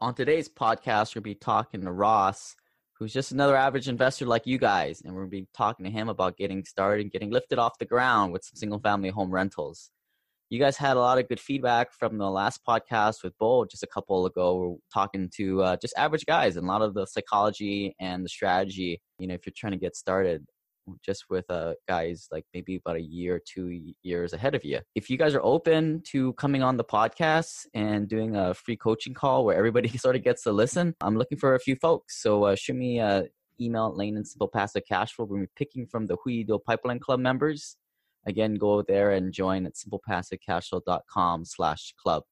On 0.00 0.12
today's 0.12 0.48
podcast, 0.48 1.14
we'll 1.14 1.22
be 1.22 1.36
talking 1.36 1.80
to 1.82 1.92
Ross, 1.92 2.56
who's 2.98 3.12
just 3.12 3.30
another 3.30 3.56
average 3.56 3.88
investor 3.88 4.26
like 4.26 4.44
you 4.44 4.58
guys, 4.58 5.00
and 5.00 5.14
we'll 5.14 5.28
be 5.28 5.46
talking 5.54 5.84
to 5.84 5.90
him 5.90 6.08
about 6.08 6.36
getting 6.36 6.64
started 6.64 7.02
and 7.02 7.12
getting 7.12 7.30
lifted 7.30 7.60
off 7.60 7.78
the 7.78 7.84
ground 7.84 8.32
with 8.32 8.42
some 8.44 8.56
single 8.56 8.80
family 8.80 9.10
home 9.10 9.30
rentals. 9.30 9.90
You 10.50 10.58
guys 10.58 10.76
had 10.76 10.96
a 10.96 11.00
lot 11.00 11.18
of 11.18 11.28
good 11.28 11.38
feedback 11.38 11.92
from 11.92 12.18
the 12.18 12.28
last 12.28 12.60
podcast 12.68 13.22
with 13.22 13.38
Bo 13.38 13.64
just 13.66 13.84
a 13.84 13.86
couple 13.88 14.26
ago. 14.26 14.56
We're 14.56 14.76
talking 14.92 15.30
to 15.36 15.62
uh, 15.62 15.76
just 15.76 15.94
average 15.96 16.26
guys 16.26 16.56
and 16.56 16.66
a 16.66 16.68
lot 16.68 16.82
of 16.82 16.94
the 16.94 17.06
psychology 17.06 17.94
and 18.00 18.24
the 18.24 18.28
strategy. 18.28 19.00
You 19.20 19.28
know, 19.28 19.34
if 19.34 19.46
you're 19.46 19.54
trying 19.56 19.72
to 19.72 19.78
get 19.78 19.96
started, 19.96 20.44
just 21.04 21.24
with 21.30 21.50
uh, 21.50 21.74
guys 21.88 22.28
like 22.30 22.44
maybe 22.54 22.76
about 22.76 22.96
a 22.96 23.02
year, 23.02 23.40
two 23.44 23.92
years 24.02 24.32
ahead 24.32 24.54
of 24.54 24.64
you. 24.64 24.80
If 24.94 25.10
you 25.10 25.18
guys 25.18 25.34
are 25.34 25.42
open 25.42 26.02
to 26.08 26.32
coming 26.34 26.62
on 26.62 26.76
the 26.76 26.84
podcast 26.84 27.66
and 27.74 28.08
doing 28.08 28.36
a 28.36 28.54
free 28.54 28.76
coaching 28.76 29.14
call 29.14 29.44
where 29.44 29.56
everybody 29.56 29.88
sort 29.98 30.16
of 30.16 30.22
gets 30.24 30.42
to 30.44 30.52
listen, 30.52 30.94
I'm 31.00 31.16
looking 31.16 31.38
for 31.38 31.54
a 31.54 31.60
few 31.60 31.76
folks. 31.76 32.22
So 32.22 32.44
uh, 32.44 32.54
shoot 32.56 32.76
me 32.76 32.98
an 32.98 33.28
email 33.60 33.86
at 33.88 33.96
Lane 33.96 34.16
and 34.16 34.26
Simple 34.26 34.48
Passive 34.48 34.82
Cash 34.88 35.12
Flow. 35.14 35.26
We're 35.26 35.48
picking 35.56 35.86
from 35.86 36.06
the 36.06 36.16
Hui 36.22 36.44
Do 36.44 36.58
Pipeline 36.58 37.00
Club 37.00 37.20
members. 37.20 37.76
Again, 38.26 38.54
go 38.54 38.82
there 38.82 39.10
and 39.12 39.32
join 39.32 39.66
at 39.66 39.74
simplepassivecashflow.com 39.74 41.44
slash 41.44 41.94
club. 42.02 42.22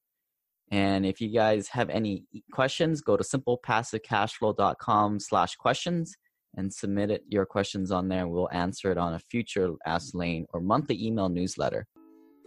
And 0.71 1.05
if 1.05 1.21
you 1.21 1.29
guys 1.29 1.69
have 1.69 1.91
any 1.91 2.25
questions, 2.51 3.03
go 3.03 3.19
to 3.19 3.23
simplepassivecashflow.com 3.23 5.21
slash 5.21 5.57
questions 5.57 6.17
and 6.57 6.73
submit 6.73 7.11
it, 7.11 7.25
your 7.29 7.47
questions 7.47 7.91
on 7.91 8.09
there. 8.09 8.27
We'll 8.27 8.51
answer 8.53 8.91
it 8.91 8.99
on 8.99 9.15
a 9.15 9.19
future 9.19 9.71
Ask 9.87 10.15
Lane 10.15 10.47
or 10.53 10.61
monthly 10.61 11.05
email 11.05 11.29
newsletter. 11.29 11.87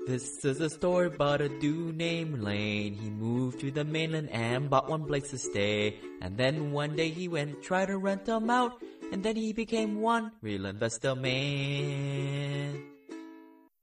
This 0.08 0.46
is 0.46 0.62
a 0.62 0.70
story 0.70 1.08
about 1.08 1.42
a 1.42 1.50
dude 1.50 1.98
named 1.98 2.44
Lane. 2.44 2.94
He 2.94 3.10
moved 3.10 3.60
to 3.62 3.72
the 3.72 3.84
mainland 3.84 4.30
and 4.30 4.70
bought 4.70 4.88
one 4.88 5.06
place 5.06 5.32
to 5.32 5.40
stay. 5.40 5.98
And 6.22 6.38
then 6.38 6.72
one 6.72 6.96
day 6.96 7.10
he 7.10 7.28
went 7.28 7.64
try 7.64 7.88
to 7.88 7.98
rent 7.98 8.26
them 8.26 8.52
out. 8.52 8.74
And 9.12 9.24
then 9.24 9.36
he 9.36 9.52
became 9.52 10.02
one 10.02 10.32
real 10.42 10.68
investor 10.68 11.16
man. 11.16 12.84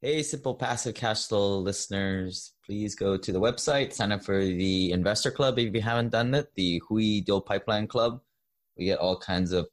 Hey, 0.01 0.23
Simple 0.23 0.55
Passive 0.55 0.95
Cash 0.95 1.27
Flow 1.27 1.59
listeners, 1.59 2.53
please 2.67 2.95
go 2.95 3.17
to 3.17 3.33
the 3.33 3.41
website, 3.41 3.93
sign 3.93 4.13
up 4.13 4.25
for 4.25 4.39
the 4.39 4.91
Investor 4.91 5.31
Club 5.31 5.59
if 5.59 5.75
you 5.75 5.81
haven't 5.81 6.11
done 6.11 6.35
it, 6.35 6.51
the 6.55 6.83
Hui 6.89 7.21
Do 7.21 7.41
Pipeline 7.41 7.87
Club 7.87 8.21
we 8.77 8.87
get 8.87 8.99
all 8.99 9.19
kinds 9.19 9.53
of 9.53 9.69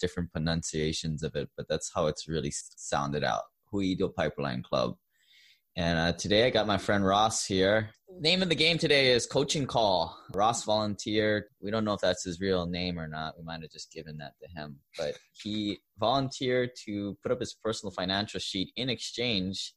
different 0.00 0.32
pronunciations 0.32 1.22
of 1.22 1.34
it, 1.34 1.48
but 1.56 1.66
that's 1.68 1.90
how 1.94 2.06
it's 2.06 2.28
really 2.28 2.52
sounded 2.52 3.24
out. 3.24 3.42
Huido 3.72 4.14
Pipeline 4.14 4.62
Club. 4.62 4.96
And 5.76 5.98
uh, 5.98 6.12
today 6.12 6.46
I 6.46 6.50
got 6.50 6.66
my 6.66 6.78
friend 6.78 7.04
Ross 7.04 7.44
here. 7.44 7.90
Name 8.20 8.42
of 8.42 8.48
the 8.48 8.54
game 8.54 8.78
today 8.78 9.12
is 9.12 9.26
Coaching 9.26 9.66
Call. 9.66 10.18
Ross 10.34 10.64
volunteered. 10.64 11.44
We 11.60 11.70
don't 11.70 11.84
know 11.84 11.92
if 11.92 12.00
that's 12.00 12.24
his 12.24 12.40
real 12.40 12.66
name 12.66 12.98
or 12.98 13.06
not. 13.06 13.38
We 13.38 13.44
might 13.44 13.60
have 13.60 13.70
just 13.70 13.92
given 13.92 14.16
that 14.18 14.32
to 14.42 14.48
him. 14.48 14.78
But 14.96 15.18
he 15.32 15.78
volunteered 15.98 16.70
to 16.86 17.16
put 17.22 17.30
up 17.30 17.40
his 17.40 17.54
personal 17.62 17.92
financial 17.92 18.40
sheet 18.40 18.72
in 18.76 18.88
exchange 18.88 19.74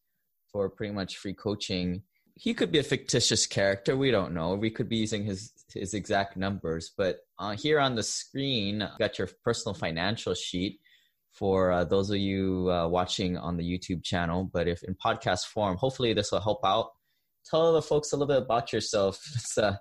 for 0.51 0.69
pretty 0.69 0.93
much 0.93 1.17
free 1.17 1.33
coaching 1.33 2.01
he 2.35 2.53
could 2.53 2.71
be 2.71 2.79
a 2.79 2.83
fictitious 2.83 3.45
character. 3.45 3.95
We 3.95 4.11
don't 4.11 4.33
know. 4.33 4.55
We 4.55 4.69
could 4.71 4.89
be 4.89 4.97
using 4.97 5.23
his 5.23 5.51
his 5.73 5.93
exact 5.93 6.37
numbers. 6.37 6.91
But 6.97 7.17
uh, 7.39 7.51
here 7.51 7.79
on 7.79 7.95
the 7.95 8.03
screen, 8.03 8.87
got 8.99 9.17
your 9.17 9.29
personal 9.43 9.73
financial 9.73 10.33
sheet 10.33 10.79
for 11.31 11.71
uh, 11.71 11.83
those 11.85 12.09
of 12.09 12.17
you 12.17 12.69
uh, 12.69 12.87
watching 12.87 13.37
on 13.37 13.57
the 13.57 13.63
YouTube 13.63 14.03
channel. 14.03 14.49
But 14.51 14.67
if 14.67 14.83
in 14.83 14.95
podcast 14.95 15.47
form, 15.47 15.77
hopefully 15.77 16.13
this 16.13 16.31
will 16.31 16.41
help 16.41 16.59
out. 16.65 16.89
Tell 17.49 17.73
the 17.73 17.81
folks 17.81 18.11
a 18.11 18.15
little 18.15 18.33
bit 18.33 18.43
about 18.43 18.73
yourself. 18.73 19.19
Uh, 19.57 19.75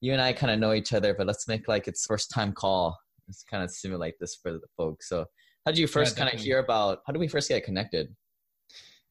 you 0.00 0.12
and 0.12 0.20
I 0.20 0.32
kind 0.32 0.52
of 0.52 0.58
know 0.58 0.72
each 0.72 0.92
other, 0.92 1.14
but 1.14 1.28
let's 1.28 1.46
make 1.46 1.68
like 1.68 1.86
it's 1.86 2.04
first 2.04 2.28
time 2.28 2.52
call. 2.52 2.98
Let's 3.28 3.44
kind 3.44 3.62
of 3.62 3.70
simulate 3.70 4.14
this 4.18 4.34
for 4.34 4.50
the 4.52 4.60
folks. 4.76 5.08
So, 5.08 5.20
how 5.64 5.70
did 5.70 5.78
you 5.78 5.86
first 5.86 6.18
yeah, 6.18 6.24
kind 6.24 6.34
of 6.34 6.40
hear 6.40 6.58
about? 6.58 6.98
How 7.06 7.12
did 7.12 7.20
we 7.20 7.28
first 7.28 7.48
get 7.48 7.64
connected? 7.64 8.14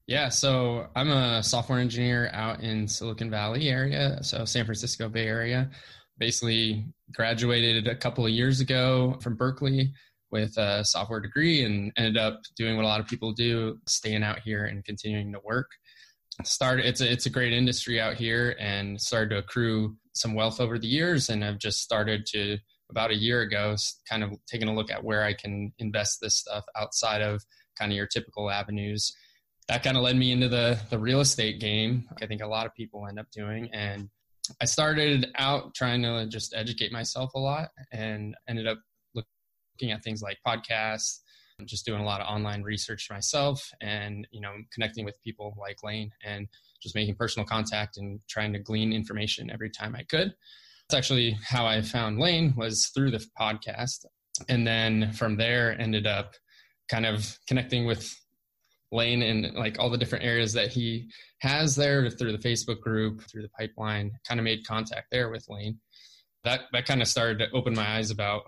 Yeah, 0.05 0.27
so 0.27 0.87
I'm 0.93 1.09
a 1.09 1.41
software 1.41 1.79
engineer 1.79 2.29
out 2.33 2.59
in 2.59 2.87
Silicon 2.87 3.31
Valley 3.31 3.69
area, 3.69 4.19
so 4.21 4.43
San 4.43 4.65
Francisco 4.65 5.07
Bay 5.07 5.25
Area. 5.25 5.71
Basically, 6.17 6.85
graduated 7.13 7.87
a 7.87 7.95
couple 7.95 8.25
of 8.25 8.31
years 8.31 8.59
ago 8.59 9.17
from 9.21 9.35
Berkeley 9.35 9.91
with 10.31 10.57
a 10.57 10.85
software 10.85 11.19
degree 11.19 11.63
and 11.63 11.91
ended 11.97 12.17
up 12.17 12.41
doing 12.55 12.75
what 12.75 12.85
a 12.85 12.87
lot 12.87 12.99
of 12.99 13.07
people 13.07 13.33
do, 13.33 13.77
staying 13.87 14.23
out 14.23 14.39
here 14.39 14.65
and 14.65 14.85
continuing 14.85 15.31
to 15.33 15.39
work. 15.43 15.69
Started 16.43 16.85
it's 16.85 17.01
a 17.01 17.11
it's 17.11 17.25
a 17.25 17.29
great 17.29 17.53
industry 17.53 17.99
out 17.99 18.15
here 18.15 18.55
and 18.59 18.99
started 18.99 19.29
to 19.29 19.37
accrue 19.37 19.95
some 20.13 20.33
wealth 20.33 20.59
over 20.59 20.79
the 20.79 20.87
years 20.87 21.29
and 21.29 21.43
I've 21.43 21.59
just 21.59 21.81
started 21.81 22.25
to 22.27 22.57
about 22.89 23.11
a 23.11 23.15
year 23.15 23.41
ago 23.41 23.75
kind 24.09 24.23
of 24.23 24.31
taking 24.47 24.67
a 24.67 24.73
look 24.73 24.89
at 24.91 25.03
where 25.03 25.23
I 25.23 25.33
can 25.33 25.71
invest 25.77 26.19
this 26.21 26.37
stuff 26.37 26.63
outside 26.75 27.21
of 27.21 27.43
kind 27.77 27.91
of 27.91 27.95
your 27.95 28.07
typical 28.07 28.49
avenues 28.49 29.13
that 29.67 29.83
kind 29.83 29.95
of 29.95 30.03
led 30.03 30.17
me 30.17 30.31
into 30.31 30.49
the 30.49 30.79
the 30.89 30.99
real 30.99 31.21
estate 31.21 31.59
game. 31.59 32.07
I 32.21 32.25
think 32.25 32.41
a 32.41 32.47
lot 32.47 32.65
of 32.65 32.73
people 32.73 33.07
end 33.07 33.19
up 33.19 33.27
doing, 33.31 33.69
and 33.73 34.09
I 34.61 34.65
started 34.65 35.27
out 35.37 35.73
trying 35.73 36.01
to 36.03 36.27
just 36.27 36.53
educate 36.55 36.91
myself 36.91 37.33
a 37.35 37.39
lot, 37.39 37.69
and 37.91 38.35
ended 38.47 38.67
up 38.67 38.79
looking 39.13 39.91
at 39.91 40.03
things 40.03 40.21
like 40.21 40.37
podcasts, 40.45 41.19
just 41.65 41.85
doing 41.85 42.01
a 42.01 42.05
lot 42.05 42.21
of 42.21 42.27
online 42.27 42.63
research 42.63 43.07
myself, 43.09 43.69
and 43.81 44.27
you 44.31 44.41
know 44.41 44.53
connecting 44.73 45.05
with 45.05 45.21
people 45.23 45.55
like 45.59 45.83
Lane, 45.83 46.11
and 46.23 46.47
just 46.81 46.95
making 46.95 47.15
personal 47.15 47.45
contact 47.45 47.97
and 47.97 48.19
trying 48.29 48.53
to 48.53 48.59
glean 48.59 48.91
information 48.93 49.51
every 49.51 49.69
time 49.69 49.95
I 49.95 50.03
could. 50.03 50.33
That's 50.89 50.97
actually 50.97 51.37
how 51.45 51.65
I 51.65 51.81
found 51.81 52.19
Lane 52.19 52.53
was 52.57 52.91
through 52.93 53.11
the 53.11 53.25
podcast, 53.39 54.05
and 54.49 54.65
then 54.65 55.11
from 55.13 55.37
there 55.37 55.79
ended 55.79 56.07
up 56.07 56.35
kind 56.89 57.05
of 57.05 57.37
connecting 57.47 57.85
with 57.85 58.13
Lane 58.91 59.21
and 59.21 59.53
like 59.55 59.77
all 59.79 59.89
the 59.89 59.97
different 59.97 60.25
areas 60.25 60.53
that 60.53 60.69
he 60.69 61.09
has 61.39 61.75
there 61.75 62.09
through 62.09 62.33
the 62.33 62.37
Facebook 62.37 62.81
group, 62.81 63.21
through 63.21 63.43
the 63.43 63.49
pipeline, 63.49 64.11
kind 64.27 64.39
of 64.39 64.43
made 64.43 64.65
contact 64.65 65.07
there 65.11 65.29
with 65.29 65.45
Lane. 65.49 65.79
That 66.43 66.61
that 66.73 66.85
kind 66.85 67.01
of 67.01 67.07
started 67.07 67.39
to 67.39 67.51
open 67.51 67.73
my 67.73 67.97
eyes 67.97 68.11
about, 68.11 68.43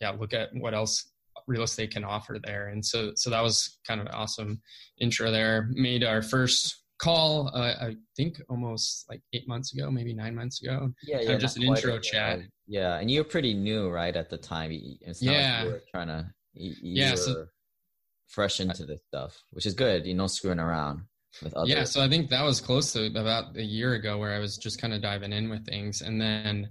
yeah, 0.00 0.10
look 0.10 0.32
at 0.32 0.48
what 0.54 0.74
else 0.74 1.10
real 1.46 1.62
estate 1.62 1.92
can 1.92 2.04
offer 2.04 2.38
there. 2.42 2.68
And 2.68 2.84
so 2.84 3.12
so 3.14 3.30
that 3.30 3.42
was 3.42 3.78
kind 3.86 4.00
of 4.00 4.06
an 4.06 4.12
awesome 4.12 4.60
intro 5.00 5.30
there. 5.30 5.68
Made 5.72 6.04
our 6.04 6.22
first 6.22 6.80
call, 7.00 7.50
uh, 7.54 7.74
I 7.80 7.96
think 8.16 8.40
almost 8.48 9.06
like 9.08 9.22
eight 9.32 9.48
months 9.48 9.72
ago, 9.72 9.90
maybe 9.90 10.12
nine 10.14 10.34
months 10.34 10.62
ago. 10.62 10.92
Yeah, 11.02 11.20
yeah. 11.20 11.36
Just 11.36 11.56
an 11.56 11.62
intro 11.64 11.98
chat. 11.98 12.40
Yeah, 12.66 12.98
and 12.98 13.10
you're 13.10 13.24
pretty 13.24 13.54
new, 13.54 13.88
right, 13.88 14.14
at 14.14 14.30
the 14.30 14.36
time. 14.36 14.70
It's 15.00 15.22
yeah. 15.22 15.64
Like 15.64 15.82
trying 15.90 16.08
to. 16.08 16.26
yeah. 16.54 17.14
So 17.14 17.46
fresh 18.30 18.60
into 18.60 18.86
this 18.86 19.00
stuff, 19.06 19.36
which 19.50 19.66
is 19.66 19.74
good. 19.74 20.06
You 20.06 20.14
know, 20.14 20.26
screwing 20.26 20.58
around 20.58 21.02
with 21.42 21.54
others. 21.54 21.68
Yeah, 21.68 21.84
so 21.84 22.02
I 22.02 22.08
think 22.08 22.30
that 22.30 22.44
was 22.44 22.60
close 22.60 22.92
to 22.94 23.06
about 23.06 23.56
a 23.56 23.62
year 23.62 23.94
ago 23.94 24.18
where 24.18 24.34
I 24.34 24.38
was 24.38 24.56
just 24.56 24.80
kind 24.80 24.94
of 24.94 25.02
diving 25.02 25.32
in 25.32 25.50
with 25.50 25.66
things, 25.66 26.00
and 26.00 26.20
then 26.20 26.68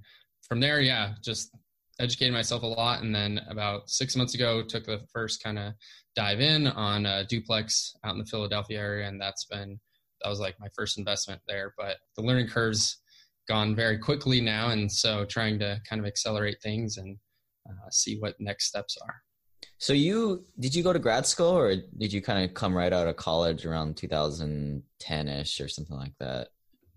from 0.48 0.60
there, 0.60 0.82
yeah, 0.82 1.14
just 1.24 1.52
educated 2.00 2.34
myself 2.34 2.64
a 2.64 2.68
lot, 2.68 3.04
and 3.04 3.14
then 3.14 3.42
about 3.50 3.90
six 3.90 4.16
months 4.16 4.34
ago, 4.34 4.64
took 4.64 4.86
the 4.86 5.02
first 5.14 5.44
kind 5.44 5.60
of 5.60 5.74
dive 6.16 6.40
in 6.40 6.68
on 6.68 7.06
a 7.06 7.26
duplex 7.26 7.96
out 8.04 8.14
in 8.14 8.20
the 8.20 8.26
Philadelphia 8.26 8.80
area, 8.80 9.08
and 9.08 9.22
that's 9.22 9.46
been 9.46 9.80
that 10.22 10.30
was 10.30 10.40
like 10.40 10.60
my 10.60 10.68
first 10.76 10.98
investment 10.98 11.42
there. 11.48 11.74
But 11.78 11.98
the 12.16 12.24
learning 12.24 12.48
curves 12.48 12.98
gone 13.48 13.76
very 13.76 13.98
quickly 13.98 14.42
now, 14.42 14.70
and 14.70 14.92
so 14.92 15.26
trying 15.26 15.60
to 15.60 15.80
kind 15.90 16.00
of 16.00 16.06
accelerate 16.06 16.62
things 16.62 16.98
and 16.98 17.18
uh, 17.70 17.90
see 17.92 18.18
what 18.20 18.36
next 18.40 18.68
steps 18.68 18.98
are. 19.02 19.16
So 19.80 19.94
you 19.94 20.46
did 20.60 20.76
you 20.76 20.84
go 20.84 20.92
to 20.92 21.00
grad 21.00 21.26
school 21.26 21.58
or 21.58 21.74
did 21.98 22.12
you 22.12 22.22
kind 22.22 22.44
of 22.44 22.54
come 22.54 22.76
right 22.76 22.92
out 22.92 23.08
of 23.08 23.16
college 23.16 23.66
around 23.66 23.96
2010ish 23.96 25.64
or 25.64 25.68
something 25.70 25.96
like 25.96 26.14
that? 26.20 26.50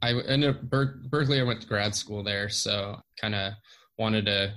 I 0.03 0.15
ended 0.27 0.57
up 0.57 0.63
Ber- 0.63 1.01
Berkeley. 1.09 1.39
I 1.39 1.45
went 1.45 1.61
to 1.61 1.69
grad 1.69 1.95
school 1.95 2.25
there, 2.25 2.49
so 2.49 3.01
kind 3.21 3.37
of 3.37 3.53
wanted 3.99 4.27
to 4.27 4.55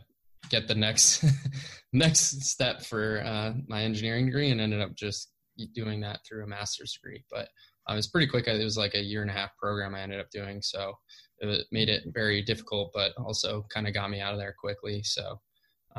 get 0.49 0.67
the 0.67 0.73
next 0.73 1.23
next 1.93 2.41
step 2.41 2.81
for 2.81 3.21
uh, 3.23 3.53
my 3.67 3.83
engineering 3.83 4.25
degree, 4.25 4.49
and 4.49 4.59
ended 4.59 4.81
up 4.81 4.95
just 4.95 5.31
doing 5.75 6.01
that 6.01 6.21
through 6.27 6.43
a 6.43 6.47
master's 6.47 6.93
degree. 6.93 7.23
But 7.29 7.47
it 7.87 7.93
was 7.93 8.07
pretty 8.07 8.25
quick. 8.25 8.47
It 8.47 8.63
was 8.63 8.77
like 8.77 8.95
a 8.95 9.03
year 9.03 9.21
and 9.21 9.29
a 9.29 9.35
half 9.35 9.55
program 9.57 9.93
I 9.93 10.01
ended 10.01 10.19
up 10.19 10.31
doing, 10.31 10.63
so 10.63 10.95
it 11.37 11.67
made 11.71 11.89
it 11.89 12.05
very 12.07 12.41
difficult, 12.41 12.89
but 12.91 13.11
also 13.19 13.67
kind 13.71 13.87
of 13.87 13.93
got 13.93 14.09
me 14.09 14.19
out 14.19 14.33
of 14.33 14.39
there 14.39 14.55
quickly. 14.59 15.03
So 15.03 15.39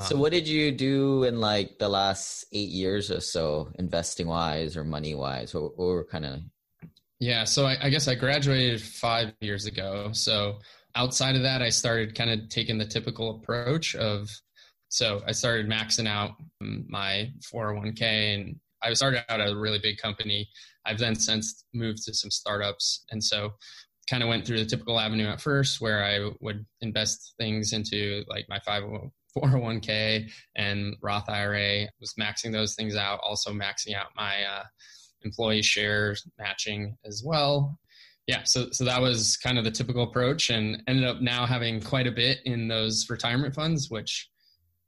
so 0.00 0.14
um, 0.14 0.20
what 0.20 0.32
did 0.32 0.46
you 0.46 0.72
do 0.72 1.24
in 1.24 1.40
like 1.40 1.78
the 1.78 1.88
last 1.88 2.46
eight 2.52 2.68
years 2.68 3.10
or 3.10 3.20
so, 3.20 3.70
investing 3.78 4.26
wise 4.26 4.76
or 4.76 4.84
money 4.84 5.14
wise? 5.14 5.54
What, 5.54 5.78
what 5.78 5.86
were 5.86 6.04
kind 6.04 6.26
of? 6.26 6.40
Yeah, 7.18 7.44
so 7.44 7.64
I, 7.66 7.76
I, 7.80 7.88
guess 7.88 8.08
I 8.08 8.14
graduated 8.14 8.82
five 8.82 9.32
years 9.40 9.64
ago. 9.64 10.10
So 10.12 10.58
outside 10.94 11.34
of 11.34 11.42
that, 11.42 11.62
I 11.62 11.70
started 11.70 12.14
kind 12.14 12.28
of 12.28 12.50
taking 12.50 12.76
the 12.76 12.84
typical 12.84 13.36
approach 13.36 13.94
of. 13.94 14.28
So 14.88 15.22
I 15.26 15.32
started 15.32 15.66
maxing 15.66 16.06
out 16.06 16.32
my 16.60 17.30
401k, 17.52 18.02
and 18.34 18.56
I 18.82 18.92
started 18.92 19.24
out 19.30 19.40
at 19.40 19.50
a 19.50 19.56
really 19.56 19.78
big 19.78 19.96
company. 19.96 20.48
I've 20.84 20.98
then 20.98 21.14
since 21.14 21.64
moved 21.72 22.02
to 22.04 22.14
some 22.14 22.30
startups, 22.30 23.04
and 23.10 23.24
so 23.24 23.52
kind 24.08 24.22
of 24.22 24.28
went 24.28 24.46
through 24.46 24.58
the 24.58 24.66
typical 24.66 25.00
avenue 25.00 25.26
at 25.26 25.40
first 25.40 25.80
where 25.80 26.04
I 26.04 26.30
would 26.40 26.64
invest 26.80 27.34
things 27.38 27.72
into 27.72 28.24
like 28.28 28.46
my 28.48 28.60
401k 29.36 30.30
and 30.56 30.96
Roth 31.02 31.28
IRA, 31.28 31.86
was 32.00 32.14
maxing 32.18 32.52
those 32.52 32.74
things 32.74 32.96
out, 32.96 33.20
also 33.22 33.52
maxing 33.52 33.94
out 33.94 34.06
my 34.16 34.42
uh, 34.44 34.64
employee 35.22 35.62
shares 35.62 36.26
matching 36.38 36.96
as 37.04 37.22
well. 37.24 37.78
Yeah, 38.26 38.42
so 38.42 38.70
so 38.72 38.84
that 38.84 39.00
was 39.00 39.36
kind 39.36 39.56
of 39.56 39.64
the 39.64 39.70
typical 39.70 40.02
approach, 40.02 40.50
and 40.50 40.82
ended 40.88 41.04
up 41.04 41.20
now 41.20 41.46
having 41.46 41.80
quite 41.80 42.08
a 42.08 42.12
bit 42.12 42.38
in 42.44 42.66
those 42.66 43.08
retirement 43.08 43.54
funds. 43.54 43.88
Which, 43.88 44.28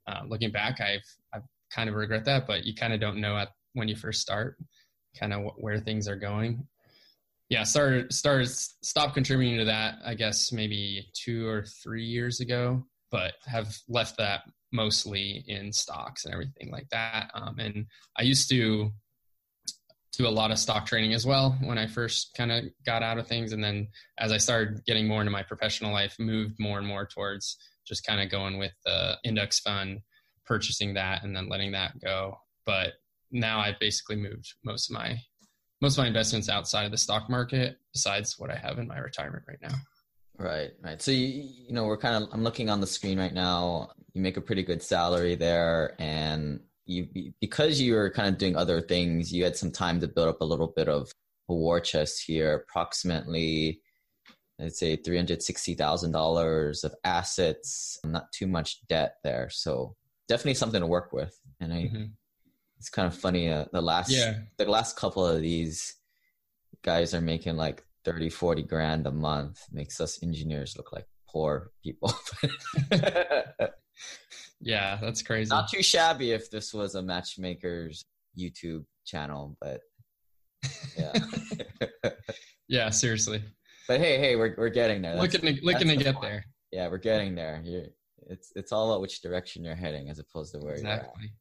uh, 0.07 0.21
looking 0.27 0.51
back, 0.51 0.81
I've 0.81 1.05
I've 1.33 1.43
kind 1.71 1.87
of 1.87 1.95
regret 1.95 2.25
that, 2.25 2.47
but 2.47 2.65
you 2.65 2.75
kind 2.75 2.93
of 2.93 2.99
don't 2.99 3.21
know 3.21 3.37
at 3.37 3.49
when 3.73 3.87
you 3.87 3.95
first 3.95 4.19
start, 4.19 4.57
kind 5.17 5.31
of 5.31 5.53
where 5.55 5.79
things 5.79 6.07
are 6.09 6.17
going 6.17 6.67
yeah, 7.49 7.63
started 7.63 8.13
started 8.13 8.47
stopped 8.47 9.15
contributing 9.15 9.57
to 9.57 9.65
that. 9.65 9.95
I 10.05 10.13
guess 10.13 10.51
maybe 10.51 11.09
two 11.13 11.47
or 11.47 11.63
three 11.63 12.05
years 12.05 12.41
ago, 12.41 12.85
but 13.11 13.33
have 13.45 13.75
left 13.87 14.17
that 14.17 14.41
mostly 14.71 15.43
in 15.47 15.73
stocks 15.73 16.25
and 16.25 16.33
everything 16.33 16.71
like 16.71 16.87
that. 16.91 17.31
Um, 17.33 17.59
and 17.59 17.85
I 18.17 18.23
used 18.23 18.49
to 18.49 18.91
do 20.17 20.27
a 20.27 20.29
lot 20.29 20.51
of 20.51 20.59
stock 20.59 20.85
trading 20.85 21.13
as 21.13 21.25
well 21.25 21.57
when 21.63 21.77
I 21.77 21.87
first 21.87 22.31
kind 22.35 22.51
of 22.51 22.65
got 22.85 23.03
out 23.03 23.17
of 23.17 23.27
things, 23.27 23.53
and 23.53 23.63
then 23.63 23.87
as 24.17 24.31
I 24.31 24.37
started 24.37 24.83
getting 24.85 25.07
more 25.07 25.21
into 25.21 25.31
my 25.31 25.43
professional 25.43 25.93
life, 25.93 26.15
moved 26.19 26.55
more 26.59 26.77
and 26.77 26.87
more 26.87 27.05
towards 27.05 27.57
just 27.87 28.05
kind 28.05 28.21
of 28.21 28.29
going 28.29 28.59
with 28.59 28.73
the 28.85 29.17
index 29.23 29.59
fund, 29.59 30.01
purchasing 30.45 30.93
that, 30.95 31.23
and 31.23 31.35
then 31.35 31.49
letting 31.49 31.71
that 31.71 31.99
go. 32.03 32.37
But 32.65 32.93
now 33.31 33.59
I've 33.59 33.79
basically 33.79 34.15
moved 34.15 34.53
most 34.63 34.89
of 34.89 34.95
my 34.95 35.19
most 35.81 35.97
of 35.97 36.03
my 36.03 36.07
investments 36.07 36.49
outside 36.49 36.83
of 36.83 36.91
the 36.91 36.97
stock 36.97 37.29
market 37.29 37.77
besides 37.93 38.35
what 38.37 38.51
I 38.51 38.57
have 38.57 38.79
in 38.79 38.87
my 38.87 38.97
retirement 38.97 39.45
right 39.47 39.61
now. 39.61 39.75
Right, 40.39 40.71
right. 40.81 41.01
So 41.01 41.11
you, 41.11 41.49
you 41.67 41.73
know, 41.73 41.85
we're 41.85 41.97
kind 41.97 42.23
of 42.23 42.29
I'm 42.31 42.43
looking 42.43 42.69
on 42.69 42.81
the 42.81 42.87
screen 42.87 43.19
right 43.19 43.33
now. 43.33 43.89
You 44.13 44.21
make 44.21 44.37
a 44.37 44.41
pretty 44.41 44.63
good 44.63 44.81
salary 44.81 45.35
there 45.35 45.95
and 45.99 46.61
you 46.85 47.33
because 47.41 47.79
you 47.79 47.93
were 47.93 48.09
kind 48.09 48.29
of 48.29 48.37
doing 48.37 48.55
other 48.55 48.81
things, 48.81 49.33
you 49.33 49.43
had 49.43 49.57
some 49.57 49.71
time 49.71 49.99
to 49.99 50.07
build 50.07 50.29
up 50.29 50.41
a 50.41 50.45
little 50.45 50.73
bit 50.75 50.87
of 50.87 51.11
a 51.49 51.53
war 51.53 51.79
chest 51.79 52.23
here, 52.25 52.53
approximately 52.53 53.81
I'd 54.61 54.75
say 54.75 54.97
$360,000 54.97 56.83
of 56.83 56.95
assets, 57.05 57.97
not 58.03 58.29
too 58.33 58.45
much 58.45 58.85
debt 58.87 59.15
there. 59.23 59.49
So 59.49 59.95
definitely 60.27 60.55
something 60.55 60.81
to 60.81 60.87
work 60.87 61.13
with. 61.13 61.37
And 61.61 61.73
I, 61.73 61.77
mm-hmm 61.83 62.03
it's 62.79 62.89
kind 62.89 63.07
of 63.07 63.15
funny. 63.15 63.51
Uh, 63.51 63.65
the 63.71 63.81
last 63.81 64.09
yeah. 64.09 64.39
the 64.57 64.65
last 64.65 64.95
couple 64.95 65.25
of 65.25 65.41
these 65.41 65.95
guys 66.81 67.13
are 67.13 67.21
making 67.21 67.57
like 67.57 67.83
30, 68.09 68.29
40 68.29 68.63
grand 68.63 69.07
a 69.07 69.11
month. 69.11 69.63
Makes 69.71 70.01
us 70.01 70.23
engineers 70.23 70.75
look 70.75 70.91
like 70.91 71.05
poor 71.27 71.71
people. 71.83 72.13
yeah, 74.59 74.97
that's 75.01 75.21
crazy. 75.21 75.49
Not 75.49 75.69
too 75.69 75.83
shabby 75.83 76.31
if 76.31 76.49
this 76.49 76.73
was 76.73 76.95
a 76.95 77.01
matchmaker's 77.01 78.05
YouTube 78.37 78.85
channel, 79.05 79.55
but 79.61 79.81
yeah. 80.97 81.13
yeah, 82.67 82.89
seriously. 82.89 83.43
But 83.87 83.99
hey, 83.99 84.17
hey, 84.17 84.35
we're 84.35 84.55
we're 84.57 84.69
getting 84.69 85.01
there. 85.01 85.15
That's, 85.15 85.33
looking 85.33 85.55
to, 85.55 85.65
looking 85.65 85.87
to 85.89 85.97
the 85.97 86.03
get 86.03 86.15
point. 86.15 86.25
there. 86.25 86.45
Yeah, 86.71 86.87
we're 86.89 86.97
getting 86.97 87.35
there. 87.35 87.61
You're, 87.63 87.85
it's 88.27 88.51
it's 88.55 88.71
all 88.71 88.89
about 88.89 89.01
which 89.01 89.21
direction 89.21 89.63
you're 89.63 89.75
heading 89.75 90.09
as 90.09 90.19
opposed 90.19 90.53
to 90.53 90.59
where 90.59 90.73
exactly. 90.73 91.09
you're 91.19 91.25
at 91.25 91.33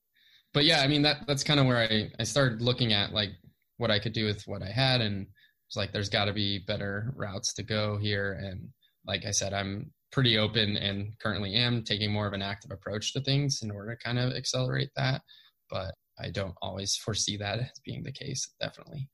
but 0.54 0.64
yeah, 0.64 0.80
I 0.80 0.88
mean 0.88 1.02
that 1.02 1.26
that's 1.26 1.44
kind 1.44 1.60
of 1.60 1.66
where 1.66 1.78
I 1.78 2.10
I 2.18 2.24
started 2.24 2.62
looking 2.62 2.92
at 2.92 3.12
like 3.12 3.30
what 3.76 3.90
I 3.90 3.98
could 3.98 4.12
do 4.12 4.24
with 4.24 4.42
what 4.46 4.62
I 4.62 4.70
had, 4.70 5.00
and 5.00 5.26
it's 5.68 5.76
like 5.76 5.92
there's 5.92 6.08
got 6.08 6.26
to 6.26 6.32
be 6.32 6.58
better 6.66 7.12
routes 7.16 7.52
to 7.54 7.62
go 7.62 7.98
here. 7.98 8.32
And 8.32 8.68
like 9.06 9.24
I 9.26 9.30
said, 9.30 9.52
I'm 9.52 9.92
pretty 10.10 10.38
open 10.38 10.76
and 10.76 11.12
currently 11.20 11.54
am 11.54 11.84
taking 11.84 12.10
more 12.10 12.26
of 12.26 12.32
an 12.32 12.42
active 12.42 12.70
approach 12.70 13.12
to 13.12 13.20
things 13.20 13.60
in 13.62 13.70
order 13.70 13.94
to 13.94 14.04
kind 14.04 14.18
of 14.18 14.32
accelerate 14.32 14.90
that. 14.96 15.22
But 15.70 15.94
I 16.18 16.30
don't 16.30 16.54
always 16.62 16.96
foresee 16.96 17.36
that 17.36 17.58
as 17.60 17.70
being 17.84 18.02
the 18.02 18.12
case. 18.12 18.50
Definitely. 18.60 19.08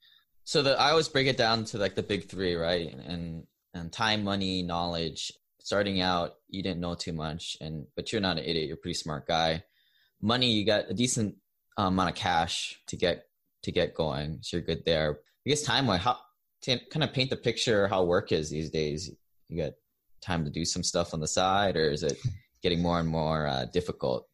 So 0.45 0.63
the 0.63 0.79
I 0.79 0.91
always 0.91 1.09
break 1.09 1.27
it 1.27 1.37
down 1.37 1.65
to 1.67 1.79
like 1.79 1.95
the 1.95 2.03
big 2.03 2.29
three, 2.29 2.55
right? 2.55 2.93
And 2.93 3.45
and 3.75 3.93
time, 3.93 4.25
money, 4.25 4.63
knowledge. 4.63 5.33
Starting 5.61 6.03
out, 6.03 6.35
you 6.49 6.63
didn't 6.63 6.81
know 6.81 6.95
too 6.95 7.15
much, 7.15 7.57
and 7.61 7.87
but 7.97 8.13
you're 8.13 8.21
not 8.21 8.37
an 8.37 8.45
idiot. 8.45 8.67
You're 8.67 8.77
a 8.77 8.81
pretty 8.81 8.95
smart 8.95 9.27
guy 9.27 9.65
money, 10.25 10.51
you 10.51 10.65
got 10.65 10.91
a 10.91 10.95
decent 10.95 11.37
um, 11.77 11.95
amount 11.95 12.11
of 12.11 12.17
cash 12.17 12.81
to 12.89 12.97
get 12.97 13.27
to 13.63 13.71
get 13.71 13.95
going, 13.95 14.39
so 14.43 14.57
you're 14.57 14.67
good 14.67 14.85
there. 14.85 15.19
I 15.47 15.51
guess 15.51 15.63
time 15.63 15.87
wise, 15.87 16.01
how 16.01 16.19
kind 16.67 17.03
of 17.03 17.13
paint 17.13 17.31
the 17.31 17.37
picture 17.37 17.89
how 17.89 18.05
work 18.05 18.33
is 18.33 18.51
these 18.51 18.71
days. 18.71 19.11
You 19.49 19.63
got 19.63 19.73
time 20.23 20.45
to 20.45 20.51
do 20.51 20.65
some 20.65 20.83
stuff 20.83 21.15
on 21.15 21.21
the 21.21 21.29
side, 21.29 21.77
or 21.77 21.91
is 21.91 22.03
it 22.03 22.19
getting 22.63 22.83
more 22.83 22.99
and 22.99 23.09
more 23.09 23.47
uh, 23.47 23.67
difficult? 23.67 24.27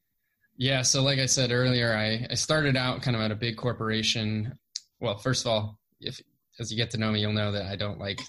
Yeah, 0.57 0.83
so 0.83 1.03
like 1.03 1.19
I 1.19 1.27
said 1.27 1.53
earlier, 1.53 1.95
I, 1.95 2.27
I 2.31 2.35
started 2.35 2.77
out 2.77 3.03
kind 3.03 3.17
of 3.17 3.23
at 3.23 3.31
a 3.31 3.37
big 3.37 3.57
corporation. 3.57 4.59
Well, 5.01 5.17
first 5.17 5.45
of 5.45 5.51
all, 5.51 5.79
if 6.01 6.21
as 6.59 6.71
you 6.71 6.77
get 6.77 6.91
to 6.91 6.99
know 6.99 7.11
me, 7.11 7.21
you'll 7.21 7.33
know 7.33 7.53
that 7.53 7.67
I 7.67 7.77
don't 7.77 7.99
like 7.99 8.21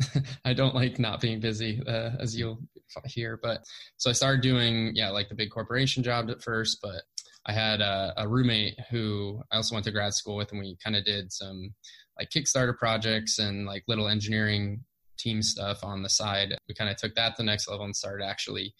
I 0.44 0.54
don't 0.54 0.74
like 0.74 0.98
not 0.98 1.20
being 1.20 1.40
busy, 1.40 1.82
uh, 1.86 2.10
as 2.18 2.36
you'll 2.36 2.58
hear. 3.06 3.38
But 3.42 3.64
so 3.96 4.10
I 4.10 4.12
started 4.12 4.40
doing, 4.40 4.92
yeah, 4.94 5.10
like 5.10 5.28
the 5.28 5.34
big 5.34 5.50
corporation 5.50 6.02
job 6.02 6.30
at 6.30 6.42
first. 6.42 6.78
But 6.82 7.02
I 7.46 7.52
had 7.52 7.80
a, 7.80 8.14
a 8.16 8.28
roommate 8.28 8.78
who 8.90 9.40
I 9.52 9.56
also 9.56 9.74
went 9.74 9.84
to 9.84 9.92
grad 9.92 10.14
school 10.14 10.36
with, 10.36 10.50
and 10.52 10.60
we 10.60 10.76
kind 10.82 10.96
of 10.96 11.04
did 11.04 11.32
some 11.32 11.74
like 12.18 12.30
Kickstarter 12.30 12.76
projects 12.76 13.38
and 13.38 13.66
like 13.66 13.84
little 13.88 14.08
engineering 14.08 14.84
team 15.18 15.42
stuff 15.42 15.82
on 15.82 16.02
the 16.02 16.08
side. 16.08 16.56
We 16.68 16.74
kind 16.74 16.90
of 16.90 16.96
took 16.96 17.14
that 17.14 17.30
to 17.30 17.34
the 17.38 17.44
next 17.44 17.68
level 17.68 17.84
and 17.84 17.94
started 17.94 18.24
actually, 18.24 18.74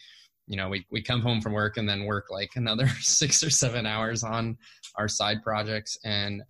you 0.46 0.56
know, 0.56 0.68
we 0.68 0.86
we 0.90 1.02
come 1.02 1.20
home 1.20 1.40
from 1.40 1.52
work 1.52 1.76
and 1.76 1.88
then 1.88 2.04
work 2.04 2.26
like 2.30 2.50
another 2.56 2.86
six 3.00 3.42
or 3.42 3.50
seven 3.50 3.86
hours 3.86 4.22
on 4.22 4.56
our 4.96 5.08
side 5.08 5.42
projects, 5.42 5.98
and 6.04 6.42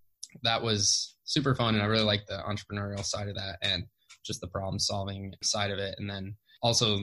that 0.43 0.63
was 0.63 1.17
super 1.25 1.55
fun. 1.55 1.75
And 1.75 1.83
I 1.83 1.87
really 1.87 2.05
liked 2.05 2.27
the 2.27 2.43
entrepreneurial 2.47 3.05
side 3.05 3.29
of 3.29 3.37
that. 3.37 3.59
And 3.63 3.85
just 4.25 4.41
the 4.41 4.49
problem 4.49 4.79
solving 4.79 5.35
side 5.43 5.71
of 5.71 5.79
it 5.79 5.95
and 5.99 6.09
then 6.09 6.35
also 6.63 6.99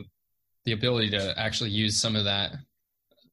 the 0.65 0.73
ability 0.73 1.09
to 1.09 1.33
actually 1.37 1.69
use 1.69 1.99
some 1.99 2.15
of 2.15 2.25
that 2.25 2.51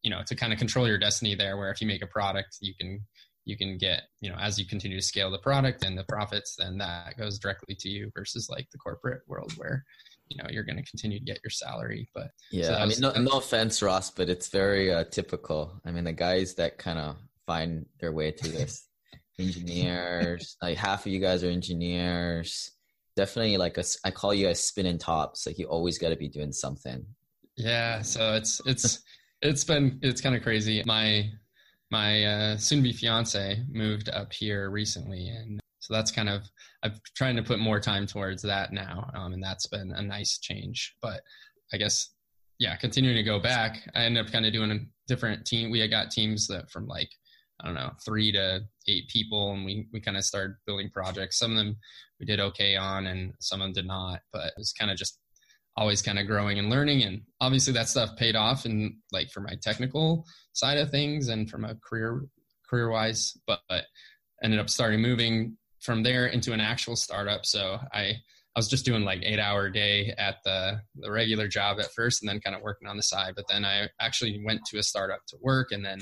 you 0.03 0.11
know 0.11 0.23
to 0.27 0.37
kind 0.37 0.53
of 0.53 0.59
control 0.59 0.87
your 0.87 0.99
destiny 0.99 1.35
there 1.35 1.57
where 1.57 1.71
if 1.71 1.81
you 1.81 1.87
make 1.87 2.03
a 2.03 2.07
product 2.07 2.59
you 2.61 2.75
can 2.79 3.01
you 3.49 3.57
can 3.57 3.79
get 3.79 4.03
you 4.21 4.31
know 4.31 4.37
as 4.39 4.59
you 4.59 4.67
continue 4.67 4.99
to 4.99 5.07
scale 5.07 5.31
the 5.31 5.39
product 5.39 5.85
and 5.85 5.97
the 5.97 6.05
profits 6.05 6.55
then 6.57 6.79
that 6.79 7.17
goes 7.17 7.39
directly 7.39 7.75
to 7.75 7.89
you 7.89 8.11
versus 8.15 8.49
like 8.51 8.69
the 8.71 8.79
corporate 8.79 9.23
world 9.27 9.53
where 9.57 9.85
you 10.29 10.37
know 10.37 10.49
you're 10.51 10.65
going 10.65 10.77
to 10.77 10.91
continue 10.91 11.19
to 11.19 11.25
get 11.25 11.41
your 11.43 11.51
salary 11.51 12.09
but 12.15 12.29
yeah 12.51 12.67
so 12.67 12.75
i 12.75 12.87
mean 12.87 13.01
no, 13.01 13.11
no 13.13 13.39
offense 13.39 13.81
ross 13.83 14.11
but 14.11 14.29
it's 14.29 14.49
very 14.49 14.93
uh, 14.93 15.05
typical 15.05 15.81
i 15.87 15.91
mean 15.91 16.05
the 16.05 16.13
guys 16.13 16.55
that 16.55 16.77
kind 16.77 16.99
of 16.99 17.17
find 17.47 17.87
their 18.01 18.13
way 18.13 18.31
to 18.31 18.49
this 18.49 18.89
engineers 19.39 20.57
like 20.61 20.77
half 20.77 21.07
of 21.07 21.13
you 21.13 21.19
guys 21.19 21.43
are 21.43 21.49
engineers 21.49 22.73
definitely 23.19 23.57
like 23.57 23.77
a 23.79 23.85
I 24.05 24.13
call 24.13 24.33
you 24.33 24.49
a 24.49 24.55
spinning 24.55 24.97
tops. 24.97 25.45
Like 25.45 25.59
you 25.59 25.67
always 25.67 25.99
got 25.99 26.11
to 26.11 26.17
be 26.17 26.29
doing 26.29 26.53
something. 26.53 27.05
Yeah, 27.57 28.01
so 28.03 28.35
it's 28.35 28.61
it's 28.65 29.03
it's 29.43 29.65
been 29.65 29.99
it's 30.03 30.21
kind 30.21 30.37
of 30.37 30.43
crazy. 30.43 30.83
My 30.87 31.29
my 31.91 32.25
uh, 32.25 32.57
soon 32.57 32.83
be 32.83 32.93
fiance 32.93 33.63
moved 33.71 34.09
up 34.11 34.33
here 34.33 34.71
recently, 34.71 35.29
and 35.29 35.61
so 35.81 35.95
that's 35.95 36.11
kind 36.11 36.29
of 36.29 36.43
I'm 36.83 36.95
trying 37.17 37.37
to 37.37 37.43
put 37.43 37.59
more 37.59 37.81
time 37.81 38.07
towards 38.07 38.43
that 38.43 38.73
now, 38.73 39.11
um, 39.15 39.33
and 39.33 39.43
that's 39.43 39.67
been 39.67 39.93
a 39.93 40.03
nice 40.03 40.39
change. 40.39 40.95
But 41.01 41.23
I 41.73 41.77
guess 41.77 42.11
yeah, 42.59 42.77
continuing 42.77 43.17
to 43.17 43.23
go 43.23 43.39
back, 43.39 43.89
I 43.95 44.03
ended 44.03 44.27
up 44.27 44.33
kind 44.33 44.45
of 44.45 44.53
doing 44.53 44.73
a 44.73 44.79
different 45.07 45.47
team. 45.47 45.71
We 45.71 45.81
had 45.81 45.91
got 45.91 46.11
teams 46.11 46.47
that 46.49 46.71
from 46.71 46.87
like 46.87 47.11
I 47.61 47.67
don't 47.67 47.75
know, 47.75 47.91
three 48.05 48.31
to 48.33 48.61
eight 48.87 49.09
people, 49.09 49.53
and 49.53 49.65
we 49.65 49.89
we 49.93 50.01
kind 50.01 50.17
of 50.17 50.25
started 50.25 50.57
building 50.67 50.91
projects. 50.91 51.39
Some 51.39 51.53
of 51.53 51.57
them 51.57 51.77
we 52.21 52.27
did 52.27 52.41
okay 52.41 52.77
on, 52.77 53.07
and 53.07 53.33
some 53.41 53.61
of 53.61 53.67
them 53.67 53.73
did 53.73 53.87
not. 53.87 54.21
But 54.33 54.47
it 54.47 54.55
was 54.57 54.73
kind 54.73 54.91
of 54.91 54.97
just 54.97 55.19
always 55.79 56.03
kind 56.03 56.19
of 56.19 56.27
growing 56.27 56.59
and 56.59 56.69
learning, 56.69 57.03
and 57.05 57.23
obviously 57.41 57.73
that 57.73 57.89
stuff 57.89 58.17
paid 58.17 58.35
off, 58.35 58.65
and 58.65 58.95
like 59.13 59.31
for 59.31 59.41
my 59.41 59.55
technical 59.63 60.27
side 60.53 60.77
of 60.77 60.91
things, 60.91 61.29
and 61.29 61.49
from 61.49 61.65
a 61.65 61.77
career 61.77 62.23
career 62.69 62.91
wise. 62.91 63.37
But, 63.47 63.61
but 63.69 63.85
ended 64.43 64.59
up 64.59 64.69
starting 64.69 65.01
moving 65.01 65.57
from 65.81 66.03
there 66.03 66.27
into 66.27 66.53
an 66.53 66.61
actual 66.61 66.97
startup. 66.97 67.47
So 67.47 67.79
I 67.93 68.15
I 68.57 68.59
was 68.59 68.69
just 68.69 68.85
doing 68.85 69.05
like 69.05 69.21
eight 69.23 69.39
hour 69.39 69.71
day 69.71 70.13
at 70.19 70.37
the 70.45 70.81
the 70.97 71.13
regular 71.13 71.47
job 71.47 71.79
at 71.79 71.93
first, 71.93 72.23
and 72.23 72.29
then 72.29 72.41
kind 72.41 72.57
of 72.57 72.63
working 72.63 72.89
on 72.89 72.97
the 72.97 73.03
side. 73.03 73.35
But 73.37 73.47
then 73.49 73.65
I 73.65 73.89
actually 74.01 74.43
went 74.45 74.63
to 74.67 74.79
a 74.79 74.83
startup 74.83 75.21
to 75.29 75.37
work, 75.41 75.69
and 75.71 75.85
then 75.85 76.01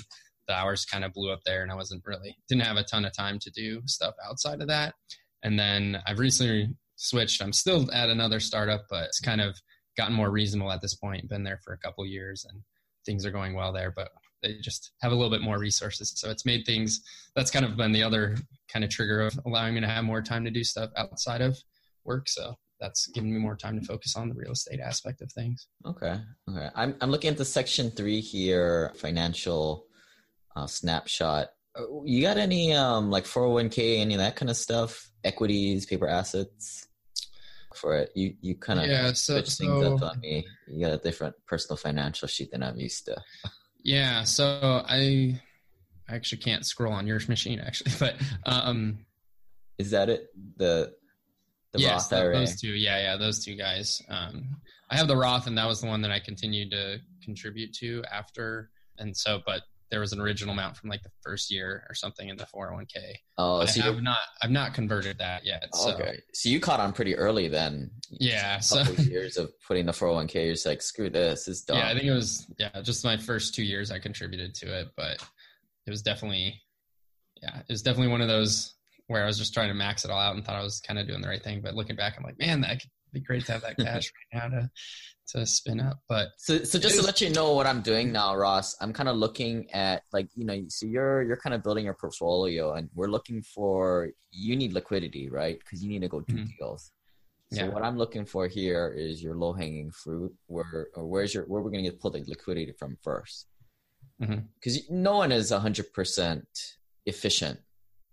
the 0.48 0.54
hours 0.54 0.84
kind 0.84 1.04
of 1.04 1.12
blew 1.12 1.32
up 1.32 1.40
there 1.44 1.62
and 1.62 1.72
I 1.72 1.74
wasn't 1.74 2.04
really 2.06 2.36
didn't 2.48 2.62
have 2.64 2.76
a 2.76 2.84
ton 2.84 3.04
of 3.04 3.12
time 3.12 3.40
to 3.40 3.50
do 3.50 3.82
stuff 3.86 4.14
outside 4.24 4.60
of 4.60 4.68
that. 4.68 4.94
And 5.42 5.58
then 5.58 6.00
I've 6.06 6.20
recently 6.20 6.68
switched. 6.96 7.42
I'm 7.42 7.52
still 7.52 7.90
at 7.92 8.08
another 8.08 8.40
startup, 8.40 8.86
but 8.88 9.04
it's 9.04 9.20
kind 9.20 9.40
of 9.40 9.56
gotten 9.96 10.14
more 10.14 10.30
reasonable 10.30 10.72
at 10.72 10.80
this 10.80 10.94
point. 10.94 11.28
Been 11.28 11.44
there 11.44 11.60
for 11.64 11.72
a 11.72 11.78
couple 11.78 12.06
years 12.06 12.46
and 12.48 12.60
things 13.04 13.24
are 13.24 13.30
going 13.30 13.54
well 13.54 13.72
there, 13.72 13.92
but 13.94 14.10
they 14.42 14.58
just 14.60 14.92
have 15.00 15.12
a 15.12 15.14
little 15.14 15.30
bit 15.30 15.40
more 15.40 15.58
resources. 15.58 16.12
So 16.16 16.30
it's 16.30 16.44
made 16.44 16.66
things 16.66 17.00
that's 17.34 17.50
kind 17.50 17.64
of 17.64 17.76
been 17.76 17.92
the 17.92 18.02
other 18.02 18.36
kind 18.68 18.84
of 18.84 18.90
trigger 18.90 19.22
of 19.22 19.38
allowing 19.46 19.74
me 19.74 19.80
to 19.80 19.86
have 19.86 20.04
more 20.04 20.22
time 20.22 20.44
to 20.44 20.50
do 20.50 20.64
stuff 20.64 20.90
outside 20.96 21.40
of 21.40 21.58
work. 22.04 22.28
So 22.28 22.54
that's 22.80 23.06
given 23.08 23.32
me 23.32 23.38
more 23.38 23.56
time 23.56 23.80
to 23.80 23.86
focus 23.86 24.16
on 24.16 24.28
the 24.28 24.34
real 24.34 24.52
estate 24.52 24.80
aspect 24.80 25.22
of 25.22 25.32
things. 25.32 25.68
Okay. 25.86 26.20
Okay. 26.50 26.68
I'm 26.74 26.94
I'm 27.00 27.10
looking 27.10 27.30
at 27.30 27.38
the 27.38 27.44
section 27.44 27.90
three 27.90 28.20
here, 28.20 28.92
financial 28.96 29.86
uh, 30.54 30.66
snapshot. 30.66 31.48
Uh, 31.78 31.84
you 32.04 32.22
got 32.22 32.36
any 32.36 32.74
um 32.74 33.10
like 33.10 33.24
401k, 33.24 34.00
any 34.00 34.14
of 34.14 34.18
that 34.18 34.36
kind 34.36 34.50
of 34.50 34.56
stuff? 34.56 35.10
Equities, 35.24 35.86
paper 35.86 36.06
assets 36.06 36.85
for 37.76 37.96
it. 37.96 38.10
You 38.14 38.34
you 38.40 38.54
kind 38.54 38.80
of 38.80 38.86
yeah, 38.86 39.12
so, 39.12 39.34
switch 39.34 39.54
things 39.54 39.82
up 39.82 40.02
on 40.02 40.20
me. 40.20 40.46
You 40.66 40.86
got 40.86 40.94
a 40.94 40.98
different 40.98 41.34
personal 41.46 41.76
financial 41.76 42.28
sheet 42.28 42.50
than 42.50 42.62
I'm 42.62 42.78
used 42.78 43.04
to. 43.06 43.16
Yeah, 43.82 44.24
so 44.24 44.82
I 44.86 45.40
I 46.08 46.14
actually 46.14 46.38
can't 46.38 46.64
scroll 46.66 46.92
on 46.92 47.06
your 47.06 47.20
machine 47.28 47.60
actually, 47.60 47.92
but 47.98 48.16
um 48.44 48.98
is 49.78 49.90
that 49.90 50.08
it? 50.08 50.28
The 50.56 50.94
the 51.72 51.80
yes, 51.80 52.10
Roth 52.10 52.20
IRA. 52.20 52.38
Those 52.38 52.60
two, 52.60 52.72
yeah, 52.72 52.98
yeah, 52.98 53.16
those 53.16 53.44
two 53.44 53.56
guys. 53.56 54.02
Um, 54.08 54.56
I 54.90 54.96
have 54.96 55.08
the 55.08 55.16
Roth, 55.16 55.46
and 55.46 55.58
that 55.58 55.66
was 55.66 55.80
the 55.80 55.88
one 55.88 56.02
that 56.02 56.10
I 56.10 56.20
continued 56.20 56.70
to 56.70 56.98
contribute 57.22 57.74
to 57.74 58.02
after. 58.10 58.70
And 58.98 59.16
so, 59.16 59.40
but 59.44 59.62
there 59.90 60.00
was 60.00 60.12
an 60.12 60.20
original 60.20 60.52
amount 60.52 60.76
from 60.76 60.90
like 60.90 61.02
the 61.02 61.10
first 61.22 61.50
year 61.50 61.86
or 61.88 61.94
something 61.94 62.28
in 62.28 62.36
the 62.36 62.44
401k. 62.44 63.14
Oh, 63.38 63.60
oh 63.60 63.66
so 63.66 63.82
I've 63.82 64.02
not, 64.02 64.18
I've 64.42 64.50
not 64.50 64.74
converted 64.74 65.18
that 65.18 65.44
yet. 65.44 65.68
So. 65.74 65.94
Okay, 65.94 66.18
so 66.32 66.48
you 66.48 66.58
caught 66.58 66.80
on 66.80 66.92
pretty 66.92 67.14
early 67.14 67.48
then. 67.48 67.90
Yeah, 68.10 68.58
so 68.58 68.82
years 68.98 69.36
of 69.36 69.52
putting 69.66 69.86
the 69.86 69.92
401k, 69.92 70.34
you're 70.34 70.54
just 70.54 70.66
like, 70.66 70.82
screw 70.82 71.10
this, 71.10 71.46
it's 71.46 71.62
done. 71.62 71.78
Yeah, 71.78 71.88
I 71.88 71.92
think 71.92 72.06
it 72.06 72.12
was 72.12 72.46
yeah, 72.58 72.80
just 72.82 73.04
my 73.04 73.16
first 73.16 73.54
two 73.54 73.64
years 73.64 73.90
I 73.90 73.98
contributed 73.98 74.54
to 74.56 74.80
it, 74.80 74.88
but 74.96 75.24
it 75.86 75.90
was 75.90 76.02
definitely, 76.02 76.60
yeah, 77.42 77.58
it 77.58 77.72
was 77.72 77.82
definitely 77.82 78.10
one 78.10 78.22
of 78.22 78.28
those 78.28 78.74
where 79.06 79.22
I 79.22 79.26
was 79.26 79.38
just 79.38 79.54
trying 79.54 79.68
to 79.68 79.74
max 79.74 80.04
it 80.04 80.10
all 80.10 80.18
out 80.18 80.34
and 80.34 80.44
thought 80.44 80.56
I 80.56 80.62
was 80.62 80.80
kind 80.80 80.98
of 80.98 81.06
doing 81.06 81.22
the 81.22 81.28
right 81.28 81.42
thing. 81.42 81.60
But 81.62 81.74
looking 81.74 81.96
back, 81.96 82.14
I'm 82.16 82.24
like, 82.24 82.38
man, 82.38 82.60
that 82.62 82.80
could 82.80 82.90
be 83.12 83.20
great 83.20 83.46
to 83.46 83.52
have 83.52 83.62
that 83.62 83.76
cash 83.78 84.12
right 84.32 84.50
now 84.50 84.60
to 84.60 84.70
to 85.28 85.46
spin 85.46 85.80
up. 85.80 85.98
But 86.08 86.28
so 86.38 86.64
so 86.64 86.78
just 86.78 86.96
to 86.96 87.02
let 87.02 87.20
you 87.20 87.30
know 87.30 87.52
what 87.52 87.66
I'm 87.66 87.82
doing 87.82 88.12
now, 88.12 88.34
Ross, 88.34 88.76
I'm 88.80 88.92
kind 88.92 89.08
of 89.08 89.16
looking 89.16 89.70
at 89.72 90.02
like 90.12 90.28
you 90.34 90.44
know, 90.44 90.64
so 90.68 90.86
you're 90.86 91.22
you're 91.22 91.36
kind 91.36 91.54
of 91.54 91.62
building 91.62 91.84
your 91.84 91.94
portfolio, 91.94 92.74
and 92.74 92.88
we're 92.94 93.08
looking 93.08 93.42
for 93.42 94.10
you 94.30 94.56
need 94.56 94.72
liquidity, 94.72 95.28
right? 95.28 95.58
Because 95.58 95.82
you 95.82 95.88
need 95.88 96.02
to 96.02 96.08
go 96.08 96.20
do 96.20 96.34
mm-hmm. 96.34 96.44
deals. 96.58 96.92
So 97.52 97.64
yeah. 97.64 97.68
what 97.68 97.84
I'm 97.84 97.96
looking 97.96 98.24
for 98.24 98.48
here 98.48 98.92
is 98.96 99.22
your 99.22 99.36
low 99.36 99.52
hanging 99.52 99.90
fruit. 99.92 100.34
Where 100.46 100.88
or 100.94 101.06
where's 101.06 101.34
your 101.34 101.44
where 101.44 101.62
we're 101.62 101.70
going 101.70 101.84
to 101.84 101.90
get 101.90 102.00
pull 102.00 102.10
the 102.10 102.24
liquidity 102.26 102.72
from 102.72 102.96
first? 103.02 103.46
Because 104.18 104.78
mm-hmm. 104.78 105.02
no 105.02 105.18
one 105.18 105.32
is 105.32 105.50
hundred 105.50 105.92
percent 105.92 106.46
efficient 107.04 107.60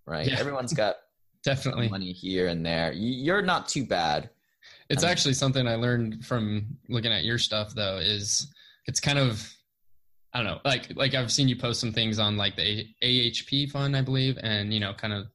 right? 0.05 0.27
Yeah. 0.27 0.39
Everyone's 0.39 0.73
got 0.83 0.95
definitely 1.43 1.89
money 1.89 2.11
here 2.11 2.47
and 2.47 2.65
there. 2.65 2.91
You're 2.93 3.41
not 3.41 3.67
too 3.67 3.85
bad. 3.85 4.29
It's 4.89 5.03
um, 5.03 5.09
actually 5.09 5.33
something 5.33 5.67
I 5.67 5.75
learned 5.75 6.25
from 6.25 6.77
looking 6.89 7.11
at 7.11 7.23
your 7.23 7.37
stuff 7.37 7.73
though 7.73 7.97
is 7.97 8.47
it's 8.87 8.99
kind 8.99 9.19
of 9.19 9.47
I 10.33 10.39
don't 10.39 10.47
know, 10.47 10.59
like 10.65 10.95
like 10.95 11.13
I've 11.13 11.31
seen 11.31 11.47
you 11.47 11.55
post 11.55 11.79
some 11.79 11.93
things 11.93 12.17
on 12.17 12.37
like 12.37 12.55
the 12.55 12.87
AHP 13.03 13.71
fund, 13.71 13.95
I 13.95 14.01
believe, 14.01 14.37
and 14.41 14.73
you 14.73 14.79
know, 14.79 14.93
kind 14.93 15.13
of 15.13 15.27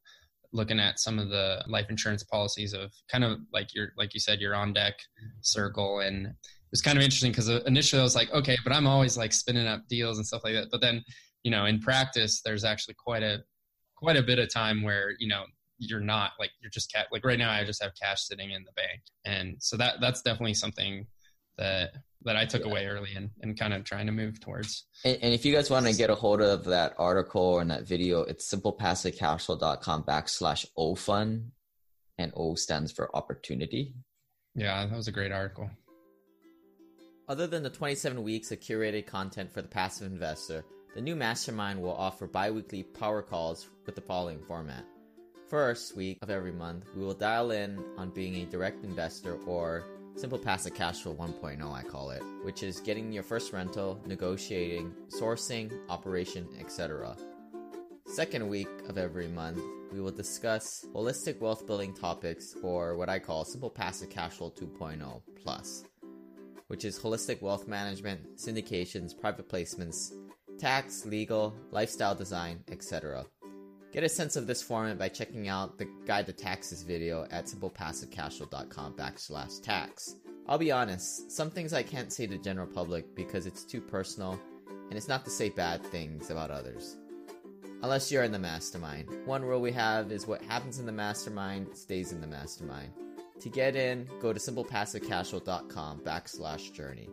looking 0.52 0.80
at 0.80 0.98
some 0.98 1.18
of 1.18 1.28
the 1.28 1.62
life 1.68 1.86
insurance 1.90 2.24
policies 2.24 2.72
of 2.72 2.92
kind 3.10 3.22
of 3.22 3.38
like 3.52 3.74
your 3.74 3.92
like 3.96 4.12
you 4.14 4.20
said, 4.20 4.40
your 4.40 4.54
on 4.54 4.72
deck 4.72 4.94
circle 5.42 6.00
and 6.00 6.26
it 6.26 6.72
was 6.72 6.82
kind 6.82 6.98
of 6.98 7.04
interesting 7.04 7.30
because 7.30 7.48
uh, 7.48 7.60
initially 7.66 8.00
I 8.00 8.02
was 8.02 8.14
like, 8.14 8.30
okay, 8.32 8.56
but 8.62 8.74
I'm 8.74 8.86
always 8.86 9.16
like 9.16 9.32
spinning 9.32 9.66
up 9.66 9.88
deals 9.88 10.18
and 10.18 10.26
stuff 10.26 10.42
like 10.44 10.52
that. 10.52 10.68
But 10.70 10.82
then, 10.82 11.02
you 11.42 11.50
know, 11.50 11.64
in 11.64 11.80
practice, 11.80 12.42
there's 12.44 12.64
actually 12.64 12.94
quite 13.02 13.22
a 13.22 13.38
quite 13.96 14.16
a 14.16 14.22
bit 14.22 14.38
of 14.38 14.52
time 14.52 14.82
where 14.82 15.12
you 15.18 15.28
know 15.28 15.44
you're 15.78 16.00
not 16.00 16.32
like 16.38 16.50
you're 16.60 16.70
just 16.70 16.92
cat 16.92 17.06
like 17.12 17.24
right 17.24 17.38
now 17.38 17.50
I 17.50 17.64
just 17.64 17.82
have 17.82 17.92
cash 18.00 18.22
sitting 18.22 18.50
in 18.50 18.64
the 18.64 18.72
bank, 18.72 19.02
and 19.24 19.56
so 19.60 19.76
that 19.76 19.96
that's 20.00 20.22
definitely 20.22 20.54
something 20.54 21.06
that 21.56 21.90
that 22.24 22.36
I 22.36 22.44
took 22.44 22.64
yeah. 22.64 22.70
away 22.70 22.86
early 22.86 23.14
and, 23.14 23.30
and 23.42 23.58
kind 23.58 23.72
of 23.72 23.84
trying 23.84 24.06
to 24.06 24.12
move 24.12 24.40
towards. 24.40 24.86
And, 25.04 25.18
and 25.22 25.34
if 25.34 25.44
you 25.44 25.54
guys 25.54 25.70
want 25.70 25.86
to 25.86 25.96
get 25.96 26.10
a 26.10 26.14
hold 26.14 26.40
of 26.40 26.64
that 26.64 26.94
article 26.98 27.60
and 27.60 27.70
that 27.70 27.86
video, 27.86 28.22
it's 28.22 28.52
simplepassivecashflow.com 28.52 30.02
backslash 30.02 30.66
O 30.76 30.94
fund, 30.94 31.52
and 32.18 32.32
O 32.36 32.54
stands 32.54 32.92
for 32.92 33.14
opportunity. 33.16 33.94
Yeah, 34.54 34.86
that 34.86 34.96
was 34.96 35.08
a 35.08 35.12
great 35.12 35.30
article. 35.30 35.70
Other 37.28 37.46
than 37.46 37.62
the 37.62 37.70
27 37.70 38.22
weeks 38.22 38.50
of 38.50 38.60
curated 38.60 39.06
content 39.06 39.52
for 39.52 39.62
the 39.62 39.68
passive 39.68 40.10
investor, 40.10 40.64
the 40.94 41.00
new 41.00 41.14
mastermind 41.14 41.80
will 41.80 41.94
offer 41.94 42.26
bi 42.26 42.50
weekly 42.50 42.82
power 42.82 43.22
calls 43.22 43.68
with 43.86 43.94
the 43.94 44.00
following 44.00 44.40
format. 44.40 44.84
First 45.48 45.96
week 45.96 46.18
of 46.20 46.28
every 46.28 46.52
month, 46.52 46.84
we 46.94 47.02
will 47.02 47.14
dial 47.14 47.52
in 47.52 47.82
on 47.96 48.10
being 48.10 48.34
a 48.36 48.44
direct 48.44 48.84
investor 48.84 49.38
or 49.46 49.82
simple 50.14 50.38
passive 50.38 50.74
cash 50.74 51.00
flow 51.00 51.14
1.0, 51.14 51.72
I 51.72 51.82
call 51.84 52.10
it, 52.10 52.22
which 52.42 52.62
is 52.62 52.80
getting 52.80 53.10
your 53.10 53.22
first 53.22 53.54
rental, 53.54 53.98
negotiating, 54.04 54.92
sourcing, 55.08 55.72
operation, 55.88 56.46
etc. 56.60 57.16
Second 58.04 58.46
week 58.46 58.68
of 58.90 58.98
every 58.98 59.26
month, 59.28 59.62
we 59.90 60.02
will 60.02 60.10
discuss 60.10 60.84
holistic 60.94 61.40
wealth 61.40 61.66
building 61.66 61.94
topics 61.94 62.54
or 62.62 62.98
what 62.98 63.08
I 63.08 63.18
call 63.18 63.46
simple 63.46 63.70
passive 63.70 64.10
cash 64.10 64.34
flow 64.34 64.50
2.0 64.50 65.22
plus, 65.42 65.82
which 66.66 66.84
is 66.84 66.98
holistic 66.98 67.40
wealth 67.40 67.66
management, 67.66 68.36
syndications, 68.36 69.18
private 69.18 69.48
placements, 69.48 70.12
tax, 70.58 71.06
legal, 71.06 71.56
lifestyle 71.70 72.14
design, 72.14 72.62
etc. 72.70 73.24
Get 73.90 74.04
a 74.04 74.08
sense 74.08 74.36
of 74.36 74.46
this 74.46 74.62
format 74.62 74.98
by 74.98 75.08
checking 75.08 75.48
out 75.48 75.78
the 75.78 75.88
Guide 76.06 76.26
to 76.26 76.32
Taxes 76.32 76.82
video 76.82 77.26
at 77.30 77.46
simplepassivecashflow.com 77.46 78.94
backslash 78.94 79.62
tax. 79.62 80.16
I'll 80.46 80.58
be 80.58 80.70
honest, 80.70 81.30
some 81.30 81.50
things 81.50 81.72
I 81.72 81.82
can't 81.82 82.12
say 82.12 82.26
to 82.26 82.36
the 82.36 82.42
general 82.42 82.66
public 82.66 83.14
because 83.14 83.46
it's 83.46 83.64
too 83.64 83.80
personal, 83.80 84.38
and 84.88 84.96
it's 84.96 85.08
not 85.08 85.24
to 85.24 85.30
say 85.30 85.48
bad 85.48 85.82
things 85.86 86.30
about 86.30 86.50
others. 86.50 86.98
Unless 87.82 88.12
you're 88.12 88.24
in 88.24 88.32
the 88.32 88.38
mastermind. 88.38 89.08
One 89.24 89.42
rule 89.42 89.60
we 89.60 89.72
have 89.72 90.12
is 90.12 90.26
what 90.26 90.42
happens 90.42 90.78
in 90.78 90.86
the 90.86 90.92
mastermind 90.92 91.68
stays 91.74 92.12
in 92.12 92.20
the 92.20 92.26
mastermind. 92.26 92.92
To 93.40 93.48
get 93.48 93.74
in, 93.74 94.06
go 94.20 94.34
to 94.34 94.40
simplepassivecashflow.com 94.40 96.00
backslash 96.00 96.72
journey. 96.74 97.08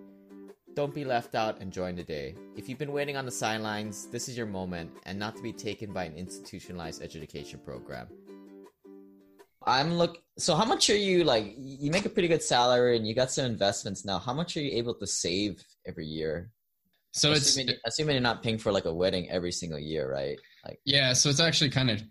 Don't 0.75 0.93
be 0.93 1.05
left 1.05 1.35
out 1.35 1.61
and 1.61 1.71
join 1.71 1.95
today. 1.95 2.35
If 2.57 2.67
you've 2.67 2.77
been 2.77 2.91
waiting 2.91 3.15
on 3.15 3.25
the 3.25 3.31
sidelines, 3.31 4.07
this 4.07 4.27
is 4.27 4.35
your 4.35 4.45
moment 4.45 4.91
and 5.03 5.17
not 5.17 5.37
to 5.37 5.41
be 5.41 5.53
taken 5.53 5.93
by 5.93 6.03
an 6.03 6.15
institutionalized 6.15 7.01
education 7.01 7.61
program. 7.63 8.07
I'm 9.65 9.93
look 9.93 10.17
so 10.37 10.53
how 10.53 10.65
much 10.65 10.89
are 10.89 10.97
you 10.97 11.23
like 11.23 11.55
you 11.57 11.89
make 11.91 12.05
a 12.05 12.09
pretty 12.09 12.27
good 12.27 12.43
salary 12.43 12.97
and 12.97 13.07
you 13.07 13.15
got 13.15 13.31
some 13.31 13.45
investments 13.45 14.03
now. 14.03 14.19
How 14.19 14.33
much 14.33 14.57
are 14.57 14.59
you 14.59 14.77
able 14.77 14.93
to 14.95 15.07
save 15.07 15.63
every 15.87 16.05
year? 16.05 16.51
So 17.13 17.31
assuming, 17.31 17.69
it's 17.69 17.79
assuming 17.85 18.15
you're 18.15 18.21
not 18.21 18.43
paying 18.43 18.57
for 18.57 18.73
like 18.73 18.83
a 18.83 18.93
wedding 18.93 19.29
every 19.29 19.53
single 19.53 19.79
year, 19.79 20.11
right? 20.11 20.37
Like 20.65 20.81
Yeah, 20.83 21.13
so 21.13 21.29
it's 21.29 21.39
actually 21.39 21.69
kind 21.69 21.89
of 21.89 22.03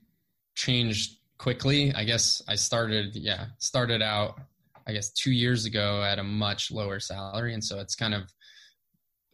changed 0.54 1.18
quickly. 1.37 1.92
I 1.94 2.04
guess 2.04 2.42
I 2.49 2.54
started 2.54 3.14
yeah, 3.14 3.44
started 3.59 4.00
out 4.00 4.40
I 4.87 4.94
guess 4.94 5.11
2 5.11 5.33
years 5.33 5.66
ago 5.66 6.02
at 6.02 6.18
a 6.18 6.25
much 6.25 6.71
lower 6.71 6.99
salary 6.99 7.52
and 7.52 7.62
so 7.62 7.78
it's 7.78 7.94
kind 7.94 8.14
of 8.14 8.23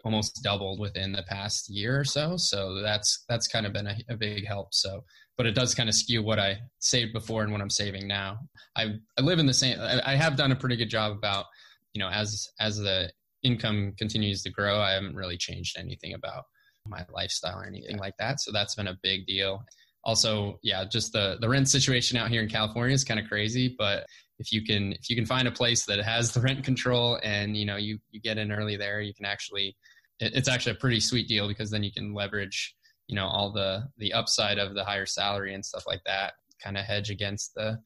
almost 0.04 0.42
doubled 0.42 0.80
within 0.80 1.12
the 1.12 1.24
past 1.28 1.68
year 1.68 1.98
or 1.98 2.04
so. 2.04 2.36
So 2.36 2.80
that's 2.82 3.24
that's 3.28 3.46
kind 3.48 3.66
of 3.66 3.72
been 3.72 3.86
a, 3.86 3.96
a, 4.08 4.16
big 4.16 4.46
help. 4.46 4.74
So, 4.74 5.04
but 5.36 5.46
it 5.46 5.54
does 5.54 5.74
kind 5.74 5.88
of 5.88 5.94
skew 5.94 6.22
what 6.22 6.38
I 6.38 6.58
saved 6.78 7.12
before 7.12 7.42
and 7.42 7.52
what 7.52 7.60
I'm 7.60 7.70
saving 7.70 8.06
now. 8.06 8.38
I 8.76 8.94
I 9.18 9.22
live 9.22 9.38
in 9.38 9.46
the 9.46 9.54
same. 9.54 9.78
I, 9.80 10.12
I 10.12 10.16
have 10.16 10.36
done 10.36 10.52
a 10.52 10.56
pretty 10.56 10.76
good 10.76 10.90
job 10.90 11.16
about 11.16 11.46
you 11.92 12.00
know 12.00 12.08
as 12.08 12.48
as 12.60 12.78
the 12.78 13.10
income 13.42 13.94
continues 13.98 14.42
to 14.42 14.50
grow. 14.50 14.80
I 14.80 14.92
haven't 14.92 15.16
really 15.16 15.36
changed 15.36 15.78
anything 15.78 16.14
about 16.14 16.44
my 16.86 17.04
lifestyle 17.12 17.58
or 17.58 17.66
anything 17.66 17.96
yeah. 17.96 18.00
like 18.00 18.16
that. 18.18 18.40
So 18.40 18.52
that's 18.52 18.74
been 18.74 18.88
a 18.88 18.98
big 19.02 19.26
deal. 19.26 19.62
Also, 20.04 20.58
yeah, 20.62 20.84
just 20.84 21.12
the 21.12 21.36
the 21.40 21.48
rent 21.48 21.68
situation 21.68 22.16
out 22.16 22.30
here 22.30 22.42
in 22.42 22.48
California 22.48 22.94
is 22.94 23.04
kind 23.04 23.20
of 23.20 23.26
crazy, 23.26 23.74
but 23.78 24.06
if 24.40 24.52
you 24.52 24.64
can 24.64 24.92
if 24.94 25.08
you 25.08 25.14
can 25.14 25.26
find 25.26 25.46
a 25.46 25.52
place 25.52 25.84
that 25.84 26.02
has 26.02 26.32
the 26.32 26.40
rent 26.40 26.64
control 26.64 27.20
and 27.22 27.56
you 27.56 27.66
know 27.66 27.76
you 27.76 27.98
you 28.10 28.20
get 28.20 28.38
in 28.38 28.50
early 28.50 28.74
there 28.74 29.00
you 29.00 29.14
can 29.14 29.26
actually 29.26 29.76
it's 30.20 30.48
actually 30.48 30.72
a 30.72 30.76
pretty 30.76 31.00
sweet 31.00 31.28
deal 31.28 31.48
because 31.48 31.70
then 31.70 31.82
you 31.82 31.92
can 31.92 32.14
leverage 32.14 32.74
you 33.08 33.16
know 33.16 33.26
all 33.26 33.50
the 33.52 33.88
the 33.98 34.12
upside 34.12 34.58
of 34.58 34.74
the 34.74 34.84
higher 34.84 35.06
salary 35.06 35.54
and 35.54 35.64
stuff 35.64 35.84
like 35.86 36.02
that 36.06 36.34
kind 36.62 36.76
of 36.76 36.84
hedge 36.84 37.10
against 37.10 37.54
the 37.54 37.78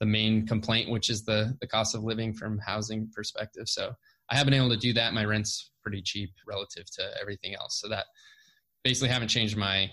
the 0.00 0.06
main 0.06 0.46
complaint 0.46 0.90
which 0.90 1.10
is 1.10 1.24
the 1.24 1.56
the 1.60 1.66
cost 1.66 1.94
of 1.94 2.04
living 2.04 2.32
from 2.32 2.58
housing 2.58 3.10
perspective. 3.14 3.68
So 3.68 3.92
i 4.30 4.36
have 4.36 4.44
been 4.44 4.54
able 4.54 4.70
to 4.70 4.76
do 4.76 4.92
that. 4.92 5.14
My 5.14 5.24
rent's 5.24 5.70
pretty 5.82 6.02
cheap 6.02 6.30
relative 6.46 6.84
to 6.92 7.02
everything 7.20 7.54
else. 7.54 7.80
So 7.80 7.88
that 7.88 8.06
basically 8.84 9.08
haven't 9.08 9.28
changed 9.28 9.56
my 9.56 9.90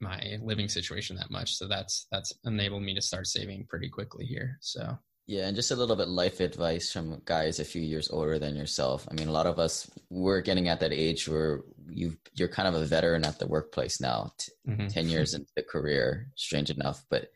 my 0.00 0.38
living 0.42 0.68
situation 0.68 1.16
that 1.16 1.30
much. 1.30 1.54
So 1.54 1.66
that's 1.66 2.06
that's 2.12 2.32
enabled 2.44 2.82
me 2.82 2.94
to 2.94 3.00
start 3.00 3.26
saving 3.26 3.66
pretty 3.68 3.88
quickly 3.88 4.26
here. 4.26 4.58
So 4.60 4.98
yeah, 5.28 5.46
and 5.46 5.54
just 5.54 5.70
a 5.70 5.76
little 5.76 5.94
bit 5.94 6.08
life 6.08 6.40
advice 6.40 6.90
from 6.90 7.20
guys 7.26 7.60
a 7.60 7.64
few 7.64 7.82
years 7.82 8.08
older 8.10 8.38
than 8.38 8.56
yourself. 8.56 9.06
I 9.10 9.14
mean, 9.14 9.28
a 9.28 9.32
lot 9.32 9.46
of 9.46 9.58
us 9.58 9.88
we're 10.08 10.40
getting 10.40 10.68
at 10.68 10.80
that 10.80 10.92
age 10.92 11.28
where 11.28 11.60
you 11.86 12.16
you're 12.32 12.48
kind 12.48 12.66
of 12.66 12.74
a 12.74 12.86
veteran 12.86 13.26
at 13.26 13.38
the 13.38 13.46
workplace 13.46 14.00
now, 14.00 14.32
t- 14.38 14.52
mm-hmm. 14.66 14.86
ten 14.86 15.06
years 15.06 15.34
into 15.34 15.50
the 15.54 15.62
career. 15.62 16.32
Strange 16.34 16.70
enough, 16.70 17.04
but 17.10 17.28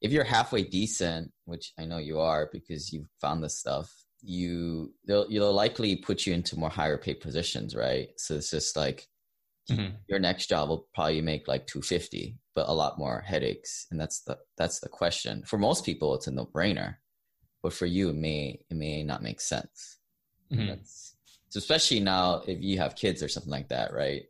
if 0.00 0.12
you're 0.12 0.22
halfway 0.22 0.62
decent, 0.62 1.32
which 1.44 1.72
I 1.76 1.86
know 1.86 1.98
you 1.98 2.20
are 2.20 2.48
because 2.52 2.92
you've 2.92 3.08
found 3.20 3.42
this 3.42 3.58
stuff, 3.58 3.92
you 4.22 4.94
they'll 5.04 5.28
you'll 5.28 5.52
likely 5.52 5.96
put 5.96 6.26
you 6.26 6.34
into 6.34 6.56
more 6.56 6.70
higher 6.70 6.98
paid 6.98 7.18
positions, 7.20 7.74
right? 7.74 8.10
So 8.16 8.36
it's 8.36 8.50
just 8.52 8.76
like 8.76 9.08
mm-hmm. 9.68 9.96
your 10.08 10.20
next 10.20 10.46
job 10.46 10.68
will 10.68 10.86
probably 10.94 11.20
make 11.20 11.48
like 11.48 11.66
250, 11.66 12.38
but 12.54 12.68
a 12.68 12.72
lot 12.72 12.96
more 12.96 13.24
headaches, 13.26 13.88
and 13.90 13.98
that's 13.98 14.20
the 14.20 14.38
that's 14.56 14.78
the 14.78 14.88
question. 14.88 15.42
For 15.44 15.58
most 15.58 15.84
people, 15.84 16.14
it's 16.14 16.28
a 16.28 16.30
no 16.30 16.46
brainer, 16.46 16.96
but 17.64 17.72
for 17.72 17.86
you, 17.86 18.10
it 18.10 18.14
may 18.14 18.60
it 18.70 18.76
may 18.76 19.02
not 19.02 19.22
make 19.22 19.40
sense. 19.40 19.96
Mm-hmm. 20.52 20.74
So 21.48 21.58
especially 21.58 21.98
now, 21.98 22.42
if 22.46 22.62
you 22.62 22.76
have 22.78 22.94
kids 22.94 23.22
or 23.22 23.28
something 23.28 23.50
like 23.50 23.70
that, 23.70 23.94
right? 23.94 24.24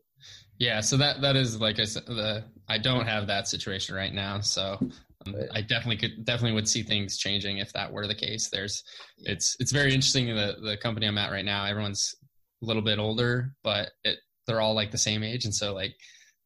Yeah, 0.59 0.81
so 0.81 0.97
that 0.99 1.21
that 1.21 1.35
is 1.35 1.61
like 1.61 1.81
I 1.81 1.85
said, 1.85 2.07
the 2.07 2.45
I 2.69 2.79
don't 2.79 3.07
have 3.07 3.27
that 3.27 3.49
situation 3.49 3.97
right 3.97 4.15
now, 4.15 4.39
so 4.41 4.79
um, 5.27 5.35
I 5.53 5.63
definitely 5.63 5.97
could 5.97 6.25
definitely 6.25 6.53
would 6.53 6.69
see 6.69 6.85
things 6.85 7.19
changing 7.19 7.59
if 7.59 7.73
that 7.73 7.93
were 7.93 8.07
the 8.07 8.15
case. 8.15 8.51
There's 8.51 8.85
it's 9.19 9.57
it's 9.59 9.73
very 9.73 9.93
interesting 9.93 10.27
the 10.29 10.57
the 10.63 10.77
company 10.77 11.07
I'm 11.09 11.19
at 11.19 11.33
right 11.33 11.45
now. 11.45 11.65
Everyone's 11.65 12.15
a 12.63 12.67
little 12.67 12.83
bit 12.83 13.01
older, 13.01 13.53
but 13.65 13.91
it 14.05 14.19
they're 14.47 14.61
all 14.61 14.75
like 14.75 14.93
the 14.93 14.99
same 14.99 15.25
age, 15.25 15.45
and 15.45 15.55
so 15.55 15.75
like 15.75 15.97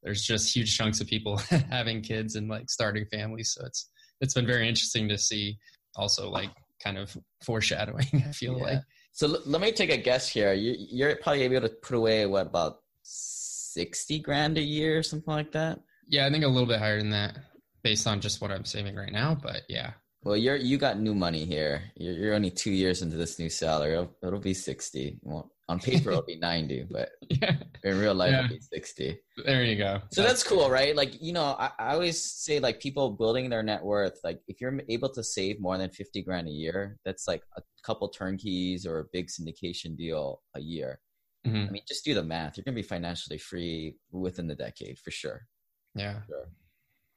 there's 0.02 0.23
just 0.23 0.57
huge 0.57 0.75
chunks 0.75 1.02
of 1.02 1.07
people 1.07 1.37
having 1.71 2.00
kids 2.00 2.35
and 2.35 2.49
like 2.49 2.71
starting 2.71 3.04
families. 3.12 3.52
So 3.52 3.66
it's 3.66 3.90
it's 4.23 4.33
been 4.33 4.47
very 4.47 4.66
interesting 4.66 5.07
to 5.11 5.18
see. 5.18 5.59
Also, 5.97 6.30
like 6.30 6.50
kind 6.82 6.99
of 6.99 7.16
foreshadowing. 7.44 8.06
I 8.14 8.32
feel 8.32 8.56
yeah. 8.58 8.64
like. 8.64 8.78
So 9.12 9.26
l- 9.26 9.42
let 9.47 9.61
me 9.61 9.73
take 9.73 9.90
a 9.90 9.97
guess 9.97 10.28
here. 10.28 10.52
You, 10.52 10.75
you're 10.78 11.16
probably 11.16 11.42
able 11.42 11.61
to 11.62 11.68
put 11.68 11.97
away 11.97 12.26
what 12.26 12.47
about 12.47 12.76
sixty 13.02 14.18
grand 14.18 14.58
a 14.58 14.62
year, 14.62 14.99
or 14.99 15.02
something 15.02 15.32
like 15.32 15.52
that. 15.52 15.80
Yeah, 16.08 16.26
I 16.26 16.30
think 16.30 16.44
a 16.44 16.49
little 16.49 16.68
bit 16.68 16.78
higher 16.78 16.99
than 16.99 17.11
that, 17.11 17.38
based 17.82 18.06
on 18.06 18.20
just 18.20 18.40
what 18.40 18.50
I'm 18.50 18.64
saving 18.64 18.97
right 18.97 19.12
now. 19.12 19.37
But 19.40 19.62
yeah. 19.68 19.92
Well, 20.23 20.37
you're 20.37 20.56
you 20.56 20.78
got 20.78 20.99
new 20.99 21.14
money 21.14 21.44
here. 21.44 21.82
You're, 21.97 22.14
you're 22.14 22.35
only 22.35 22.50
two 22.50 22.73
years 22.73 23.02
into 23.02 23.16
this 23.16 23.38
new 23.38 23.49
salary. 23.49 23.92
It'll, 23.92 24.16
it'll 24.23 24.40
be 24.40 24.54
sixty. 24.54 25.18
Well, 25.23 25.52
on 25.68 25.78
paper 25.78 26.10
it'll 26.10 26.22
be 26.22 26.37
90 26.37 26.87
but 26.90 27.10
yeah. 27.28 27.56
in 27.84 27.98
real 27.98 28.14
life 28.14 28.32
yeah. 28.32 28.44
it'll 28.44 28.56
be 28.56 28.60
60 28.60 29.18
there 29.44 29.64
you 29.64 29.76
go. 29.76 30.00
So 30.10 30.22
that's, 30.22 30.42
that's 30.42 30.42
cool 30.42 30.70
right? 30.70 30.96
Like 30.96 31.22
you 31.22 31.32
know 31.32 31.56
I, 31.58 31.70
I, 31.78 31.92
always 31.92 32.22
say 32.22 32.58
like 32.58 32.80
people 32.80 33.10
building 33.10 33.50
their 33.50 33.62
net 33.62 33.82
worth 33.82 34.18
like 34.25 34.40
if 34.48 34.60
you're 34.60 34.80
able 34.88 35.08
to 35.10 35.22
save 35.22 35.60
more 35.60 35.78
than 35.78 35.90
50 35.90 36.22
grand 36.22 36.48
a 36.48 36.50
year 36.50 36.98
that's 37.04 37.28
like 37.28 37.42
a 37.56 37.62
couple 37.84 38.08
turnkeys 38.08 38.87
or 38.87 39.00
a 39.00 39.04
big 39.12 39.28
syndication 39.28 39.96
deal 39.96 40.42
a 40.54 40.60
year. 40.60 41.00
Mm-hmm. 41.46 41.68
i 41.68 41.70
mean 41.70 41.82
just 41.87 42.04
do 42.04 42.14
the 42.14 42.22
math. 42.22 42.56
You're 42.56 42.64
gonna 42.64 42.75
be 42.75 42.82
financially 42.82 43.38
free 43.38 43.96
within 44.10 44.48
the 44.48 44.56
decade 44.56 44.98
for 44.98 45.10
sure. 45.10 45.46
Yeah. 45.94 46.20
Sure. 46.26 46.48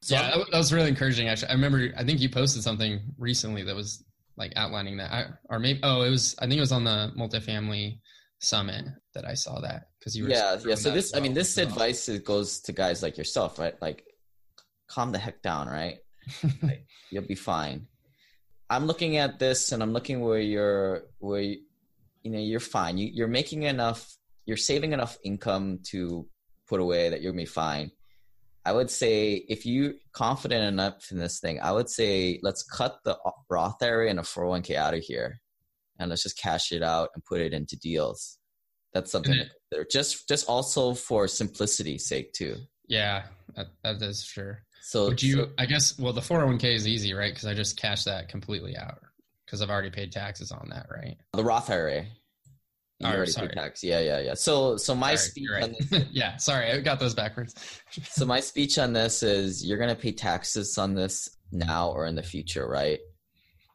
So 0.04 0.16
yeah 0.16 0.36
that 0.52 0.58
was 0.58 0.74
really 0.74 0.90
encouraging 0.90 1.28
actually. 1.28 1.50
I 1.50 1.54
remember 1.54 1.90
i 1.98 2.04
think 2.04 2.20
you 2.20 2.30
posted 2.30 2.64
something 2.64 3.00
recently 3.18 3.64
that 3.64 3.76
was 3.76 4.04
like 4.38 4.54
outlining 4.56 4.98
that. 4.98 5.12
I, 5.12 5.26
or 5.50 5.60
maybe 5.60 5.80
oh 5.84 6.04
it 6.04 6.10
was 6.10 6.36
i 6.40 6.44
think 6.44 6.58
it 6.58 6.62
was 6.62 6.72
on 6.72 6.84
the 6.84 7.12
multifamily 7.18 8.00
summit 8.42 8.86
that 9.14 9.26
I 9.26 9.36
saw 9.36 9.60
that 9.62 9.88
because 10.00 10.16
you 10.16 10.24
were 10.24 10.30
yeah 10.30 10.58
yeah. 10.66 10.76
So 10.76 10.92
this 10.92 11.16
I 11.16 11.20
mean 11.20 11.34
this 11.34 11.58
advice 11.58 12.10
goes 12.26 12.60
to 12.62 12.74
guys 12.74 13.02
like 13.02 13.18
yourself, 13.18 13.60
right? 13.60 13.80
Like, 13.82 14.04
calm 14.88 15.12
the 15.12 15.20
heck 15.20 15.42
down, 15.42 15.68
right? 15.68 16.00
like, 16.64 16.86
you'll 17.12 17.28
be 17.28 17.36
fine. 17.36 17.88
I'm 18.70 18.86
looking 18.86 19.18
at 19.18 19.40
this 19.40 19.72
and 19.72 19.84
I'm 19.84 19.94
looking 19.94 20.22
where 20.22 20.40
you're 20.40 21.04
where 21.20 21.42
you, 21.42 21.58
you 22.24 22.32
know 22.32 22.40
you're 22.40 22.60
fine. 22.60 22.98
You, 22.98 23.10
you're 23.14 23.28
making 23.28 23.64
enough. 23.64 24.18
You're 24.46 24.58
saving 24.58 24.94
enough 24.94 25.18
income 25.24 25.80
to 25.92 26.28
put 26.68 26.80
away 26.80 27.10
that 27.10 27.22
you're 27.22 27.32
gonna 27.32 27.44
be 27.44 27.46
fine. 27.46 27.92
I 28.64 28.74
would 28.74 28.92
say 28.92 29.44
if 29.50 29.66
you're 29.66 29.94
confident 30.14 30.66
enough 30.66 31.12
in 31.12 31.18
this 31.18 31.40
thing, 31.40 31.60
I 31.62 31.72
would 31.72 31.90
say 31.90 32.40
let's 32.44 32.64
cut 32.64 33.00
the 33.04 33.18
Roth 33.50 33.82
IRA 33.82 34.10
and 34.10 34.20
a 34.20 34.24
401k 34.24 34.76
out 34.76 34.94
of 34.94 35.02
here 35.02 35.41
and 36.02 36.10
let's 36.10 36.24
just 36.24 36.38
cash 36.38 36.72
it 36.72 36.82
out 36.82 37.10
and 37.14 37.24
put 37.24 37.40
it 37.42 37.54
into 37.54 37.78
deals. 37.78 38.40
That's 38.94 39.12
something 39.12 39.34
mm-hmm. 39.34 39.44
to 39.44 39.50
consider. 39.70 39.88
Just 39.90 40.28
just 40.28 40.50
also 40.50 40.94
for 40.94 41.28
simplicity's 41.28 42.08
sake 42.08 42.34
too. 42.34 42.58
Yeah, 42.88 43.24
that, 43.56 43.68
that 43.84 44.02
is 44.02 44.24
sure. 44.24 44.64
So 44.82 45.10
would 45.10 45.24
you? 45.24 45.36
So, 45.36 45.50
I 45.58 45.66
guess. 45.66 45.98
Well, 45.98 46.12
the 46.12 46.22
four 46.22 46.40
hundred 46.40 46.48
one 46.48 46.58
k 46.58 46.76
is 46.76 46.88
easy, 46.88 47.14
right? 47.14 47.32
Because 47.32 47.46
I 47.46 47.54
just 47.54 47.78
cash 47.78 48.04
that 48.04 48.28
completely 48.28 48.76
out 48.76 49.00
because 49.46 49.62
I've 49.62 49.70
already 49.70 49.92
paid 49.92 50.12
taxes 50.12 50.52
on 50.52 50.70
that, 50.72 50.88
right? 50.90 51.16
The 51.34 51.44
Roth 51.44 51.70
IRA. 51.70 52.06
You 53.00 53.08
oh, 53.08 53.14
already 53.14 53.32
sorry. 53.32 53.48
paid 53.48 53.56
tax. 53.56 53.84
Yeah, 53.84 54.00
yeah, 54.00 54.20
yeah. 54.20 54.34
So, 54.34 54.78
so 54.78 54.94
my 54.94 55.16
sorry, 55.16 55.30
speech 55.30 55.50
right. 55.52 55.64
on 55.64 55.76
this. 55.80 56.06
yeah, 56.12 56.38
sorry, 56.38 56.72
I 56.72 56.80
got 56.82 57.00
those 57.00 57.14
backwards. 57.14 57.56
so 58.04 58.26
my 58.26 58.40
speech 58.40 58.78
on 58.78 58.94
this 58.94 59.24
is: 59.24 59.66
you're 59.66 59.78
going 59.78 59.90
to 59.90 59.96
pay 59.96 60.12
taxes 60.12 60.78
on 60.78 60.96
this 60.96 61.30
now 61.52 61.90
or 61.90 62.06
in 62.06 62.16
the 62.16 62.24
future, 62.24 62.68
right? 62.68 63.00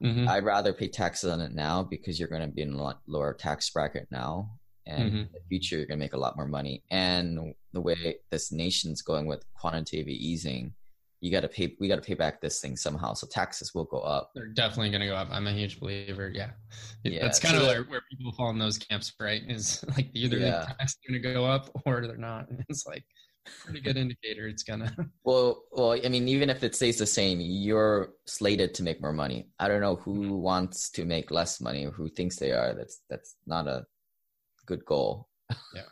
Mm-hmm. 0.02 0.28
I'd 0.28 0.44
rather 0.44 0.72
pay 0.72 0.88
taxes 0.88 1.30
on 1.30 1.40
it 1.40 1.52
now 1.52 1.82
because 1.82 2.18
you're 2.18 2.28
going 2.28 2.42
to 2.42 2.48
be 2.48 2.62
in 2.62 2.74
a 2.74 2.94
lower 3.06 3.34
tax 3.34 3.68
bracket 3.70 4.08
now. 4.10 4.50
And 4.86 5.02
mm-hmm. 5.10 5.16
in 5.18 5.28
the 5.32 5.40
future, 5.48 5.76
you're 5.76 5.86
going 5.86 5.98
to 5.98 6.04
make 6.04 6.12
a 6.12 6.18
lot 6.18 6.36
more 6.36 6.46
money. 6.46 6.84
And 6.90 7.54
the 7.72 7.80
way 7.80 8.16
this 8.30 8.52
nation's 8.52 9.02
going 9.02 9.26
with 9.26 9.44
quantitative 9.54 10.08
easing, 10.08 10.74
you 11.20 11.32
got 11.32 11.40
to 11.40 11.48
pay, 11.48 11.74
we 11.80 11.88
got 11.88 11.96
to 11.96 12.02
pay 12.02 12.14
back 12.14 12.40
this 12.40 12.60
thing 12.60 12.76
somehow. 12.76 13.14
So 13.14 13.26
taxes 13.26 13.74
will 13.74 13.84
go 13.84 13.98
up. 13.98 14.30
They're 14.34 14.46
definitely 14.46 14.90
going 14.90 15.00
to 15.00 15.08
go 15.08 15.16
up. 15.16 15.28
I'm 15.30 15.48
a 15.48 15.52
huge 15.52 15.80
believer. 15.80 16.30
Yeah. 16.32 16.50
yeah 17.02 17.22
That's 17.22 17.40
kind 17.40 17.56
so 17.56 17.62
of 17.62 17.66
where, 17.66 17.82
where, 17.84 18.02
people 18.10 18.32
fall 18.32 18.50
in 18.50 18.58
those 18.58 18.78
camps, 18.78 19.12
right? 19.18 19.42
Is 19.48 19.84
like 19.96 20.08
either 20.12 20.38
yeah. 20.38 20.60
the 20.60 20.74
tax 20.78 20.94
are 20.94 21.10
going 21.10 21.22
to 21.22 21.32
go 21.32 21.44
up 21.44 21.70
or 21.84 22.06
they're 22.06 22.16
not. 22.16 22.48
And 22.50 22.64
it's 22.68 22.86
like, 22.86 23.04
pretty 23.64 23.80
good 23.80 23.96
indicator 23.96 24.48
it's 24.48 24.62
gonna. 24.62 24.94
Well 25.24 25.64
well 25.72 25.92
i 25.92 26.08
mean 26.08 26.28
even 26.28 26.50
if 26.50 26.62
it 26.62 26.74
stays 26.74 26.98
the 26.98 27.06
same 27.06 27.38
you're 27.40 28.14
slated 28.26 28.74
to 28.74 28.82
make 28.82 29.00
more 29.00 29.12
money. 29.12 29.48
I 29.58 29.68
don't 29.68 29.80
know 29.80 29.96
who 29.96 30.14
mm-hmm. 30.14 30.30
wants 30.30 30.90
to 30.90 31.04
make 31.04 31.30
less 31.30 31.60
money 31.60 31.86
or 31.86 31.90
who 31.90 32.08
thinks 32.08 32.36
they 32.36 32.52
are. 32.52 32.74
That's 32.74 33.00
that's 33.10 33.36
not 33.46 33.66
a 33.66 33.84
good 34.66 34.84
goal. 34.84 35.28
Yeah. 35.74 35.82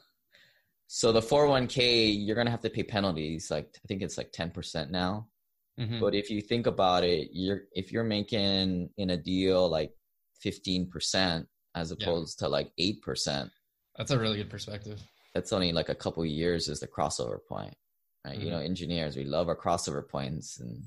So 0.86 1.10
the 1.10 1.20
401k 1.20 2.24
you're 2.24 2.36
gonna 2.36 2.52
have 2.52 2.60
to 2.60 2.70
pay 2.70 2.84
penalties 2.84 3.50
like 3.50 3.66
i 3.84 3.86
think 3.88 4.00
it's 4.00 4.16
like 4.16 4.30
10% 4.30 4.90
now. 4.90 5.26
Mm-hmm. 5.80 5.98
but 5.98 6.14
if 6.14 6.30
you 6.30 6.40
think 6.40 6.68
about 6.68 7.02
it 7.02 7.30
you're 7.32 7.62
if 7.72 7.90
you're 7.90 8.04
making 8.04 8.90
in 8.96 9.10
a 9.10 9.16
deal 9.16 9.68
like 9.68 9.90
15% 10.46 11.46
as 11.74 11.90
opposed 11.90 12.40
yeah. 12.40 12.46
to 12.46 12.52
like 12.52 12.70
8% 12.78 13.50
that's 13.96 14.12
a 14.12 14.18
really 14.18 14.36
good 14.36 14.50
perspective 14.50 15.02
that's 15.34 15.52
only 15.52 15.72
like 15.72 15.88
a 15.88 15.94
couple 15.94 16.24
years 16.24 16.68
is 16.68 16.80
the 16.80 16.88
crossover 16.88 17.38
point 17.48 17.74
right? 18.24 18.34
Mm-hmm. 18.34 18.44
you 18.44 18.50
know 18.50 18.56
mm-hmm. 18.58 18.66
engineers 18.66 19.16
we 19.16 19.24
love 19.24 19.48
our 19.48 19.56
crossover 19.56 20.06
points 20.08 20.60
and 20.60 20.82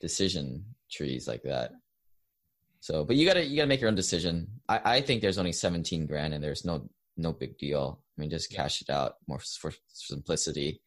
decision 0.00 0.64
trees 0.90 1.28
like 1.28 1.42
that. 1.42 1.72
So 2.80 3.04
but 3.04 3.16
you 3.16 3.26
gotta 3.26 3.44
you 3.44 3.56
gotta 3.56 3.68
make 3.68 3.80
your 3.80 3.88
own 3.88 3.94
decision. 3.94 4.48
I 4.68 4.96
i 4.96 5.00
think 5.00 5.20
there's 5.20 5.38
only 5.38 5.52
17 5.52 6.06
grand 6.06 6.34
and 6.34 6.42
there's 6.42 6.64
no 6.64 6.88
no 7.16 7.32
big 7.32 7.58
deal. 7.58 8.02
I 8.16 8.20
mean 8.20 8.30
just 8.30 8.50
cash 8.50 8.80
it 8.80 8.90
out 8.90 9.16
more 9.28 9.38
for 9.38 9.72
simplicity. 9.88 10.80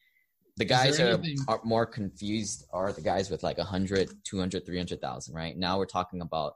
The 0.57 0.65
guys 0.65 0.99
are, 0.99 1.19
are 1.47 1.61
more 1.63 1.85
confused 1.85 2.65
are 2.71 2.91
the 2.91 3.01
guys 3.01 3.31
with 3.31 3.43
like 3.43 3.57
100 3.57 4.09
200 4.23 4.65
300000 4.65 5.33
right? 5.33 5.57
Now 5.57 5.77
we're 5.77 5.85
talking 5.85 6.21
about 6.21 6.55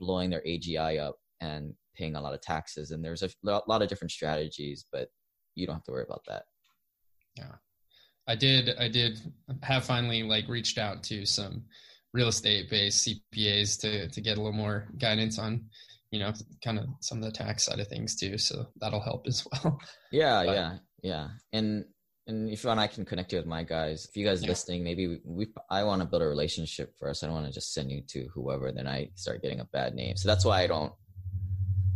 blowing 0.00 0.30
their 0.30 0.42
agi 0.42 1.00
up 1.00 1.16
and 1.40 1.74
paying 1.96 2.16
a 2.16 2.20
lot 2.20 2.34
of 2.34 2.40
taxes 2.40 2.90
and 2.90 3.04
there's 3.04 3.22
a 3.22 3.30
lot 3.44 3.82
of 3.82 3.88
different 3.88 4.10
strategies 4.10 4.84
but 4.92 5.08
you 5.56 5.66
don't 5.66 5.76
have 5.76 5.84
to 5.84 5.92
worry 5.92 6.04
about 6.04 6.22
that. 6.28 6.44
Yeah. 7.36 7.54
I 8.28 8.34
did 8.34 8.76
I 8.78 8.88
did 8.88 9.18
have 9.62 9.84
finally 9.84 10.22
like 10.22 10.48
reached 10.48 10.78
out 10.78 11.02
to 11.04 11.24
some 11.26 11.64
real 12.12 12.28
estate 12.28 12.70
based 12.70 13.06
CPAs 13.06 13.80
to 13.80 14.08
to 14.08 14.20
get 14.20 14.38
a 14.38 14.40
little 14.40 14.52
more 14.52 14.88
guidance 14.98 15.38
on, 15.38 15.64
you 16.10 16.20
know, 16.20 16.32
kind 16.64 16.78
of 16.78 16.86
some 17.00 17.18
of 17.18 17.24
the 17.24 17.32
tax 17.32 17.64
side 17.64 17.80
of 17.80 17.88
things 17.88 18.16
too. 18.16 18.38
So 18.38 18.66
that'll 18.80 19.00
help 19.00 19.26
as 19.26 19.46
well. 19.64 19.80
Yeah, 20.10 20.44
but, 20.44 20.54
yeah, 20.54 20.76
yeah. 21.02 21.28
And 21.52 21.84
and 22.28 22.50
if 22.50 22.64
you 22.64 22.68
want, 22.68 22.80
I 22.80 22.88
can 22.88 23.04
connect 23.04 23.32
you 23.32 23.38
with 23.38 23.46
my 23.46 23.62
guys. 23.62 24.06
If 24.08 24.16
you 24.16 24.26
guys 24.26 24.42
yeah. 24.42 24.48
listening, 24.48 24.82
maybe 24.82 25.06
we, 25.06 25.20
we 25.24 25.46
I 25.70 25.84
want 25.84 26.02
to 26.02 26.08
build 26.08 26.22
a 26.22 26.26
relationship 26.26 26.94
first. 26.98 27.22
I 27.22 27.26
don't 27.26 27.36
want 27.36 27.46
to 27.46 27.52
just 27.52 27.72
send 27.72 27.92
you 27.92 28.02
to 28.08 28.28
whoever. 28.34 28.72
Then 28.72 28.88
I 28.88 29.10
start 29.14 29.42
getting 29.42 29.60
a 29.60 29.64
bad 29.66 29.94
name. 29.94 30.16
So 30.16 30.28
that's 30.28 30.44
why 30.44 30.62
I 30.62 30.66
don't 30.66 30.92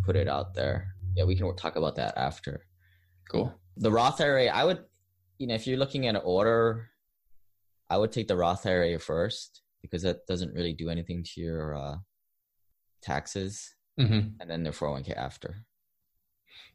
put 0.04 0.14
it 0.14 0.28
out 0.28 0.54
there. 0.54 0.94
Yeah, 1.16 1.24
we 1.24 1.34
can 1.34 1.54
talk 1.56 1.74
about 1.74 1.96
that 1.96 2.16
after. 2.16 2.66
Cool. 3.30 3.54
The 3.76 3.92
Roth 3.92 4.20
IRA, 4.20 4.46
I 4.46 4.64
would, 4.64 4.84
you 5.38 5.46
know, 5.46 5.54
if 5.54 5.66
you're 5.66 5.78
looking 5.78 6.06
at 6.06 6.16
an 6.16 6.22
order, 6.24 6.88
I 7.88 7.96
would 7.96 8.12
take 8.12 8.28
the 8.28 8.36
Roth 8.36 8.66
IRA 8.66 8.98
first 8.98 9.62
because 9.82 10.02
that 10.02 10.26
doesn't 10.26 10.52
really 10.54 10.72
do 10.72 10.90
anything 10.90 11.24
to 11.24 11.40
your 11.40 11.76
uh, 11.76 11.96
taxes, 13.02 13.74
mm-hmm. 13.98 14.28
and 14.40 14.50
then 14.50 14.62
the 14.62 14.70
401k 14.70 15.16
after. 15.16 15.64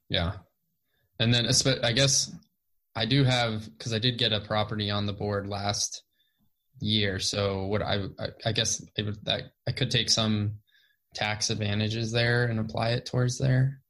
Yeah, 0.09 0.33
and 1.19 1.33
then 1.33 1.47
I 1.83 1.91
guess 1.91 2.33
I 2.95 3.05
do 3.05 3.23
have 3.23 3.65
because 3.77 3.93
I 3.93 3.99
did 3.99 4.17
get 4.17 4.33
a 4.33 4.39
property 4.39 4.89
on 4.89 5.05
the 5.05 5.13
board 5.13 5.47
last 5.47 6.03
year. 6.79 7.19
So 7.19 7.65
what 7.65 7.81
I 7.81 8.05
I, 8.45 8.51
guess 8.51 8.81
would, 8.97 9.23
that 9.25 9.43
I 9.67 9.71
could 9.71 9.91
take 9.91 10.09
some 10.09 10.59
tax 11.13 11.49
advantages 11.49 12.11
there 12.11 12.45
and 12.45 12.59
apply 12.59 12.91
it 12.91 13.05
towards 13.05 13.37
there. 13.37 13.81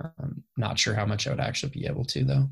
Um, 0.00 0.42
not 0.56 0.78
sure 0.78 0.94
how 0.94 1.06
much 1.06 1.26
I 1.26 1.30
would 1.30 1.40
actually 1.40 1.70
be 1.70 1.86
able 1.86 2.04
to 2.06 2.24
though. 2.24 2.48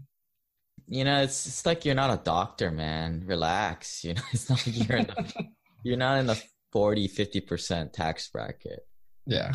You 0.88 1.04
know, 1.04 1.22
it's 1.22 1.46
it's 1.46 1.64
like 1.64 1.84
you're 1.84 1.94
not 1.94 2.10
a 2.18 2.22
doctor, 2.22 2.70
man. 2.70 3.22
Relax. 3.26 4.04
You 4.04 4.14
know, 4.14 4.22
it's 4.32 4.50
not 4.50 4.66
like 4.66 4.88
you're 4.88 4.98
in 4.98 5.06
the, 5.06 5.44
you're 5.84 5.96
not 5.96 6.18
in 6.18 6.26
the 6.26 6.42
40, 6.72 7.08
50% 7.08 7.92
tax 7.92 8.28
bracket. 8.28 8.80
Yeah. 9.26 9.52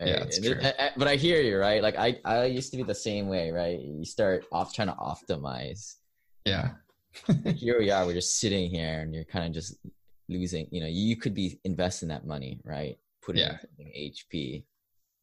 Yeah, 0.00 0.18
that's 0.20 0.40
true. 0.40 0.56
It, 0.60 0.92
but 0.96 1.06
I 1.06 1.14
hear 1.16 1.40
you, 1.40 1.56
right? 1.56 1.82
Like 1.82 1.96
I, 1.96 2.18
I 2.24 2.46
used 2.46 2.72
to 2.72 2.76
be 2.76 2.82
the 2.82 2.94
same 2.94 3.28
way, 3.28 3.50
right? 3.50 3.78
You 3.78 4.04
start 4.04 4.44
off 4.50 4.74
trying 4.74 4.88
to 4.88 4.94
optimize. 4.94 5.94
Yeah. 6.44 6.70
here 7.54 7.78
we 7.78 7.90
are. 7.90 8.04
We're 8.04 8.14
just 8.14 8.38
sitting 8.40 8.70
here, 8.70 9.00
and 9.00 9.14
you're 9.14 9.24
kind 9.24 9.46
of 9.46 9.52
just 9.52 9.76
losing. 10.28 10.66
You 10.72 10.80
know, 10.80 10.88
you 10.88 11.16
could 11.16 11.32
be 11.32 11.60
investing 11.64 12.08
that 12.08 12.26
money, 12.26 12.60
right? 12.64 12.98
Putting 13.22 13.42
Yeah. 13.42 13.58
something 13.60 13.92
HP. 13.96 14.64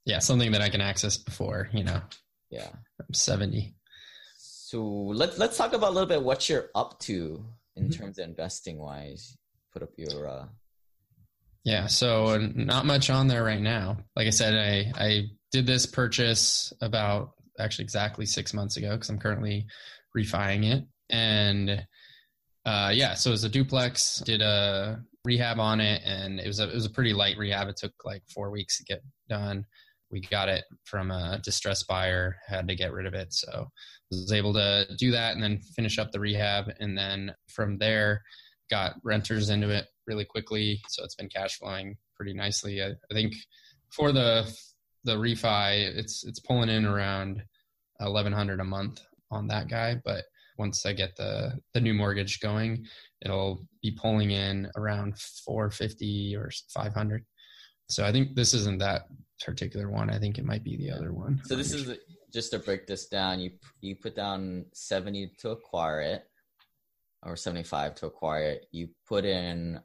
Yeah, 0.06 0.20
something 0.20 0.52
that 0.52 0.62
I 0.62 0.70
can 0.70 0.82
access 0.82 1.18
before, 1.18 1.70
you 1.74 1.84
know, 1.84 2.02
Yeah. 2.50 2.70
I'm 3.00 3.14
70. 3.14 3.76
So 4.38 4.84
let's 4.84 5.38
let's 5.38 5.58
talk 5.58 5.74
about 5.74 5.90
a 5.90 5.94
little 5.94 6.08
bit 6.08 6.24
what 6.24 6.48
you're 6.50 6.70
up 6.76 7.00
to 7.02 7.46
in 7.76 7.90
Mhm. 7.90 7.98
terms 7.98 8.20
of 8.20 8.28
investing 8.28 8.78
wise. 8.78 9.38
Put 9.74 9.84
up 9.84 9.90
your 9.98 10.28
uh, 10.28 10.48
Yeah, 11.64 11.86
so 11.88 12.38
not 12.38 12.86
much 12.86 13.10
on 13.10 13.28
there 13.28 13.44
right 13.44 13.62
now. 13.62 14.04
Like 14.16 14.28
I 14.28 14.32
said, 14.32 14.56
I 14.56 14.92
I 14.96 15.30
did 15.52 15.68
this 15.68 15.86
purchase 15.86 16.74
about 16.82 17.34
actually 17.60 17.84
exactly 17.84 18.26
six 18.26 18.54
months 18.54 18.78
ago 18.78 18.92
because 18.96 19.10
I'm 19.10 19.20
currently 19.20 19.68
refining 20.16 20.64
it, 20.64 20.86
and 21.10 21.86
uh, 22.66 22.92
yeah, 22.94 23.14
so 23.14 23.30
it 23.30 23.34
was 23.34 23.44
a 23.44 23.50
duplex. 23.50 24.20
Did 24.26 24.42
a 24.42 25.04
rehab 25.24 25.60
on 25.60 25.80
it, 25.82 26.02
and 26.04 26.40
it 26.40 26.48
was 26.48 26.60
a 26.60 26.70
it 26.70 26.74
was 26.74 26.86
a 26.86 26.90
pretty 26.90 27.14
light 27.14 27.38
rehab. 27.38 27.68
It 27.68 27.78
took 27.78 27.94
like 28.06 28.24
four 28.34 28.50
weeks 28.50 28.78
to 28.78 28.84
get 28.86 29.04
done. 29.30 29.66
We 30.12 30.22
got 30.22 30.50
it 30.50 30.66
from 30.84 31.10
a 31.10 31.40
distressed 31.44 31.88
buyer. 31.88 32.36
Had 32.48 32.68
to 32.68 32.76
get 32.76 32.92
rid 32.92 33.06
of 33.06 33.14
it, 33.14 33.34
so 33.34 33.68
was 34.12 34.32
able 34.32 34.54
to 34.54 34.86
do 34.98 35.12
that 35.12 35.34
and 35.34 35.44
then 35.44 35.62
finish 35.76 35.98
up 35.98 36.12
the 36.12 36.20
rehab, 36.20 36.66
and 36.80 36.98
then 36.98 37.34
from 37.48 37.78
there 37.78 38.22
got 38.70 38.96
renters 39.04 39.50
into 39.50 39.70
it 39.70 39.86
really 40.08 40.26
quickly, 40.26 40.82
so 40.90 41.04
it's 41.04 41.16
been 41.16 41.30
cash 41.30 41.58
flowing 41.58 41.96
pretty 42.16 42.34
nicely. 42.34 42.82
I, 42.82 42.90
I 42.90 43.14
think 43.14 43.34
for 43.90 44.12
the 44.12 44.46
the 45.04 45.16
refi, 45.16 45.98
it's 45.98 46.24
it's 46.26 46.40
pulling 46.40 46.70
in 46.70 46.86
around 46.86 47.44
eleven 48.00 48.34
hundred 48.34 48.60
a 48.60 48.66
month 48.66 49.02
on 49.32 49.48
that 49.48 49.70
guy. 49.70 49.96
But 50.04 50.26
once 50.58 50.86
I 50.86 50.94
get 50.94 51.16
the 51.16 51.54
the 51.74 51.82
new 51.82 51.94
mortgage 51.94 52.40
going, 52.40 52.86
it'll 53.22 53.66
be 53.82 53.92
pulling 53.92 54.32
in 54.32 54.70
around 54.76 55.18
four 55.20 55.72
fifty 55.72 56.36
or 56.36 56.52
five 56.74 56.94
hundred. 56.94 57.26
So 57.90 58.06
I 58.06 58.12
think 58.12 58.36
this 58.36 58.54
isn't 58.54 58.80
that 58.80 59.04
particular 59.46 59.90
one. 59.90 60.10
I 60.10 60.18
think 60.18 60.38
it 60.38 60.46
might 60.46 60.64
be 60.64 60.78
the 60.78 60.92
other 60.92 61.14
one. 61.14 61.42
So 61.46 61.56
this 61.56 61.74
is 61.74 61.98
just 62.34 62.52
to 62.52 62.60
break 62.60 62.88
this 62.88 63.08
down. 63.08 63.40
You 63.40 63.52
you 63.82 63.96
put 63.96 64.16
down 64.16 64.66
seventy 64.74 65.32
to 65.40 65.52
acquire 65.52 66.02
it, 66.02 66.26
or 67.24 67.36
seventy 67.36 67.64
five 67.64 67.96
to 67.96 68.08
acquire 68.08 68.52
it. 68.52 68.68
You 68.72 68.90
put 69.08 69.26
in 69.26 69.80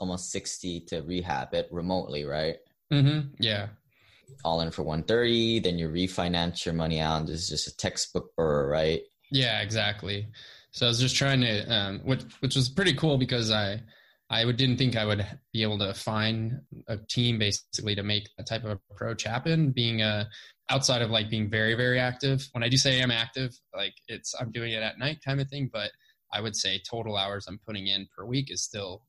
almost 0.00 0.30
sixty 0.30 0.80
to 0.80 1.02
rehab 1.02 1.54
it 1.54 1.68
remotely, 1.70 2.24
right? 2.24 2.56
Mm-hmm. 2.92 3.34
Yeah. 3.40 3.68
All 4.44 4.60
in 4.60 4.70
for 4.70 4.82
one 4.82 5.02
thirty. 5.02 5.60
Then 5.60 5.78
you 5.78 5.88
refinance 5.88 6.64
your 6.64 6.74
money 6.74 7.00
out. 7.00 7.26
This 7.26 7.42
is 7.42 7.48
just 7.48 7.68
a 7.68 7.76
textbook 7.76 8.32
BRRRR, 8.36 8.70
right? 8.70 9.02
Yeah, 9.30 9.60
exactly. 9.60 10.28
So 10.70 10.86
I 10.86 10.88
was 10.88 11.00
just 11.00 11.16
trying 11.16 11.40
to, 11.40 11.72
um, 11.72 12.00
which 12.04 12.22
which 12.40 12.56
was 12.56 12.68
pretty 12.68 12.94
cool 12.94 13.18
because 13.18 13.50
I 13.50 13.80
I 14.30 14.44
would, 14.44 14.56
didn't 14.56 14.76
think 14.76 14.94
I 14.96 15.06
would 15.06 15.26
be 15.52 15.62
able 15.62 15.78
to 15.78 15.94
find 15.94 16.60
a 16.86 16.98
team 16.98 17.38
basically 17.38 17.94
to 17.94 18.02
make 18.02 18.28
that 18.36 18.46
type 18.46 18.64
of 18.64 18.78
approach 18.90 19.24
happen. 19.24 19.70
Being 19.70 20.02
uh, 20.02 20.26
outside 20.70 21.02
of 21.02 21.10
like 21.10 21.30
being 21.30 21.50
very 21.50 21.74
very 21.74 21.98
active. 21.98 22.46
When 22.52 22.62
I 22.62 22.68
do 22.68 22.76
say 22.76 23.00
I'm 23.00 23.10
active, 23.10 23.58
like 23.74 23.94
it's 24.06 24.34
I'm 24.38 24.52
doing 24.52 24.72
it 24.72 24.82
at 24.82 24.98
night 24.98 25.18
kind 25.24 25.40
of 25.40 25.48
thing, 25.48 25.70
but 25.72 25.90
I 26.32 26.40
would 26.40 26.56
say 26.56 26.80
total 26.88 27.16
hours 27.16 27.46
I'm 27.48 27.60
putting 27.66 27.86
in 27.86 28.06
per 28.14 28.24
week 28.24 28.50
is 28.50 28.62
still 28.62 29.02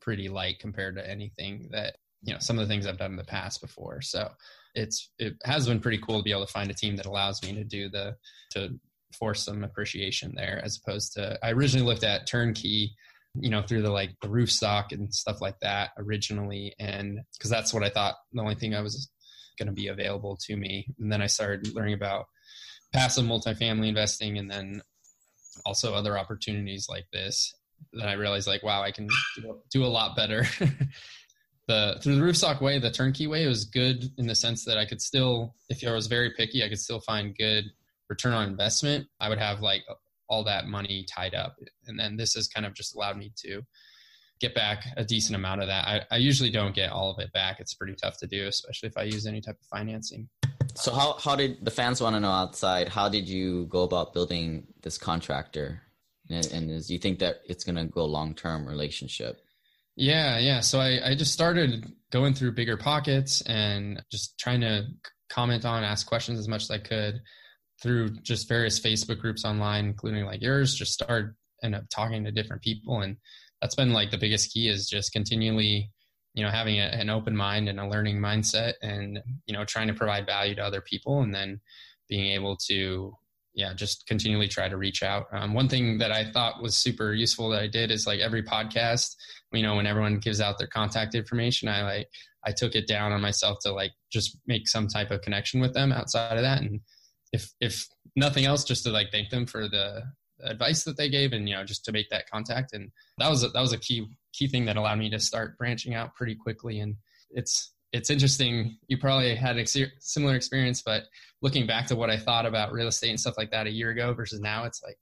pretty 0.00 0.28
light 0.28 0.58
compared 0.60 0.96
to 0.96 1.10
anything 1.10 1.68
that 1.72 1.96
you 2.22 2.32
know 2.32 2.38
some 2.40 2.58
of 2.58 2.66
the 2.66 2.72
things 2.72 2.86
I've 2.86 2.98
done 2.98 3.12
in 3.12 3.16
the 3.16 3.24
past 3.24 3.60
before. 3.60 4.02
So 4.02 4.30
it's 4.74 5.10
it 5.18 5.34
has 5.44 5.66
been 5.66 5.80
pretty 5.80 5.98
cool 5.98 6.18
to 6.18 6.22
be 6.22 6.32
able 6.32 6.46
to 6.46 6.52
find 6.52 6.70
a 6.70 6.74
team 6.74 6.96
that 6.96 7.06
allows 7.06 7.42
me 7.42 7.54
to 7.54 7.64
do 7.64 7.88
the 7.88 8.16
to 8.50 8.78
force 9.18 9.44
some 9.44 9.64
appreciation 9.64 10.34
there 10.36 10.60
as 10.62 10.78
opposed 10.78 11.14
to 11.14 11.38
I 11.42 11.52
originally 11.52 11.86
looked 11.86 12.04
at 12.04 12.26
turnkey 12.26 12.94
you 13.40 13.50
know 13.50 13.62
through 13.62 13.82
the 13.82 13.90
like 13.90 14.10
the 14.22 14.28
Roofstock 14.28 14.92
and 14.92 15.12
stuff 15.12 15.40
like 15.40 15.58
that 15.60 15.90
originally 15.98 16.74
and 16.78 17.20
because 17.32 17.50
that's 17.50 17.72
what 17.72 17.82
I 17.82 17.90
thought 17.90 18.14
the 18.32 18.42
only 18.42 18.54
thing 18.54 18.74
I 18.74 18.80
was 18.80 19.10
going 19.58 19.66
to 19.68 19.72
be 19.72 19.88
available 19.88 20.38
to 20.42 20.56
me. 20.56 20.86
And 20.98 21.10
then 21.10 21.22
I 21.22 21.26
started 21.26 21.74
learning 21.74 21.94
about 21.94 22.26
passive 22.92 23.24
multifamily 23.24 23.88
investing 23.88 24.38
and 24.38 24.50
then 24.50 24.82
also 25.64 25.94
other 25.94 26.18
opportunities 26.18 26.86
like 26.88 27.06
this 27.12 27.54
then 27.92 28.08
I 28.08 28.14
realized 28.14 28.46
like 28.46 28.62
wow 28.62 28.82
I 28.82 28.90
can 28.90 29.08
do, 29.36 29.58
do 29.70 29.84
a 29.84 29.86
lot 29.86 30.16
better. 30.16 30.46
The 31.68 31.98
through 32.00 32.14
the 32.14 32.22
roofstock 32.22 32.60
way 32.60 32.78
the 32.78 32.92
turnkey 32.92 33.26
way 33.26 33.44
was 33.48 33.64
good 33.64 34.04
in 34.18 34.28
the 34.28 34.36
sense 34.36 34.64
that 34.66 34.78
I 34.78 34.86
could 34.86 35.02
still 35.02 35.52
if 35.68 35.84
I 35.84 35.90
was 35.90 36.06
very 36.06 36.30
picky 36.30 36.62
I 36.62 36.68
could 36.68 36.78
still 36.78 37.00
find 37.00 37.36
good 37.36 37.64
return 38.08 38.34
on 38.34 38.48
investment. 38.48 39.08
I 39.18 39.28
would 39.28 39.38
have 39.38 39.62
like 39.62 39.82
all 40.28 40.44
that 40.44 40.66
money 40.66 41.04
tied 41.12 41.34
up 41.34 41.56
and 41.86 41.98
then 41.98 42.16
this 42.16 42.34
has 42.34 42.48
kind 42.48 42.66
of 42.66 42.74
just 42.74 42.94
allowed 42.94 43.16
me 43.16 43.32
to 43.36 43.62
get 44.40 44.54
back 44.54 44.84
a 44.96 45.04
decent 45.04 45.34
amount 45.34 45.62
of 45.62 45.68
that 45.68 45.86
I, 45.86 46.00
I 46.10 46.16
usually 46.18 46.50
don't 46.50 46.74
get 46.74 46.90
all 46.90 47.10
of 47.10 47.18
it 47.18 47.32
back 47.32 47.60
it's 47.60 47.74
pretty 47.74 47.94
tough 47.94 48.18
to 48.18 48.26
do 48.26 48.46
especially 48.46 48.88
if 48.88 48.96
I 48.96 49.02
use 49.02 49.26
any 49.26 49.40
type 49.40 49.56
of 49.60 49.66
financing 49.66 50.28
So 50.76 50.92
how 50.92 51.14
how 51.14 51.36
did 51.36 51.64
the 51.64 51.70
fans 51.70 52.00
want 52.02 52.16
to 52.16 52.20
know 52.20 52.30
outside? 52.30 52.88
How 52.88 53.08
did 53.08 53.28
you 53.28 53.66
go 53.66 53.82
about 53.82 54.12
building 54.12 54.66
this 54.82 54.98
contractor? 54.98 55.82
And, 56.28 56.46
and 56.52 56.70
is, 56.70 56.88
do 56.88 56.92
you 56.92 56.98
think 56.98 57.20
that 57.20 57.36
it's 57.48 57.64
going 57.64 57.76
to 57.76 57.86
go 57.86 58.04
long 58.04 58.34
term 58.34 58.66
relationship? 58.66 59.40
Yeah, 59.96 60.38
yeah. 60.38 60.60
So 60.60 60.78
I, 60.80 61.10
I 61.10 61.14
just 61.14 61.32
started 61.32 61.90
going 62.10 62.34
through 62.34 62.54
BiggerPockets 62.54 63.42
and 63.46 64.02
just 64.12 64.38
trying 64.38 64.60
to 64.60 64.84
comment 65.30 65.64
on, 65.64 65.82
ask 65.82 66.06
questions 66.06 66.38
as 66.38 66.48
much 66.48 66.64
as 66.64 66.70
I 66.70 66.78
could 66.78 67.20
through 67.82 68.10
just 68.22 68.48
various 68.48 68.80
Facebook 68.80 69.20
groups 69.20 69.44
online, 69.44 69.86
including 69.86 70.24
like 70.24 70.42
yours. 70.42 70.74
Just 70.74 70.92
start 70.92 71.34
end 71.62 71.74
up 71.74 71.84
talking 71.90 72.24
to 72.24 72.32
different 72.32 72.62
people, 72.62 73.00
and 73.00 73.16
that's 73.60 73.74
been 73.74 73.92
like 73.92 74.10
the 74.10 74.18
biggest 74.18 74.52
key 74.52 74.68
is 74.68 74.88
just 74.88 75.12
continually, 75.12 75.90
you 76.34 76.44
know, 76.44 76.50
having 76.50 76.78
a, 76.78 76.84
an 76.84 77.10
open 77.10 77.36
mind 77.36 77.68
and 77.68 77.80
a 77.80 77.88
learning 77.88 78.18
mindset, 78.18 78.74
and 78.82 79.20
you 79.46 79.54
know, 79.54 79.64
trying 79.64 79.88
to 79.88 79.94
provide 79.94 80.26
value 80.26 80.54
to 80.54 80.62
other 80.62 80.80
people, 80.80 81.22
and 81.22 81.34
then 81.34 81.60
being 82.08 82.32
able 82.32 82.56
to 82.68 83.16
yeah, 83.56 83.72
just 83.72 84.06
continually 84.06 84.48
try 84.48 84.68
to 84.68 84.76
reach 84.76 85.02
out. 85.02 85.26
Um, 85.32 85.54
one 85.54 85.66
thing 85.66 85.96
that 85.98 86.12
I 86.12 86.30
thought 86.30 86.62
was 86.62 86.76
super 86.76 87.14
useful 87.14 87.48
that 87.50 87.62
I 87.62 87.66
did 87.66 87.90
is 87.90 88.06
like 88.06 88.20
every 88.20 88.42
podcast, 88.42 89.16
you 89.50 89.62
know, 89.62 89.76
when 89.76 89.86
everyone 89.86 90.18
gives 90.18 90.42
out 90.42 90.58
their 90.58 90.66
contact 90.66 91.14
information, 91.14 91.68
I 91.68 91.82
like 91.82 92.08
I 92.44 92.52
took 92.52 92.74
it 92.74 92.86
down 92.86 93.12
on 93.12 93.22
myself 93.22 93.58
to 93.62 93.72
like 93.72 93.92
just 94.12 94.38
make 94.46 94.68
some 94.68 94.86
type 94.86 95.10
of 95.10 95.22
connection 95.22 95.60
with 95.60 95.72
them 95.72 95.90
outside 95.90 96.36
of 96.36 96.42
that, 96.42 96.60
and 96.60 96.80
if 97.32 97.52
if 97.60 97.86
nothing 98.14 98.44
else, 98.44 98.64
just 98.64 98.84
to 98.84 98.90
like 98.90 99.10
thank 99.10 99.30
them 99.30 99.46
for 99.46 99.68
the 99.68 100.02
advice 100.42 100.84
that 100.84 100.96
they 100.96 101.08
gave, 101.08 101.32
and 101.32 101.48
you 101.48 101.54
know, 101.54 101.64
just 101.64 101.84
to 101.84 101.92
make 101.92 102.08
that 102.10 102.28
contact, 102.30 102.72
and 102.72 102.90
that 103.18 103.30
was 103.30 103.42
a, 103.42 103.48
that 103.48 103.60
was 103.60 103.72
a 103.72 103.78
key 103.78 104.06
key 104.32 104.48
thing 104.48 104.64
that 104.66 104.76
allowed 104.76 104.98
me 104.98 105.10
to 105.10 105.18
start 105.18 105.56
branching 105.58 105.94
out 105.94 106.14
pretty 106.14 106.34
quickly, 106.34 106.80
and 106.80 106.96
it's 107.30 107.72
it's 107.92 108.10
interesting. 108.10 108.78
You 108.88 108.98
probably 108.98 109.34
had 109.34 109.56
a 109.56 109.66
similar 110.00 110.34
experience, 110.34 110.82
but 110.84 111.04
looking 111.42 111.66
back 111.66 111.86
to 111.86 111.96
what 111.96 112.10
I 112.10 112.18
thought 112.18 112.46
about 112.46 112.72
real 112.72 112.88
estate 112.88 113.10
and 113.10 113.20
stuff 113.20 113.38
like 113.38 113.50
that 113.52 113.66
a 113.66 113.70
year 113.70 113.90
ago 113.90 114.12
versus 114.12 114.40
now, 114.40 114.64
it's 114.64 114.82
like 114.82 114.96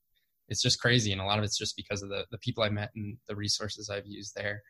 it's 0.48 0.62
just 0.62 0.80
crazy, 0.80 1.12
and 1.12 1.20
a 1.20 1.24
lot 1.24 1.38
of 1.38 1.44
it's 1.44 1.58
just 1.58 1.76
because 1.76 2.02
of 2.02 2.08
the 2.08 2.24
the 2.30 2.38
people 2.38 2.62
I 2.62 2.68
met 2.68 2.90
and 2.94 3.16
the 3.28 3.36
resources 3.36 3.90
I've 3.90 4.06
used 4.06 4.34
there. 4.34 4.62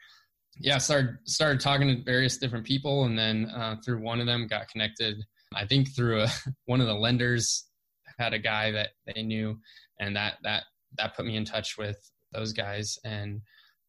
Yeah, 0.56 0.78
started 0.78 1.16
started 1.24 1.60
talking 1.60 1.88
to 1.88 2.02
various 2.04 2.38
different 2.38 2.64
people, 2.64 3.04
and 3.04 3.18
then 3.18 3.46
uh, 3.46 3.76
through 3.84 4.00
one 4.00 4.20
of 4.20 4.26
them 4.26 4.46
got 4.46 4.68
connected. 4.68 5.16
I 5.54 5.66
think 5.66 5.94
through 5.94 6.22
a, 6.22 6.28
one 6.66 6.80
of 6.80 6.86
the 6.86 6.94
lenders 6.94 7.66
had 8.18 8.34
a 8.34 8.38
guy 8.38 8.70
that 8.72 8.90
they 9.06 9.22
knew, 9.22 9.58
and 10.00 10.16
that 10.16 10.34
that 10.42 10.64
that 10.96 11.16
put 11.16 11.26
me 11.26 11.36
in 11.36 11.44
touch 11.44 11.76
with 11.76 11.98
those 12.32 12.52
guys. 12.52 12.98
And 13.04 13.40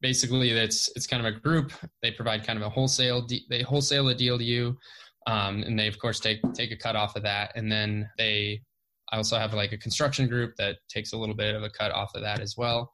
basically 0.02 0.52
it's 0.52 0.90
it's 0.96 1.08
kind 1.08 1.26
of 1.26 1.34
a 1.34 1.40
group. 1.40 1.72
They 2.02 2.12
provide 2.12 2.46
kind 2.46 2.58
of 2.60 2.66
a 2.66 2.70
wholesale 2.70 3.22
de- 3.22 3.46
they 3.50 3.62
wholesale 3.62 4.10
a 4.10 4.16
deal 4.16 4.38
to 4.38 4.44
you 4.44 4.78
um, 5.28 5.64
and 5.64 5.78
they 5.78 5.88
of 5.88 6.00
course 6.00 6.20
take 6.20 6.40
take 6.54 6.72
a 6.72 6.78
cut 6.78 6.96
off 6.96 7.16
of 7.16 7.24
that. 7.24 7.52
And 7.56 7.72
then 7.72 8.10
they 8.18 8.62
i 9.12 9.18
also 9.18 9.38
have 9.38 9.54
like 9.54 9.72
a 9.72 9.78
construction 9.78 10.28
group 10.28 10.56
that 10.58 10.78
takes 10.90 11.14
a 11.14 11.18
little 11.18 11.36
bit 11.36 11.56
of 11.56 11.64
a 11.64 11.70
cut 11.70 11.92
off 11.92 12.16
of 12.16 12.22
that 12.22 12.40
as 12.40 12.56
well 12.58 12.92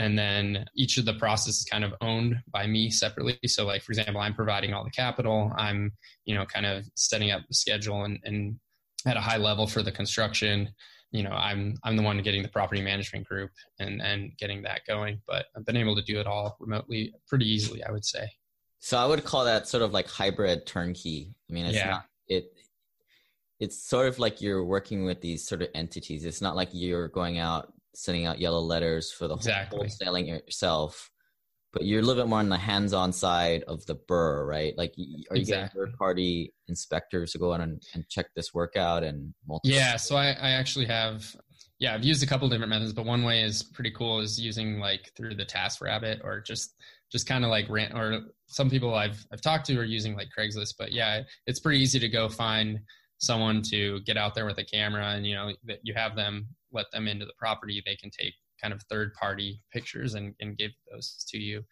and 0.00 0.18
then 0.18 0.64
each 0.82 0.94
of 0.98 1.04
the 1.04 1.14
process 1.14 1.54
is 1.60 1.64
kind 1.70 1.84
of 1.84 1.92
owned 2.00 2.34
by 2.56 2.64
me 2.74 2.82
separately 2.90 3.38
so 3.46 3.60
like 3.72 3.82
for 3.82 3.92
example 3.92 4.20
i'm 4.20 4.34
providing 4.42 4.72
all 4.74 4.84
the 4.84 4.90
capital 5.04 5.52
i'm 5.56 5.92
you 6.24 6.34
know 6.34 6.44
kind 6.46 6.66
of 6.66 6.84
setting 6.96 7.30
up 7.30 7.42
the 7.48 7.54
schedule 7.54 8.04
and, 8.06 8.18
and 8.24 8.58
at 9.06 9.16
a 9.16 9.20
high 9.20 9.36
level 9.36 9.66
for 9.66 9.82
the 9.82 9.92
construction 10.00 10.56
you 11.12 11.22
know 11.22 11.32
i'm 11.48 11.62
i'm 11.84 11.96
the 11.96 12.02
one 12.02 12.18
getting 12.22 12.42
the 12.42 12.48
property 12.58 12.82
management 12.82 13.26
group 13.26 13.50
and 13.78 14.00
and 14.00 14.20
getting 14.38 14.62
that 14.62 14.80
going 14.86 15.20
but 15.26 15.46
i've 15.56 15.66
been 15.66 15.76
able 15.76 15.94
to 15.96 16.02
do 16.02 16.18
it 16.20 16.26
all 16.26 16.56
remotely 16.60 17.12
pretty 17.28 17.46
easily 17.46 17.82
i 17.84 17.90
would 17.92 18.04
say 18.04 18.24
So 18.82 18.96
I 18.96 19.04
would 19.10 19.24
call 19.24 19.44
that 19.44 19.68
sort 19.68 19.82
of 19.82 19.92
like 19.92 20.08
hybrid 20.08 20.64
turnkey. 20.66 21.34
I 21.48 21.52
mean, 21.52 21.66
it's 21.66 21.76
Yeah. 21.76 21.90
not 21.90 22.04
it. 22.28 22.44
It's 23.58 23.76
sort 23.92 24.08
of 24.08 24.18
like 24.18 24.40
you're 24.40 24.64
working 24.64 25.04
with 25.04 25.20
these 25.20 25.46
sort 25.46 25.60
of 25.60 25.68
entities. 25.74 26.24
It's 26.24 26.40
not 26.40 26.56
like 26.56 26.70
you're 26.72 27.08
going 27.08 27.36
out 27.38 27.64
sending 27.94 28.26
out 28.26 28.38
yellow 28.40 28.60
letters 28.60 29.10
for 29.12 29.26
the 29.28 29.34
whole 29.34 29.38
Exactly. 29.38 29.88
wholesaling 29.88 30.28
yourself. 30.28 31.10
but 31.72 31.84
you're 31.84 32.00
a 32.00 32.02
little 32.02 32.20
bit 32.22 32.28
more 32.28 32.40
on 32.40 32.48
the 32.48 32.56
hands-on 32.58 33.12
side 33.12 33.62
of 33.68 33.86
the 33.86 33.94
BRRRR, 33.94 34.46
right? 34.48 34.76
Like, 34.76 34.90
are 34.90 34.94
you 34.96 35.24
exactly. 35.30 35.44
getting 35.44 35.68
third-party 35.68 36.52
inspectors 36.66 37.30
to 37.32 37.38
go 37.38 37.52
out 37.52 37.60
and, 37.60 37.80
and 37.94 38.04
check 38.08 38.26
this 38.34 38.52
workout 38.52 39.04
and 39.04 39.32
multiple? 39.46 39.76
Yeah, 39.76 39.94
so 39.96 40.16
I, 40.16 40.30
I 40.32 40.50
actually 40.50 40.86
have, 40.86 41.24
yeah, 41.78 41.94
I've 41.94 42.02
used 42.02 42.24
a 42.24 42.26
couple 42.26 42.48
different 42.48 42.70
methods, 42.70 42.92
but 42.92 43.04
one 43.04 43.22
way 43.22 43.42
is 43.42 43.62
pretty 43.62 43.92
cool 43.92 44.18
is 44.18 44.40
using 44.40 44.80
like 44.80 45.12
through 45.16 45.36
the 45.36 45.46
TaskRabbit 45.46 46.24
or 46.24 46.40
just 46.40 46.74
just 47.12 47.26
kind 47.26 47.44
of 47.44 47.50
like 47.50 47.68
rant 47.68 47.92
or 47.94 48.20
some 48.46 48.70
people 48.70 48.94
I've 48.94 49.24
I've 49.32 49.40
talked 49.40 49.66
to 49.66 49.78
are 49.78 49.84
using 49.84 50.14
like 50.16 50.28
Craigslist, 50.36 50.74
but 50.78 50.92
yeah, 50.92 51.22
it's 51.46 51.58
pretty 51.60 51.80
easy 51.80 51.98
to 52.00 52.08
go 52.08 52.28
find 52.28 52.78
someone 53.18 53.62
to 53.70 54.00
get 54.06 54.16
out 54.16 54.34
there 54.34 54.46
with 54.46 54.58
a 54.58 54.64
camera 54.64 55.08
and 55.10 55.26
you 55.26 55.34
know 55.34 55.52
that 55.64 55.78
you 55.82 55.92
have 55.94 56.14
them 56.16 56.46
let 56.72 56.86
them 56.92 57.08
into 57.08 57.26
the 57.26 57.32
property 57.38 57.82
they 57.84 57.96
can 57.96 58.10
take 58.10 58.34
kind 58.60 58.74
of 58.74 58.82
third 58.84 59.14
party 59.14 59.62
pictures 59.72 60.14
and, 60.14 60.34
and 60.40 60.58
give 60.58 60.72
those 60.90 61.24
to 61.28 61.38
you 61.38 61.62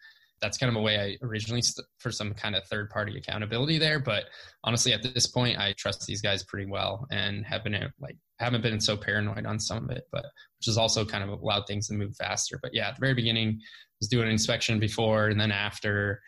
that's 0.41 0.57
kind 0.57 0.69
of 0.69 0.75
a 0.75 0.81
way 0.81 0.99
I 0.99 1.25
originally 1.25 1.61
st- 1.61 1.85
for 1.97 2.11
some 2.11 2.33
kind 2.33 2.55
of 2.55 2.65
third 2.65 2.89
party 2.89 3.17
accountability 3.17 3.77
there. 3.77 3.99
But 3.99 4.25
honestly, 4.63 4.93
at 4.93 5.03
this 5.03 5.27
point, 5.27 5.59
I 5.59 5.73
trust 5.77 6.05
these 6.05 6.21
guys 6.21 6.43
pretty 6.43 6.69
well 6.69 7.07
and 7.11 7.45
have 7.45 7.63
been 7.63 7.77
like 7.99 8.17
haven't 8.39 8.61
been 8.61 8.79
so 8.79 8.95
paranoid 8.95 9.45
on 9.45 9.59
some 9.59 9.83
of 9.83 9.89
it, 9.91 10.03
but 10.11 10.23
which 10.59 10.65
has 10.67 10.77
also 10.77 11.05
kind 11.05 11.23
of 11.23 11.29
allowed 11.41 11.65
things 11.67 11.87
to 11.87 11.93
move 11.93 12.15
faster. 12.15 12.59
But 12.61 12.73
yeah, 12.73 12.89
at 12.89 12.95
the 12.95 13.01
very 13.01 13.13
beginning, 13.13 13.59
was 13.99 14.07
doing 14.07 14.27
an 14.27 14.31
inspection 14.31 14.79
before 14.79 15.27
and 15.27 15.39
then 15.39 15.51
after. 15.51 16.21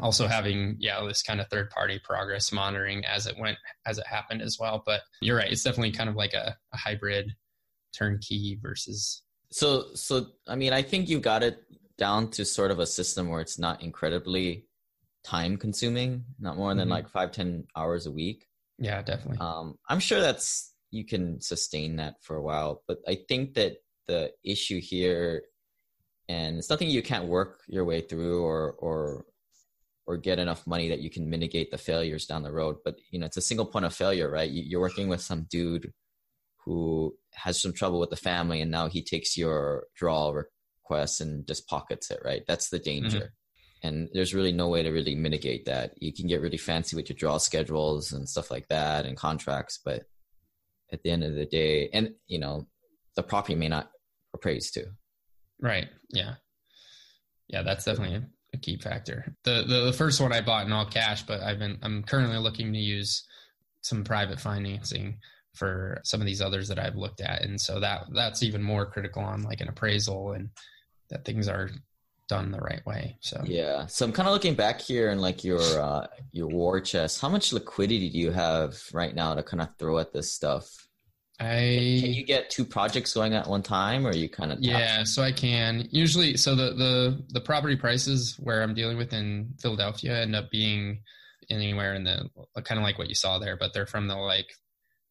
Also 0.00 0.28
having 0.28 0.76
yeah 0.78 1.04
this 1.04 1.20
kind 1.20 1.40
of 1.40 1.48
third 1.48 1.68
party 1.70 2.00
progress 2.04 2.52
monitoring 2.52 3.04
as 3.04 3.26
it 3.26 3.34
went 3.36 3.58
as 3.86 3.98
it 3.98 4.06
happened 4.06 4.40
as 4.40 4.56
well. 4.60 4.84
But 4.86 5.00
you're 5.20 5.36
right, 5.36 5.50
it's 5.50 5.64
definitely 5.64 5.90
kind 5.90 6.08
of 6.08 6.14
like 6.14 6.32
a, 6.32 6.56
a 6.72 6.76
hybrid 6.76 7.32
turnkey 7.92 8.58
versus 8.60 9.22
so 9.50 9.86
so 9.94 10.26
i 10.48 10.54
mean 10.54 10.72
i 10.72 10.82
think 10.82 11.08
you 11.08 11.18
got 11.18 11.42
it 11.42 11.62
down 11.98 12.30
to 12.30 12.44
sort 12.44 12.70
of 12.70 12.78
a 12.78 12.86
system 12.86 13.28
where 13.28 13.40
it's 13.40 13.58
not 13.58 13.82
incredibly 13.82 14.64
time 15.22 15.56
consuming 15.56 16.24
not 16.38 16.56
more 16.56 16.74
than 16.74 16.84
mm-hmm. 16.84 16.92
like 16.92 17.08
five 17.08 17.30
ten 17.30 17.64
hours 17.76 18.06
a 18.06 18.10
week. 18.10 18.46
Yeah 18.78 19.02
definitely. 19.02 19.38
Um 19.38 19.76
i'm 19.88 20.00
sure 20.00 20.20
that's 20.20 20.72
you 20.90 21.04
can 21.04 21.40
sustain 21.40 21.96
that 21.96 22.14
for 22.22 22.36
a 22.36 22.42
while 22.42 22.82
but 22.88 22.98
i 23.06 23.18
think 23.28 23.54
that 23.54 23.76
the 24.08 24.32
issue 24.42 24.80
here 24.80 25.42
and 26.28 26.56
it's 26.58 26.70
nothing 26.70 26.88
you 26.88 27.02
can't 27.02 27.26
work 27.26 27.60
your 27.68 27.84
way 27.84 28.00
through 28.00 28.42
or 28.42 28.72
or 28.78 29.24
or 30.06 30.16
get 30.16 30.38
enough 30.38 30.66
money 30.66 30.88
that 30.88 31.00
you 31.00 31.10
can 31.10 31.28
mitigate 31.28 31.70
the 31.70 31.78
failures 31.78 32.26
down 32.26 32.42
the 32.42 32.50
road 32.50 32.76
but 32.84 32.96
you 33.10 33.18
know 33.18 33.26
it's 33.26 33.36
a 33.36 33.42
single 33.42 33.66
point 33.66 33.84
of 33.84 33.94
failure 33.94 34.30
right? 34.30 34.50
You're 34.50 34.80
working 34.80 35.08
with 35.08 35.20
some 35.20 35.46
dude 35.50 35.92
who 36.70 37.12
has 37.34 37.60
some 37.60 37.72
trouble 37.72 37.98
with 37.98 38.10
the 38.10 38.16
family 38.16 38.60
and 38.60 38.70
now 38.70 38.88
he 38.88 39.02
takes 39.02 39.36
your 39.36 39.86
draw 39.96 40.30
request 40.30 41.20
and 41.20 41.44
just 41.48 41.66
pockets 41.66 42.12
it 42.12 42.20
right? 42.24 42.42
That's 42.46 42.68
the 42.68 42.78
danger. 42.78 43.18
Mm-hmm. 43.18 43.88
and 43.88 44.08
there's 44.12 44.34
really 44.34 44.52
no 44.52 44.68
way 44.68 44.84
to 44.84 44.90
really 44.90 45.16
mitigate 45.16 45.64
that. 45.64 45.94
You 46.00 46.12
can 46.12 46.28
get 46.28 46.40
really 46.40 46.58
fancy 46.58 46.94
with 46.94 47.08
your 47.08 47.16
draw 47.16 47.38
schedules 47.38 48.12
and 48.12 48.28
stuff 48.28 48.52
like 48.52 48.68
that 48.68 49.04
and 49.04 49.16
contracts 49.16 49.80
but 49.84 50.04
at 50.92 51.02
the 51.02 51.10
end 51.10 51.24
of 51.24 51.34
the 51.34 51.44
day 51.44 51.90
and 51.92 52.14
you 52.28 52.38
know 52.38 52.68
the 53.16 53.24
property 53.24 53.56
may 53.56 53.68
not 53.68 53.90
appraise 54.32 54.70
too. 54.70 54.86
Right. 55.60 55.88
Yeah. 56.10 56.34
Yeah 57.48 57.62
that's 57.64 57.84
definitely 57.84 58.14
a, 58.18 58.22
a 58.54 58.58
key 58.58 58.76
factor. 58.78 59.34
The, 59.42 59.64
the 59.66 59.80
the 59.86 59.92
first 59.92 60.20
one 60.20 60.32
i 60.32 60.40
bought 60.40 60.66
in 60.66 60.72
all 60.72 60.86
cash 60.86 61.24
but 61.24 61.40
i've 61.40 61.58
been 61.58 61.78
i'm 61.82 62.04
currently 62.04 62.38
looking 62.38 62.72
to 62.72 62.78
use 62.78 63.26
some 63.82 64.04
private 64.04 64.38
financing 64.38 65.18
for 65.54 66.00
some 66.04 66.20
of 66.20 66.26
these 66.26 66.40
others 66.40 66.68
that 66.68 66.78
I've 66.78 66.96
looked 66.96 67.20
at. 67.20 67.42
And 67.42 67.60
so 67.60 67.80
that 67.80 68.06
that's 68.12 68.42
even 68.42 68.62
more 68.62 68.86
critical 68.86 69.22
on 69.22 69.42
like 69.42 69.60
an 69.60 69.68
appraisal 69.68 70.32
and 70.32 70.50
that 71.10 71.24
things 71.24 71.48
are 71.48 71.70
done 72.28 72.52
the 72.52 72.60
right 72.60 72.84
way. 72.86 73.16
So 73.20 73.42
yeah. 73.44 73.86
So 73.86 74.06
I'm 74.06 74.12
kind 74.12 74.28
of 74.28 74.32
looking 74.32 74.54
back 74.54 74.80
here 74.80 75.10
and 75.10 75.20
like 75.20 75.42
your 75.44 75.60
uh, 75.60 76.06
your 76.32 76.46
war 76.46 76.80
chest. 76.80 77.20
How 77.20 77.28
much 77.28 77.52
liquidity 77.52 78.08
do 78.08 78.18
you 78.18 78.30
have 78.30 78.80
right 78.92 79.14
now 79.14 79.34
to 79.34 79.42
kind 79.42 79.60
of 79.60 79.68
throw 79.78 79.98
at 79.98 80.12
this 80.12 80.32
stuff? 80.32 80.68
I 81.40 81.98
can 82.00 82.12
you 82.12 82.24
get 82.24 82.50
two 82.50 82.66
projects 82.66 83.14
going 83.14 83.32
at 83.32 83.48
one 83.48 83.62
time, 83.62 84.06
or 84.06 84.14
you 84.14 84.28
kind 84.28 84.52
of 84.52 84.60
yeah. 84.60 85.04
So 85.04 85.22
I 85.22 85.32
can 85.32 85.88
usually. 85.90 86.36
So 86.36 86.54
the 86.54 86.74
the 86.74 87.24
the 87.30 87.40
property 87.40 87.76
prices 87.76 88.36
where 88.38 88.62
I'm 88.62 88.74
dealing 88.74 88.96
with 88.98 89.12
in 89.12 89.54
Philadelphia 89.60 90.20
end 90.20 90.36
up 90.36 90.50
being 90.50 91.00
anywhere 91.50 91.94
in 91.94 92.04
the 92.04 92.28
kind 92.62 92.78
of 92.78 92.84
like 92.84 92.98
what 92.98 93.08
you 93.08 93.14
saw 93.14 93.38
there, 93.38 93.56
but 93.56 93.72
they're 93.72 93.86
from 93.86 94.06
the 94.06 94.16
like 94.16 94.54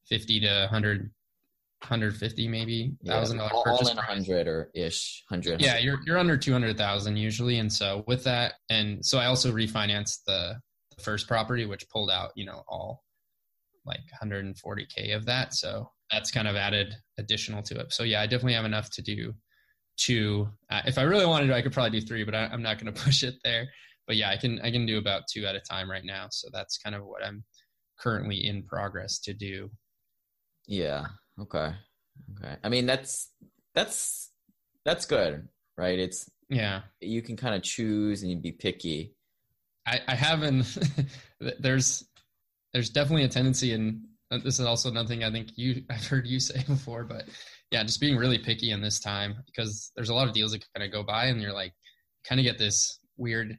50 0.10 0.39
to 0.41 0.60
100 0.62 1.12
150 1.82 2.48
maybe 2.50 2.91
thousand 3.06 3.38
yeah, 3.38 3.48
dollar 3.48 3.69
all 3.69 3.88
in 3.88 3.95
100 3.95 4.48
or 4.50 4.69
ish 4.76 5.24
100 5.30 5.62
yeah 5.62 5.78
you're 5.78 6.00
you're 6.06 6.17
under 6.17 6.36
200,000 6.36 7.15
usually 7.15 7.60
and 7.60 7.72
so 7.72 8.04
with 8.06 8.22
that 8.26 8.56
and 8.69 9.04
so 9.06 9.17
I 9.17 9.28
also 9.28 9.52
refinanced 9.54 10.19
the, 10.28 10.56
the 10.95 11.02
first 11.02 11.26
property 11.26 11.65
which 11.65 11.88
pulled 11.89 12.12
out 12.12 12.32
you 12.36 12.45
know 12.45 12.63
all 12.67 13.04
like 13.86 14.02
140k 14.22 15.15
of 15.15 15.26
that 15.26 15.54
so 15.54 15.89
that's 16.12 16.32
kind 16.32 16.48
of 16.48 16.56
added 16.56 16.95
additional 17.17 17.62
to 17.63 17.80
it. 17.80 17.93
So 17.93 18.04
yeah 18.04 18.22
I 18.22 18.26
definitely 18.26 18.56
have 18.56 18.65
enough 18.65 18.89
to 18.91 19.02
do 19.02 19.34
two. 19.98 20.50
Uh, 20.69 20.82
if 20.86 20.98
I 20.98 21.04
really 21.04 21.26
wanted 21.26 21.48
to 21.48 21.56
I 21.56 21.62
could 21.62 21.74
probably 21.74 22.00
do 22.00 22.06
three 22.06 22.24
but 22.26 22.36
I, 22.36 22.45
I'm 22.45 22.62
not 22.62 22.78
going 22.78 22.93
to 22.93 23.02
push 23.02 23.24
it 23.24 23.36
there. 23.43 23.67
But 24.06 24.17
yeah 24.17 24.30
I 24.30 24.38
can 24.38 24.60
I 24.62 24.72
can 24.72 24.86
do 24.86 24.98
about 24.98 25.24
two 25.32 25.45
at 25.45 25.56
a 25.56 25.62
time 25.62 25.89
right 25.89 26.04
now 26.04 26.28
so 26.30 26.50
that's 26.52 26.78
kind 26.78 26.95
of 26.95 27.06
what 27.06 27.24
I'm 27.24 27.45
currently 28.00 28.45
in 28.45 28.63
progress 28.63 29.19
to 29.19 29.34
do 29.34 29.69
yeah. 30.69 31.08
Okay. 31.41 31.73
Okay. 32.38 32.55
I 32.63 32.69
mean, 32.69 32.86
that's 32.86 33.32
that's 33.73 34.32
that's 34.86 35.05
good, 35.05 35.47
right? 35.77 35.97
It's 35.97 36.29
yeah. 36.49 36.82
You 37.01 37.21
can 37.21 37.36
kind 37.36 37.55
of 37.55 37.63
choose 37.63 38.21
and 38.21 38.32
you'd 38.32 38.43
be 38.43 38.51
picky. 38.51 39.15
I, 39.88 39.99
I 40.08 40.15
haven't. 40.15 40.77
there's 41.60 42.08
there's 42.73 42.91
definitely 42.91 43.23
a 43.23 43.29
tendency, 43.29 43.73
and 43.73 44.01
uh, 44.32 44.38
this 44.43 44.60
is 44.60 44.65
also 44.65 44.91
nothing 44.91 45.23
I 45.23 45.32
think 45.32 45.49
you 45.55 45.84
I've 45.89 46.05
heard 46.05 46.27
you 46.27 46.39
say 46.49 46.63
before, 46.67 47.03
but 47.03 47.25
yeah, 47.71 47.84
just 47.84 47.99
being 47.99 48.15
really 48.15 48.38
picky 48.38 48.71
in 48.71 48.82
this 48.82 48.99
time 48.99 49.36
because 49.47 49.91
there's 49.95 50.10
a 50.10 50.13
lot 50.13 50.27
of 50.27 50.36
deals 50.36 50.51
that 50.51 50.63
kind 50.75 50.86
of 50.86 50.93
go 50.93 51.03
by, 51.03 51.25
and 51.25 51.41
you're 51.41 51.53
like, 51.53 51.73
kind 52.23 52.39
of 52.39 52.45
get 52.45 52.60
this 52.60 52.99
weird 53.17 53.58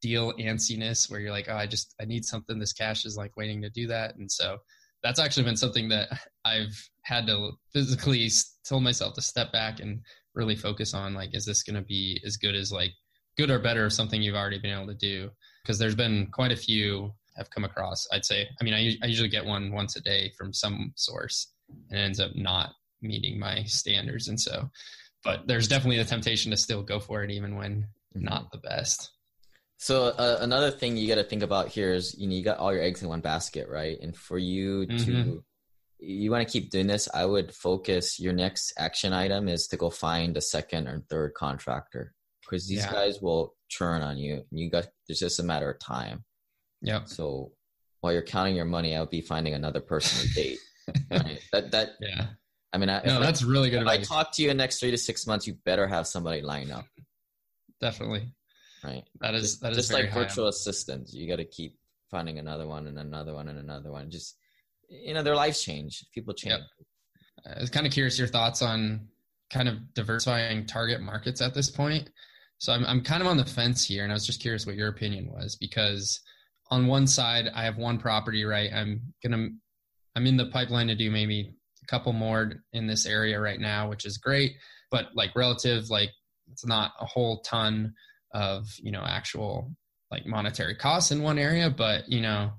deal 0.00 0.32
antsiness 0.34 1.10
where 1.10 1.20
you're 1.20 1.30
like, 1.30 1.48
oh, 1.50 1.56
I 1.56 1.66
just 1.66 1.94
I 2.00 2.06
need 2.06 2.24
something. 2.24 2.58
This 2.58 2.72
cash 2.72 3.04
is 3.04 3.18
like 3.18 3.36
waiting 3.36 3.60
to 3.60 3.68
do 3.68 3.86
that, 3.88 4.16
and 4.16 4.32
so 4.32 4.56
that's 5.02 5.20
actually 5.20 5.44
been 5.44 5.56
something 5.56 5.88
that 5.88 6.08
I've 6.44 6.88
had 7.02 7.26
to 7.26 7.52
physically 7.72 8.30
tell 8.64 8.80
myself 8.80 9.14
to 9.14 9.22
step 9.22 9.52
back 9.52 9.80
and 9.80 10.00
really 10.34 10.56
focus 10.56 10.94
on 10.94 11.14
like 11.14 11.34
is 11.34 11.44
this 11.44 11.62
going 11.62 11.76
to 11.76 11.82
be 11.82 12.20
as 12.24 12.36
good 12.36 12.54
as 12.54 12.72
like 12.72 12.92
good 13.36 13.50
or 13.50 13.58
better 13.58 13.84
of 13.84 13.92
something 13.92 14.22
you've 14.22 14.36
already 14.36 14.58
been 14.58 14.72
able 14.72 14.86
to 14.86 14.94
do 14.94 15.30
because 15.62 15.78
there's 15.78 15.94
been 15.94 16.28
quite 16.32 16.52
a 16.52 16.56
few 16.56 17.12
have 17.36 17.50
come 17.50 17.64
across 17.64 18.06
i'd 18.12 18.24
say 18.24 18.46
i 18.60 18.64
mean 18.64 18.74
I, 18.74 18.96
I 19.02 19.06
usually 19.06 19.28
get 19.28 19.44
one 19.44 19.72
once 19.72 19.96
a 19.96 20.00
day 20.00 20.32
from 20.36 20.52
some 20.52 20.92
source 20.96 21.52
and 21.90 21.98
it 21.98 22.02
ends 22.02 22.20
up 22.20 22.32
not 22.34 22.70
meeting 23.00 23.38
my 23.38 23.64
standards 23.64 24.28
and 24.28 24.40
so 24.40 24.70
but 25.24 25.46
there's 25.46 25.68
definitely 25.68 25.98
the 25.98 26.04
temptation 26.04 26.50
to 26.50 26.56
still 26.56 26.82
go 26.82 27.00
for 27.00 27.22
it 27.22 27.30
even 27.30 27.56
when 27.56 27.88
mm-hmm. 28.16 28.24
not 28.24 28.50
the 28.52 28.58
best 28.58 29.10
so 29.82 30.04
uh, 30.04 30.38
another 30.42 30.70
thing 30.70 30.96
you 30.96 31.08
got 31.08 31.16
to 31.16 31.24
think 31.24 31.42
about 31.42 31.66
here 31.66 31.92
is 31.92 32.16
you 32.16 32.28
know 32.28 32.36
you 32.36 32.44
got 32.44 32.58
all 32.58 32.72
your 32.72 32.84
eggs 32.84 33.02
in 33.02 33.08
one 33.08 33.20
basket, 33.20 33.68
right? 33.68 33.98
And 34.00 34.16
for 34.16 34.38
you 34.38 34.86
mm-hmm. 34.86 34.96
to 35.04 35.44
you 35.98 36.30
want 36.30 36.46
to 36.46 36.52
keep 36.52 36.70
doing 36.70 36.86
this, 36.86 37.08
I 37.12 37.24
would 37.24 37.52
focus 37.52 38.20
your 38.20 38.32
next 38.32 38.74
action 38.78 39.12
item 39.12 39.48
is 39.48 39.66
to 39.68 39.76
go 39.76 39.90
find 39.90 40.36
a 40.36 40.40
second 40.40 40.86
or 40.86 41.02
third 41.10 41.34
contractor 41.34 42.14
because 42.42 42.68
these 42.68 42.84
yeah. 42.84 42.92
guys 42.92 43.20
will 43.20 43.56
churn 43.68 44.02
on 44.02 44.18
you, 44.18 44.34
and 44.34 44.60
you 44.60 44.70
got 44.70 44.86
it's 45.08 45.18
just 45.18 45.40
a 45.40 45.42
matter 45.42 45.68
of 45.68 45.80
time. 45.80 46.22
Yeah. 46.80 47.02
So 47.06 47.50
while 48.02 48.12
you're 48.12 48.22
counting 48.22 48.54
your 48.54 48.66
money, 48.66 48.94
I 48.94 49.00
would 49.00 49.10
be 49.10 49.20
finding 49.20 49.54
another 49.54 49.80
person 49.80 50.28
to 50.28 50.34
date. 50.34 50.58
right? 51.10 51.40
That 51.52 51.72
that 51.72 51.88
yeah. 52.00 52.26
I 52.72 52.78
mean, 52.78 52.88
I, 52.88 53.02
no, 53.04 53.18
that's 53.18 53.42
really 53.42 53.68
good. 53.68 53.82
If 53.82 53.88
advice. 53.88 54.08
I 54.08 54.14
talk 54.14 54.32
to 54.34 54.42
you 54.42 54.50
in 54.50 54.56
the 54.56 54.62
next 54.62 54.78
three 54.78 54.92
to 54.92 54.96
six 54.96 55.26
months, 55.26 55.48
you 55.48 55.54
better 55.64 55.88
have 55.88 56.06
somebody 56.06 56.40
line 56.40 56.70
up. 56.70 56.84
Definitely 57.80 58.32
right? 58.84 59.04
That 59.20 59.34
is 59.34 59.58
that 59.60 59.74
just, 59.74 59.90
is 59.90 59.92
like 59.92 60.12
virtual 60.12 60.48
assistants. 60.48 61.14
You 61.14 61.28
got 61.28 61.36
to 61.36 61.44
keep 61.44 61.78
finding 62.10 62.38
another 62.38 62.66
one 62.66 62.86
and 62.86 62.98
another 62.98 63.34
one 63.34 63.48
and 63.48 63.58
another 63.58 63.90
one. 63.90 64.10
Just 64.10 64.36
you 64.88 65.14
know, 65.14 65.22
their 65.22 65.36
lives 65.36 65.62
change. 65.62 66.04
People 66.14 66.34
change. 66.34 66.60
Yep. 67.46 67.56
I 67.56 67.60
was 67.60 67.70
kind 67.70 67.86
of 67.86 67.92
curious 67.92 68.18
your 68.18 68.28
thoughts 68.28 68.62
on 68.62 69.08
kind 69.50 69.68
of 69.68 69.94
diversifying 69.94 70.66
target 70.66 71.00
markets 71.00 71.40
at 71.40 71.54
this 71.54 71.70
point. 71.70 72.10
So 72.58 72.72
I'm 72.72 72.84
I'm 72.86 73.02
kind 73.02 73.22
of 73.22 73.28
on 73.28 73.36
the 73.36 73.44
fence 73.44 73.84
here, 73.84 74.04
and 74.04 74.12
I 74.12 74.14
was 74.14 74.26
just 74.26 74.40
curious 74.40 74.66
what 74.66 74.76
your 74.76 74.88
opinion 74.88 75.30
was 75.32 75.56
because 75.56 76.20
on 76.70 76.86
one 76.86 77.06
side 77.06 77.50
I 77.54 77.64
have 77.64 77.76
one 77.76 77.98
property, 77.98 78.44
right? 78.44 78.70
I'm 78.72 79.02
gonna 79.22 79.48
I'm 80.14 80.26
in 80.26 80.36
the 80.36 80.46
pipeline 80.46 80.88
to 80.88 80.94
do 80.94 81.10
maybe 81.10 81.54
a 81.82 81.86
couple 81.86 82.12
more 82.12 82.52
in 82.72 82.86
this 82.86 83.06
area 83.06 83.40
right 83.40 83.60
now, 83.60 83.88
which 83.88 84.04
is 84.04 84.18
great, 84.18 84.52
but 84.90 85.06
like 85.14 85.34
relative, 85.34 85.90
like 85.90 86.10
it's 86.50 86.66
not 86.66 86.92
a 87.00 87.06
whole 87.06 87.40
ton 87.40 87.94
of 88.34 88.66
you 88.78 88.90
know 88.90 89.04
actual 89.06 89.74
like 90.10 90.26
monetary 90.26 90.74
costs 90.74 91.10
in 91.10 91.22
one 91.22 91.38
area 91.38 91.70
but 91.70 92.08
you 92.08 92.20
know 92.20 92.50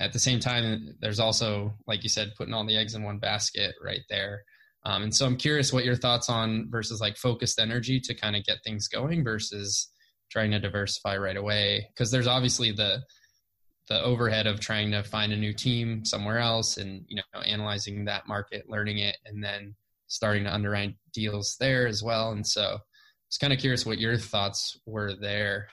at 0.00 0.12
the 0.12 0.18
same 0.18 0.38
time 0.38 0.94
there's 1.00 1.20
also 1.20 1.72
like 1.86 2.02
you 2.02 2.08
said 2.08 2.32
putting 2.36 2.54
all 2.54 2.66
the 2.66 2.76
eggs 2.76 2.94
in 2.94 3.02
one 3.02 3.18
basket 3.18 3.74
right 3.82 4.02
there. 4.08 4.42
Um, 4.84 5.02
and 5.02 5.14
so 5.14 5.26
i'm 5.26 5.36
curious 5.36 5.72
what 5.72 5.84
your 5.84 5.96
thoughts 5.96 6.30
on 6.30 6.68
versus 6.70 7.00
like 7.00 7.16
focused 7.16 7.58
energy 7.58 7.98
to 8.00 8.14
kind 8.14 8.36
of 8.36 8.44
get 8.44 8.58
things 8.64 8.88
going 8.88 9.24
versus 9.24 9.90
trying 10.30 10.50
to 10.50 10.60
diversify 10.60 11.16
right 11.16 11.36
away. 11.36 11.88
Because 11.92 12.10
there's 12.10 12.26
obviously 12.26 12.72
the 12.72 13.02
the 13.88 14.02
overhead 14.02 14.46
of 14.46 14.60
trying 14.60 14.90
to 14.90 15.02
find 15.02 15.32
a 15.32 15.36
new 15.36 15.52
team 15.52 16.04
somewhere 16.04 16.38
else 16.38 16.76
and 16.76 17.04
you 17.08 17.16
know 17.16 17.40
analyzing 17.40 18.04
that 18.04 18.28
market 18.28 18.68
learning 18.68 18.98
it 18.98 19.16
and 19.24 19.42
then 19.42 19.74
starting 20.08 20.44
to 20.44 20.52
underwrite 20.52 20.94
deals 21.12 21.56
there 21.58 21.86
as 21.86 22.02
well. 22.02 22.32
And 22.32 22.46
so 22.46 22.78
was 23.28 23.38
kind 23.38 23.52
of 23.52 23.58
curious 23.58 23.86
what 23.86 23.98
your 23.98 24.16
thoughts 24.16 24.78
were 24.86 25.14
there. 25.14 25.68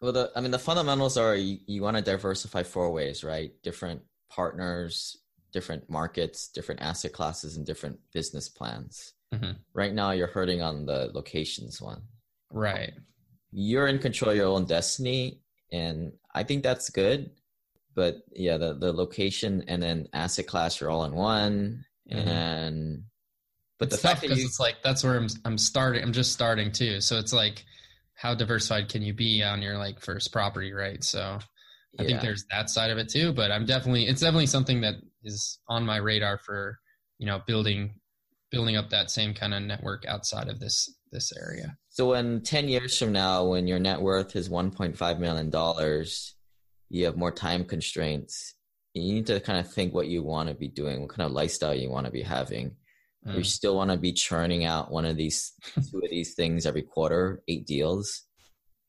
Well 0.00 0.12
the 0.12 0.30
i 0.34 0.40
mean 0.40 0.50
the 0.50 0.58
fundamentals 0.58 1.16
are 1.16 1.34
you, 1.34 1.58
you 1.66 1.82
want 1.82 1.96
to 1.96 2.02
diversify 2.02 2.62
four 2.62 2.90
ways 2.90 3.22
right? 3.24 3.52
Different 3.62 4.02
partners 4.30 5.16
different 5.52 5.90
markets 5.90 6.48
different 6.48 6.80
asset 6.80 7.12
classes 7.12 7.56
and 7.56 7.66
different 7.66 7.98
business 8.14 8.48
plans. 8.48 9.12
Mm-hmm. 9.34 9.52
right 9.74 9.94
now 9.94 10.10
you're 10.10 10.26
hurting 10.26 10.60
on 10.60 10.86
the 10.86 11.10
locations 11.14 11.80
one. 11.80 12.02
Right. 12.50 12.92
You're 13.52 13.86
in 13.86 14.00
control 14.00 14.32
of 14.32 14.36
your 14.36 14.48
own 14.48 14.64
destiny 14.64 15.40
and 15.70 16.12
i 16.34 16.42
think 16.42 16.62
that's 16.62 16.90
good 16.90 17.30
but 17.94 18.22
yeah, 18.32 18.56
the 18.56 18.74
the 18.74 18.92
location 18.92 19.64
and 19.68 19.82
then 19.82 20.08
asset 20.12 20.46
class 20.46 20.80
are 20.80 20.90
all 20.90 21.04
in 21.04 21.12
one, 21.12 21.84
mm-hmm. 22.10 22.28
and 22.28 23.02
but 23.80 23.86
it's 23.86 23.96
the 23.96 24.08
fact 24.08 24.20
that 24.20 24.36
you, 24.36 24.44
it's 24.44 24.60
like 24.60 24.76
that's 24.84 25.02
where 25.02 25.16
I'm 25.16 25.28
I'm 25.46 25.56
starting. 25.56 26.02
I'm 26.02 26.12
just 26.12 26.32
starting 26.32 26.70
too, 26.70 27.00
so 27.00 27.18
it's 27.18 27.32
like 27.32 27.64
how 28.14 28.34
diversified 28.34 28.90
can 28.90 29.00
you 29.00 29.14
be 29.14 29.42
on 29.42 29.62
your 29.62 29.78
like 29.78 30.00
first 30.00 30.30
property, 30.32 30.74
right? 30.74 31.02
So 31.02 31.38
I 31.98 32.02
yeah. 32.02 32.08
think 32.08 32.20
there's 32.20 32.44
that 32.50 32.68
side 32.68 32.90
of 32.90 32.98
it 32.98 33.08
too. 33.08 33.32
But 33.32 33.50
I'm 33.50 33.64
definitely 33.64 34.06
it's 34.06 34.20
definitely 34.20 34.46
something 34.46 34.82
that 34.82 34.96
is 35.24 35.58
on 35.66 35.86
my 35.86 35.96
radar 35.96 36.36
for 36.36 36.78
you 37.18 37.26
know 37.26 37.40
building 37.46 37.94
building 38.50 38.76
up 38.76 38.90
that 38.90 39.10
same 39.10 39.32
kind 39.32 39.54
of 39.54 39.62
network 39.62 40.04
outside 40.06 40.48
of 40.48 40.60
this 40.60 40.94
this 41.10 41.32
area. 41.34 41.74
So 41.88 42.10
when 42.10 42.42
10 42.42 42.68
years 42.68 42.98
from 42.98 43.12
now 43.12 43.46
when 43.46 43.66
your 43.66 43.78
net 43.78 44.00
worth 44.00 44.36
is 44.36 44.50
1.5 44.50 45.18
million 45.18 45.48
dollars 45.48 46.34
you 46.90 47.06
have 47.06 47.16
more 47.16 47.32
time 47.32 47.64
constraints 47.64 48.54
you 48.94 49.14
need 49.14 49.26
to 49.26 49.40
kind 49.40 49.58
of 49.58 49.72
think 49.72 49.94
what 49.94 50.08
you 50.08 50.22
want 50.22 50.48
to 50.48 50.54
be 50.54 50.68
doing 50.68 51.00
what 51.00 51.10
kind 51.10 51.26
of 51.26 51.32
lifestyle 51.32 51.74
you 51.74 51.90
want 51.90 52.06
to 52.06 52.12
be 52.12 52.22
having 52.22 52.76
mm. 53.26 53.36
you 53.36 53.44
still 53.44 53.76
want 53.76 53.90
to 53.90 53.96
be 53.96 54.12
churning 54.12 54.64
out 54.64 54.90
one 54.90 55.04
of 55.04 55.16
these 55.16 55.52
two 55.90 55.98
of 55.98 56.10
these 56.10 56.34
things 56.34 56.66
every 56.66 56.82
quarter 56.82 57.42
eight 57.48 57.66
deals 57.66 58.22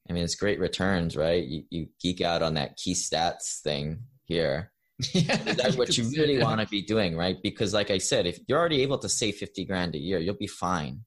i 0.10 0.14
mean 0.14 0.24
it's 0.24 0.36
great 0.36 0.60
returns 0.60 1.16
right 1.16 1.46
you, 1.46 1.64
you 1.70 1.88
geek 2.02 2.22
out 2.22 2.42
on 2.42 2.56
that 2.56 2.78
key 2.78 2.94
stats 2.94 3.62
thing 3.62 4.04
here 4.24 4.72
yeah, 5.14 5.36
that's 5.36 5.78
what 5.78 5.98
you 5.98 6.08
really 6.16 6.38
want 6.38 6.62
to 6.62 6.68
be 6.68 6.82
doing 6.82 7.18
right 7.18 7.38
because 7.42 7.74
like 7.74 7.90
i 7.90 7.98
said 7.98 8.28
if 8.28 8.40
you're 8.48 8.60
already 8.60 8.84
able 8.84 9.00
to 9.00 9.10
save 9.10 9.36
50 9.36 9.66
grand 9.66 9.96
a 9.96 9.98
year 9.98 10.20
you'll 10.20 10.36
be 10.36 10.48
fine 10.48 11.02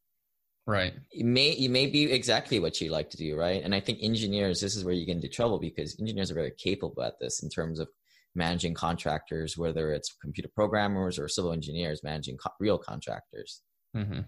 Right. 0.66 0.94
You 1.12 1.26
may 1.26 1.50
it 1.50 1.70
may 1.70 1.86
be 1.86 2.10
exactly 2.10 2.58
what 2.58 2.80
you 2.80 2.90
like 2.90 3.10
to 3.10 3.16
do, 3.18 3.36
right? 3.36 3.62
And 3.62 3.74
I 3.74 3.80
think 3.80 3.98
engineers, 4.00 4.60
this 4.60 4.76
is 4.76 4.84
where 4.84 4.94
you 4.94 5.04
get 5.04 5.16
into 5.16 5.28
trouble 5.28 5.58
because 5.58 5.98
engineers 6.00 6.30
are 6.30 6.34
very 6.34 6.52
capable 6.56 7.02
at 7.02 7.18
this 7.20 7.42
in 7.42 7.50
terms 7.50 7.80
of 7.80 7.88
managing 8.34 8.74
contractors, 8.74 9.56
whether 9.56 9.92
it's 9.92 10.14
computer 10.20 10.50
programmers 10.54 11.18
or 11.18 11.28
civil 11.28 11.52
engineers 11.52 12.02
managing 12.02 12.36
co- 12.36 12.50
real 12.60 12.78
contractors. 12.78 13.62
Mm-hmm. 13.96 14.20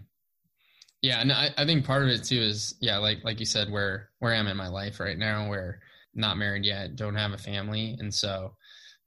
Yeah, 1.01 1.21
and 1.21 1.31
I, 1.31 1.49
I 1.57 1.65
think 1.65 1.85
part 1.85 2.03
of 2.03 2.09
it 2.09 2.23
too 2.23 2.41
is 2.41 2.75
yeah, 2.81 2.97
like 2.97 3.19
like 3.23 3.39
you 3.39 3.45
said, 3.45 3.71
where 3.71 4.09
where 4.19 4.33
I 4.33 4.37
am 4.37 4.47
in 4.47 4.57
my 4.57 4.67
life 4.67 4.99
right 4.99 5.17
now, 5.17 5.47
where 5.47 5.79
not 6.15 6.37
married 6.37 6.65
yet, 6.65 6.95
don't 6.95 7.15
have 7.15 7.33
a 7.33 7.37
family, 7.37 7.95
and 7.99 8.13
so 8.13 8.55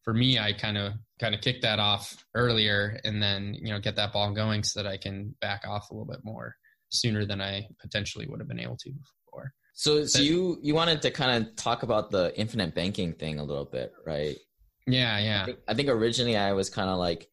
for 0.03 0.15
me, 0.15 0.39
I 0.39 0.53
kind 0.53 0.79
of 0.79 0.95
kind 1.21 1.35
of 1.35 1.41
kick 1.41 1.61
that 1.63 1.79
off 1.79 2.25
earlier, 2.35 3.01
and 3.05 3.23
then 3.23 3.55
you 3.55 3.73
know 3.73 3.81
get 3.81 3.97
that 3.97 4.13
ball 4.13 4.33
going 4.33 4.63
so 4.63 4.83
that 4.83 4.89
I 4.89 4.97
can 4.97 5.35
back 5.41 5.65
off 5.67 5.91
a 5.91 5.95
little 5.95 6.07
bit 6.07 6.25
more 6.25 6.55
sooner 6.91 7.25
than 7.27 7.41
I 7.41 7.67
potentially 7.81 8.27
would 8.29 8.41
have 8.41 8.49
been 8.49 8.61
able 8.61 8.77
to 8.77 8.91
before. 8.91 9.53
So, 9.75 10.05
so 10.05 10.21
you 10.21 10.59
you 10.63 10.75
wanted 10.75 11.03
to 11.03 11.11
kind 11.11 11.45
of 11.45 11.57
talk 11.57 11.83
about 11.83 12.11
the 12.11 12.33
infinite 12.39 12.75
banking 12.75 13.15
thing 13.15 13.39
a 13.39 13.45
little 13.45 13.65
bit, 13.65 13.93
right? 14.07 14.37
Yeah, 14.93 15.19
yeah. 15.19 15.43
I 15.43 15.45
think, 15.47 15.59
I 15.69 15.75
think 15.75 15.89
originally 15.89 16.37
I 16.37 16.53
was 16.53 16.71
kind 16.71 16.91
of 16.91 16.99
like, 16.99 17.29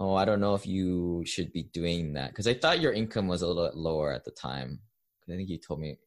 oh, 0.00 0.14
I 0.14 0.24
don't 0.24 0.40
know 0.40 0.54
if 0.54 0.66
you 0.66 1.22
should 1.26 1.52
be 1.52 1.64
doing 1.64 2.12
that 2.14 2.30
because 2.30 2.46
I 2.46 2.54
thought 2.54 2.80
your 2.80 2.92
income 2.92 3.28
was 3.28 3.42
a 3.42 3.46
little 3.46 3.66
bit 3.66 3.76
lower 3.76 4.12
at 4.12 4.24
the 4.24 4.30
time. 4.30 4.80
I 5.28 5.36
think 5.36 5.48
you 5.48 5.58
told 5.58 5.80
me. 5.80 5.98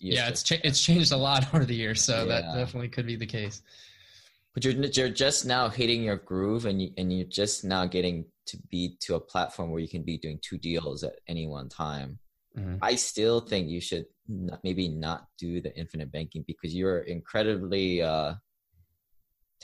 Yeah, 0.00 0.28
it's 0.28 0.42
cha- 0.42 0.56
it's 0.64 0.82
changed 0.82 1.12
a 1.12 1.16
lot 1.16 1.46
over 1.54 1.64
the 1.64 1.74
years, 1.74 2.02
so 2.02 2.20
yeah. 2.20 2.40
that 2.40 2.54
definitely 2.54 2.88
could 2.88 3.06
be 3.06 3.16
the 3.16 3.26
case. 3.26 3.62
But 4.52 4.64
you're 4.64 4.74
you're 4.74 5.08
just 5.08 5.46
now 5.46 5.68
hitting 5.68 6.02
your 6.02 6.16
groove, 6.16 6.66
and 6.66 6.80
you 6.82 6.90
and 6.98 7.12
you're 7.12 7.26
just 7.26 7.64
now 7.64 7.86
getting 7.86 8.26
to 8.46 8.58
be 8.70 8.96
to 9.00 9.14
a 9.14 9.20
platform 9.20 9.70
where 9.70 9.80
you 9.80 9.88
can 9.88 10.02
be 10.02 10.18
doing 10.18 10.38
two 10.42 10.58
deals 10.58 11.02
at 11.04 11.14
any 11.28 11.46
one 11.46 11.68
time. 11.68 12.18
Mm-hmm. 12.56 12.76
I 12.82 12.94
still 12.94 13.40
think 13.40 13.68
you 13.68 13.80
should 13.80 14.06
not, 14.28 14.60
maybe 14.62 14.88
not 14.88 15.26
do 15.38 15.60
the 15.60 15.76
infinite 15.76 16.12
banking 16.12 16.44
because 16.46 16.74
you're 16.74 17.00
incredibly 17.00 18.02
uh, 18.02 18.34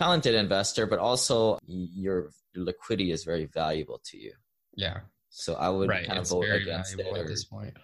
talented 0.01 0.35
investor, 0.35 0.87
but 0.87 0.99
also 0.99 1.59
your, 1.67 2.31
liquidity 2.57 3.13
is 3.13 3.23
very 3.23 3.47
valuable 3.47 4.01
to 4.05 4.19
you. 4.19 4.33
Yeah. 4.75 5.01
So 5.29 5.55
I 5.55 5.69
would 5.69 5.89
right. 5.89 6.07
kind 6.07 6.19
of 6.19 6.23
it's 6.23 6.31
vote 6.31 6.51
against 6.51 6.99
it. 6.99 7.07
At 7.07 7.27
this 7.29 7.45
point. 7.45 7.75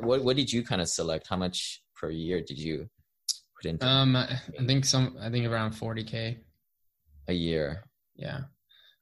What 0.00 0.24
What 0.24 0.36
did 0.36 0.52
you 0.52 0.62
kind 0.62 0.82
of 0.82 0.88
select? 0.88 1.26
How 1.28 1.36
much 1.36 1.82
per 1.96 2.10
year 2.10 2.42
did 2.42 2.58
you 2.58 2.90
put 3.56 3.70
into? 3.70 3.86
Um, 3.86 4.16
I 4.16 4.26
think 4.66 4.84
some. 4.84 5.16
I 5.20 5.30
think 5.30 5.46
around 5.46 5.72
forty 5.72 6.04
k 6.04 6.40
a 7.28 7.32
year. 7.32 7.84
Yeah. 8.16 8.40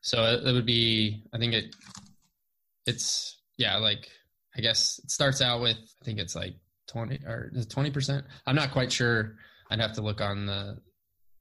So 0.03 0.23
it, 0.25 0.47
it 0.47 0.53
would 0.53 0.67
be, 0.67 1.25
I 1.35 1.38
think 1.38 1.55
it, 1.55 1.75
it's 2.87 3.41
yeah, 3.59 3.77
like 3.79 4.09
I 4.57 4.61
guess 4.61 5.01
it 5.03 5.11
starts 5.11 5.41
out 5.41 5.61
with 5.61 5.79
I 5.79 6.05
think 6.05 6.21
it's 6.21 6.37
like 6.37 6.55
twenty 6.87 7.19
or 7.27 7.51
twenty 7.69 7.91
percent. 7.91 8.25
I'm 8.47 8.57
not 8.57 8.71
quite 8.71 8.93
sure. 8.93 9.35
I'd 9.71 9.81
have 9.81 9.95
to 9.95 10.03
look 10.03 10.21
on 10.21 10.47
the 10.47 10.79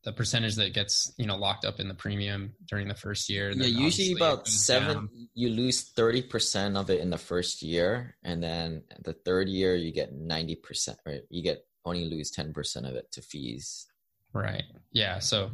the 0.03 0.11
percentage 0.11 0.55
that 0.55 0.73
gets 0.73 1.13
you 1.17 1.25
know 1.25 1.35
locked 1.37 1.65
up 1.65 1.79
in 1.79 1.87
the 1.87 1.93
premium 1.93 2.53
during 2.67 2.87
the 2.87 2.95
first 2.95 3.29
year. 3.29 3.51
Yeah, 3.51 3.65
usually 3.65 4.13
about 4.13 4.47
seven. 4.47 4.95
Down. 4.95 5.09
You 5.33 5.49
lose 5.49 5.81
thirty 5.81 6.21
percent 6.21 6.77
of 6.77 6.89
it 6.89 7.01
in 7.01 7.09
the 7.09 7.17
first 7.17 7.61
year, 7.61 8.15
and 8.23 8.41
then 8.41 8.83
the 9.03 9.13
third 9.13 9.47
year 9.47 9.75
you 9.75 9.91
get 9.91 10.13
ninety 10.13 10.55
percent. 10.55 10.97
Right, 11.05 11.21
you 11.29 11.43
get 11.43 11.65
only 11.85 12.05
lose 12.05 12.31
ten 12.31 12.53
percent 12.53 12.85
of 12.85 12.95
it 12.95 13.11
to 13.13 13.21
fees. 13.21 13.87
Right. 14.33 14.63
Yeah. 14.91 15.19
So 15.19 15.51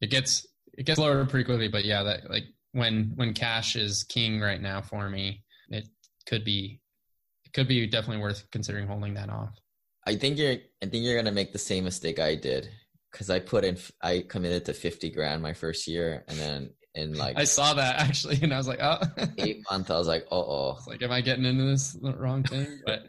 it 0.00 0.10
gets 0.10 0.46
it 0.76 0.84
gets 0.84 0.98
lower 0.98 1.24
pretty 1.24 1.44
quickly, 1.44 1.68
but 1.68 1.84
yeah, 1.84 2.02
that 2.02 2.30
like 2.30 2.44
when 2.72 3.12
when 3.14 3.32
cash 3.32 3.76
is 3.76 4.04
king 4.04 4.40
right 4.40 4.60
now 4.60 4.82
for 4.82 5.08
me, 5.08 5.44
it 5.70 5.88
could 6.26 6.44
be 6.44 6.80
it 7.44 7.52
could 7.54 7.68
be 7.68 7.86
definitely 7.86 8.22
worth 8.22 8.46
considering 8.50 8.86
holding 8.86 9.14
that 9.14 9.30
off. 9.30 9.58
I 10.06 10.16
think 10.16 10.38
you're 10.38 10.56
I 10.82 10.86
think 10.86 11.04
you're 11.04 11.16
gonna 11.16 11.32
make 11.32 11.52
the 11.52 11.58
same 11.58 11.84
mistake 11.84 12.18
I 12.18 12.34
did 12.34 12.68
because 13.16 13.30
I 13.30 13.38
put 13.38 13.64
in 13.64 13.78
I 14.02 14.24
committed 14.28 14.66
to 14.66 14.74
fifty 14.74 15.10
grand 15.10 15.42
my 15.42 15.54
first 15.54 15.88
year, 15.88 16.22
and 16.28 16.38
then 16.38 16.70
in 16.94 17.14
like 17.14 17.38
I 17.38 17.44
saw 17.44 17.72
that 17.74 17.96
actually, 18.00 18.38
and 18.42 18.52
I 18.52 18.58
was 18.58 18.68
like, 18.68 18.80
oh, 18.82 19.00
eight 19.38 19.64
months. 19.70 19.90
I 19.90 19.96
was 19.96 20.06
like, 20.06 20.26
oh, 20.30 20.38
oh, 20.38 20.78
like, 20.86 21.02
am 21.02 21.12
I 21.12 21.22
getting 21.22 21.46
into 21.46 21.64
this 21.64 21.96
wrong 22.02 22.42
thing? 22.42 22.66
But 22.86 23.06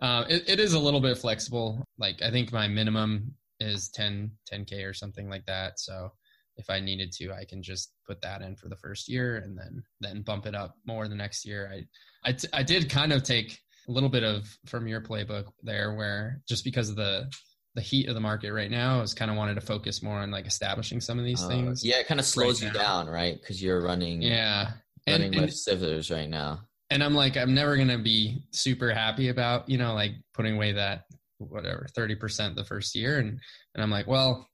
uh, 0.00 0.24
it, 0.28 0.48
it 0.48 0.60
is 0.60 0.74
a 0.74 0.78
little 0.78 1.00
bit 1.00 1.18
flexible. 1.18 1.82
Like 1.98 2.22
I 2.22 2.30
think 2.30 2.52
my 2.52 2.68
minimum 2.68 3.34
is 3.58 3.88
10 3.88 4.30
10k 4.52 4.86
or 4.86 4.92
something 4.92 5.28
like 5.28 5.46
that. 5.46 5.80
So 5.80 6.12
if 6.58 6.68
I 6.70 6.80
needed 6.80 7.12
to, 7.12 7.32
I 7.32 7.46
can 7.46 7.62
just 7.62 7.92
put 8.06 8.20
that 8.20 8.42
in 8.42 8.56
for 8.56 8.68
the 8.68 8.76
first 8.76 9.08
year 9.08 9.38
and 9.38 9.58
then 9.58 9.82
then 10.00 10.22
bump 10.22 10.46
it 10.46 10.54
up 10.54 10.74
more 10.86 11.08
the 11.08 11.16
next 11.16 11.44
year. 11.44 11.68
I 11.72 12.28
I, 12.28 12.32
t- 12.32 12.48
I 12.52 12.62
did 12.62 12.90
kind 12.90 13.12
of 13.12 13.24
take 13.24 13.58
a 13.88 13.92
little 13.92 14.08
bit 14.08 14.22
of 14.22 14.46
from 14.66 14.86
your 14.86 15.00
playbook 15.00 15.46
there, 15.62 15.94
where 15.94 16.42
just 16.48 16.62
because 16.62 16.90
of 16.90 16.96
the 16.96 17.28
the 17.76 17.80
heat 17.80 18.08
of 18.08 18.14
the 18.14 18.20
market 18.20 18.52
right 18.52 18.70
now, 18.70 19.02
is 19.02 19.14
kind 19.14 19.30
of 19.30 19.36
wanted 19.36 19.54
to 19.54 19.60
focus 19.60 20.02
more 20.02 20.18
on 20.18 20.32
like 20.32 20.46
establishing 20.46 21.00
some 21.00 21.18
of 21.18 21.24
these 21.24 21.42
uh, 21.44 21.48
things. 21.48 21.84
Yeah, 21.84 21.98
it 21.98 22.08
kind 22.08 22.18
of 22.18 22.26
slows 22.26 22.60
right 22.62 22.72
you 22.72 22.78
now. 22.78 22.84
down, 22.84 23.08
right? 23.08 23.40
Because 23.40 23.62
you're 23.62 23.80
running. 23.80 24.20
Yeah, 24.22 24.72
running 25.06 25.32
and, 25.34 25.42
with 25.42 25.54
scissors 25.54 26.10
right 26.10 26.28
now. 26.28 26.62
And 26.90 27.04
I'm 27.04 27.14
like, 27.14 27.36
I'm 27.36 27.54
never 27.54 27.76
gonna 27.76 27.98
be 27.98 28.42
super 28.50 28.92
happy 28.92 29.28
about 29.28 29.68
you 29.68 29.78
know 29.78 29.94
like 29.94 30.12
putting 30.34 30.56
away 30.56 30.72
that 30.72 31.04
whatever 31.38 31.86
30% 31.94 32.56
the 32.56 32.64
first 32.64 32.94
year 32.94 33.18
and 33.18 33.38
and 33.74 33.82
I'm 33.82 33.90
like 33.90 34.06
well 34.06 34.48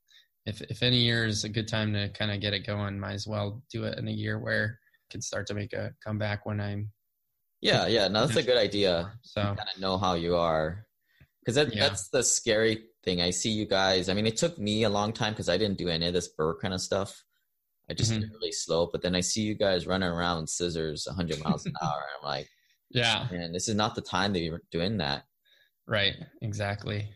if 0.47 0.61
if 0.63 0.83
any 0.83 0.99
year 0.99 1.25
is 1.25 1.45
a 1.45 1.49
good 1.49 1.69
time 1.69 1.93
to 1.93 2.09
kind 2.11 2.31
of 2.31 2.41
get 2.41 2.55
it 2.55 2.67
going, 2.67 2.99
might 2.99 3.15
as 3.15 3.27
well 3.27 3.63
do 3.71 3.85
it 3.85 3.99
in 3.99 4.09
a 4.09 4.13
year 4.13 4.39
where 4.39 4.79
I 4.83 5.07
can 5.11 5.23
start 5.23 5.47
to 5.49 5.55
make 5.55 5.73
a 5.73 5.93
comeback 6.05 6.47
when 6.47 6.61
I'm. 6.61 6.91
Yeah, 7.61 7.87
yeah, 7.87 8.09
no, 8.09 8.27
that's 8.27 8.39
a 8.39 8.43
good 8.43 8.59
idea. 8.59 9.13
So 9.23 9.41
kind 9.41 9.61
of 9.61 9.81
know 9.81 9.97
how 9.97 10.15
you 10.15 10.37
are, 10.37 10.85
because 11.41 11.55
that, 11.55 11.75
yeah. 11.75 11.89
that's 11.89 12.09
the 12.09 12.25
scary 12.25 12.87
thing. 13.03 13.21
I 13.21 13.31
see 13.31 13.51
you 13.51 13.67
guys. 13.67 14.09
I 14.09 14.15
mean, 14.15 14.27
it 14.27 14.37
took 14.37 14.59
me 14.59 14.85
a 14.85 14.91
long 14.91 15.13
time 15.13 15.33
because 15.33 15.49
I 15.49 15.59
didn't 15.59 15.79
do 15.79 15.89
any 15.89 16.07
of 16.07 16.15
this 16.15 16.29
BRRRR 16.39 16.61
kind 16.61 16.75
of 16.75 16.81
stuff. 16.81 17.23
I 17.91 17.95
just 17.95 18.13
mm-hmm. 18.13 18.33
really 18.33 18.53
slow. 18.53 18.89
But 18.91 19.03
then 19.03 19.15
I 19.15 19.21
see 19.21 19.43
you 19.43 19.55
guys 19.55 19.87
running 19.87 20.09
around 20.09 20.49
scissors 20.49 21.07
100 21.07 21.43
miles 21.45 21.67
an 21.67 21.75
hour. 21.83 22.03
I'm 22.19 22.27
like, 22.27 22.49
yeah, 22.91 23.29
and 23.31 23.55
this 23.55 23.69
is 23.69 23.75
not 23.75 23.95
the 23.95 24.01
time 24.01 24.33
that 24.33 24.41
you're 24.41 24.63
doing 24.71 24.99
that. 24.99 25.25
Right. 25.87 26.15
Exactly. 26.41 27.09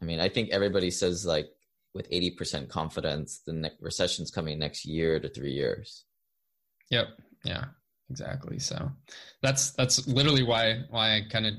I 0.00 0.04
mean, 0.04 0.20
I 0.20 0.28
think 0.28 0.50
everybody 0.50 0.90
says 0.90 1.26
like 1.26 1.48
with 1.96 2.10
80% 2.10 2.68
confidence 2.68 3.40
the 3.44 3.54
ne- 3.54 3.70
recession's 3.80 4.30
coming 4.30 4.58
next 4.58 4.84
year 4.84 5.18
to 5.18 5.28
three 5.30 5.52
years 5.52 6.04
yep 6.90 7.08
yeah 7.42 7.64
exactly 8.10 8.58
so 8.58 8.90
that's 9.42 9.72
that's 9.72 10.06
literally 10.06 10.42
why 10.42 10.82
why 10.90 11.16
i 11.16 11.22
kind 11.28 11.46
of 11.46 11.54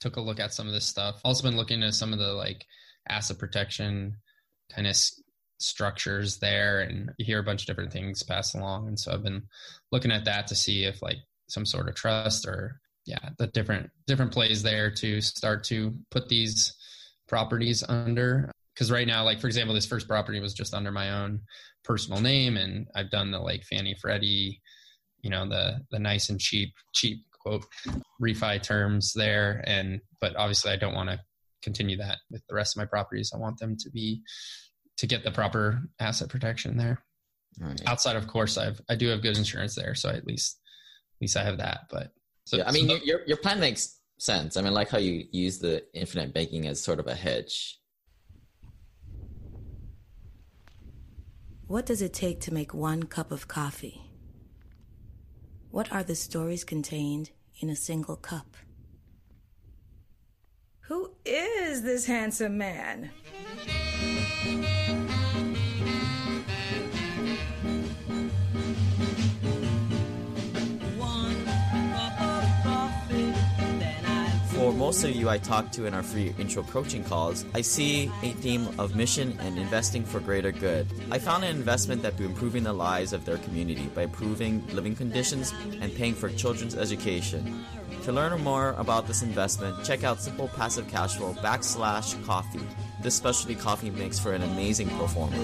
took 0.00 0.16
a 0.16 0.20
look 0.20 0.40
at 0.40 0.52
some 0.52 0.66
of 0.66 0.72
this 0.72 0.86
stuff. 0.86 1.20
Also 1.24 1.42
been 1.42 1.56
looking 1.56 1.82
at 1.82 1.94
some 1.94 2.12
of 2.12 2.18
the 2.18 2.32
like 2.32 2.64
asset 3.08 3.38
protection 3.38 4.16
kind 4.74 4.86
of 4.86 4.90
s- 4.90 5.20
structures 5.58 6.38
there, 6.38 6.80
and 6.80 7.10
you 7.18 7.24
hear 7.24 7.38
a 7.38 7.44
bunch 7.44 7.62
of 7.62 7.66
different 7.66 7.92
things 7.92 8.22
pass 8.22 8.54
along. 8.54 8.88
And 8.88 8.98
so 8.98 9.12
I've 9.12 9.22
been 9.22 9.42
looking 9.92 10.12
at 10.12 10.24
that 10.24 10.46
to 10.48 10.54
see 10.54 10.84
if 10.84 11.02
like 11.02 11.18
some 11.48 11.66
sort 11.66 11.88
of 11.88 11.94
trust 11.94 12.46
or 12.46 12.80
yeah, 13.06 13.30
the 13.38 13.46
different 13.48 13.90
different 14.06 14.32
plays 14.32 14.62
there 14.62 14.90
to 14.90 15.20
start 15.20 15.64
to 15.64 15.94
put 16.10 16.28
these 16.28 16.74
properties 17.28 17.82
under. 17.88 18.50
Because 18.74 18.90
right 18.90 19.06
now, 19.06 19.24
like 19.24 19.40
for 19.40 19.46
example, 19.46 19.74
this 19.74 19.86
first 19.86 20.08
property 20.08 20.40
was 20.40 20.54
just 20.54 20.74
under 20.74 20.92
my 20.92 21.22
own 21.22 21.40
personal 21.84 22.20
name, 22.20 22.56
and 22.56 22.86
I've 22.94 23.10
done 23.10 23.30
the 23.30 23.38
like 23.38 23.64
Fannie 23.64 23.96
Freddie, 24.00 24.60
you 25.22 25.30
know, 25.30 25.48
the 25.48 25.80
the 25.90 25.98
nice 25.98 26.30
and 26.30 26.40
cheap 26.40 26.72
cheap 26.92 27.24
quote 27.40 27.64
refi 28.22 28.62
terms 28.62 29.12
there, 29.14 29.62
and 29.66 30.00
but 30.20 30.36
obviously 30.36 30.70
I 30.72 30.76
don't 30.76 30.94
want 30.94 31.10
to 31.10 31.20
continue 31.62 31.96
that 31.98 32.18
with 32.30 32.42
the 32.48 32.54
rest 32.54 32.76
of 32.76 32.80
my 32.80 32.86
properties. 32.86 33.32
I 33.34 33.38
want 33.38 33.58
them 33.58 33.76
to 33.78 33.90
be 33.90 34.22
to 34.98 35.06
get 35.06 35.24
the 35.24 35.30
proper 35.30 35.82
asset 35.98 36.28
protection 36.28 36.76
there. 36.76 37.02
Right. 37.58 37.80
Outside, 37.86 38.16
of 38.16 38.26
course, 38.26 38.56
I've 38.56 38.80
I 38.88 38.94
do 38.94 39.08
have 39.08 39.22
good 39.22 39.36
insurance 39.36 39.74
there, 39.74 39.94
so 39.94 40.08
at 40.08 40.26
least 40.26 40.58
at 41.16 41.22
least 41.22 41.36
I 41.36 41.44
have 41.44 41.58
that. 41.58 41.82
But 41.90 42.12
so, 42.44 42.58
yeah, 42.58 42.68
I 42.68 42.72
mean, 42.72 42.88
so 42.88 42.94
your, 42.94 43.04
your 43.04 43.20
your 43.28 43.36
plan 43.36 43.60
makes 43.60 43.98
sense. 44.18 44.56
I 44.56 44.62
mean, 44.62 44.72
like 44.72 44.88
how 44.88 44.98
you 44.98 45.24
use 45.32 45.58
the 45.58 45.82
infinite 45.94 46.32
banking 46.32 46.66
as 46.66 46.82
sort 46.82 47.00
of 47.00 47.06
a 47.06 47.14
hedge. 47.14 47.78
What 51.66 51.86
does 51.86 52.02
it 52.02 52.12
take 52.12 52.40
to 52.40 52.52
make 52.52 52.74
one 52.74 53.04
cup 53.04 53.30
of 53.30 53.46
coffee? 53.46 54.09
What 55.70 55.92
are 55.92 56.02
the 56.02 56.16
stories 56.16 56.64
contained 56.64 57.30
in 57.60 57.70
a 57.70 57.76
single 57.76 58.16
cup? 58.16 58.56
Who 60.88 61.12
is 61.24 61.82
this 61.82 62.06
handsome 62.06 62.58
man? 62.58 63.12
Most 74.80 75.04
of 75.04 75.14
you 75.14 75.28
I 75.28 75.36
talk 75.36 75.70
to 75.72 75.84
in 75.84 75.92
our 75.92 76.02
free 76.02 76.34
intro 76.38 76.62
coaching 76.62 77.04
calls, 77.04 77.44
I 77.54 77.60
see 77.60 78.10
a 78.22 78.30
theme 78.40 78.66
of 78.78 78.96
mission 78.96 79.36
and 79.40 79.58
investing 79.58 80.06
for 80.06 80.20
greater 80.20 80.52
good. 80.52 80.86
I 81.10 81.18
found 81.18 81.44
an 81.44 81.54
investment 81.54 82.00
that 82.00 82.16
be 82.16 82.24
improving 82.24 82.62
the 82.62 82.72
lives 82.72 83.12
of 83.12 83.26
their 83.26 83.36
community 83.36 83.88
by 83.94 84.04
improving 84.04 84.66
living 84.68 84.96
conditions 84.96 85.52
and 85.82 85.94
paying 85.94 86.14
for 86.14 86.30
children's 86.30 86.74
education. 86.74 87.62
To 88.04 88.12
learn 88.12 88.40
more 88.40 88.74
about 88.78 89.06
this 89.06 89.20
investment, 89.22 89.84
check 89.84 90.02
out 90.02 90.22
Simple 90.22 90.48
Passive 90.48 90.86
Cashflow 90.86 91.36
backslash 91.42 92.16
coffee. 92.24 92.66
This 93.02 93.14
specialty 93.14 93.56
coffee 93.56 93.90
makes 93.90 94.18
for 94.18 94.32
an 94.32 94.42
amazing 94.42 94.88
performer. 94.96 95.36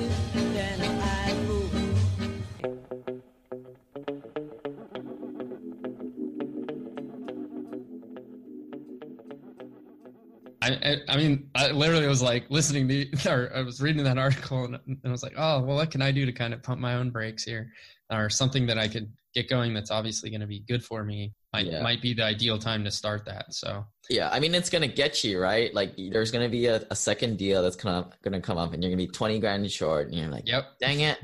I 11.66 11.72
literally 11.72 12.06
was 12.06 12.22
like 12.22 12.46
listening 12.50 12.88
to, 12.88 13.06
or 13.30 13.50
I 13.54 13.62
was 13.62 13.80
reading 13.80 14.04
that 14.04 14.18
article, 14.18 14.64
and, 14.64 14.78
and 14.86 14.98
I 15.04 15.10
was 15.10 15.22
like, 15.22 15.34
oh, 15.36 15.62
well, 15.62 15.76
what 15.76 15.90
can 15.90 16.02
I 16.02 16.12
do 16.12 16.26
to 16.26 16.32
kind 16.32 16.54
of 16.54 16.62
pump 16.62 16.80
my 16.80 16.94
own 16.94 17.10
brakes 17.10 17.44
here, 17.44 17.72
or 18.10 18.30
something 18.30 18.66
that 18.66 18.78
I 18.78 18.88
could 18.88 19.12
get 19.34 19.48
going 19.50 19.74
that's 19.74 19.90
obviously 19.90 20.30
going 20.30 20.40
to 20.40 20.46
be 20.46 20.60
good 20.60 20.82
for 20.82 21.04
me 21.04 21.34
might 21.52 21.66
Yeah. 21.66 21.82
might 21.82 22.00
be 22.00 22.14
the 22.14 22.24
ideal 22.24 22.58
time 22.58 22.84
to 22.84 22.90
start 22.90 23.24
that. 23.26 23.52
So 23.52 23.84
Yeah, 24.08 24.30
I 24.32 24.40
mean 24.40 24.54
it's 24.54 24.70
gonna 24.70 24.88
get 24.88 25.24
you 25.24 25.40
right. 25.40 25.72
Like 25.74 25.94
there's 25.96 26.30
gonna 26.30 26.48
be 26.48 26.66
a, 26.66 26.86
a 26.90 26.96
second 26.96 27.36
deal 27.36 27.62
that's 27.62 27.76
gonna 27.76 28.08
gonna 28.22 28.40
come 28.40 28.56
up, 28.58 28.72
and 28.72 28.82
you're 28.82 28.90
gonna 28.90 29.02
be 29.06 29.12
twenty 29.12 29.38
grand 29.38 29.70
short, 29.70 30.08
and 30.08 30.16
you're 30.16 30.28
like, 30.28 30.46
yep, 30.48 30.64
dang 30.80 31.00
it. 31.00 31.18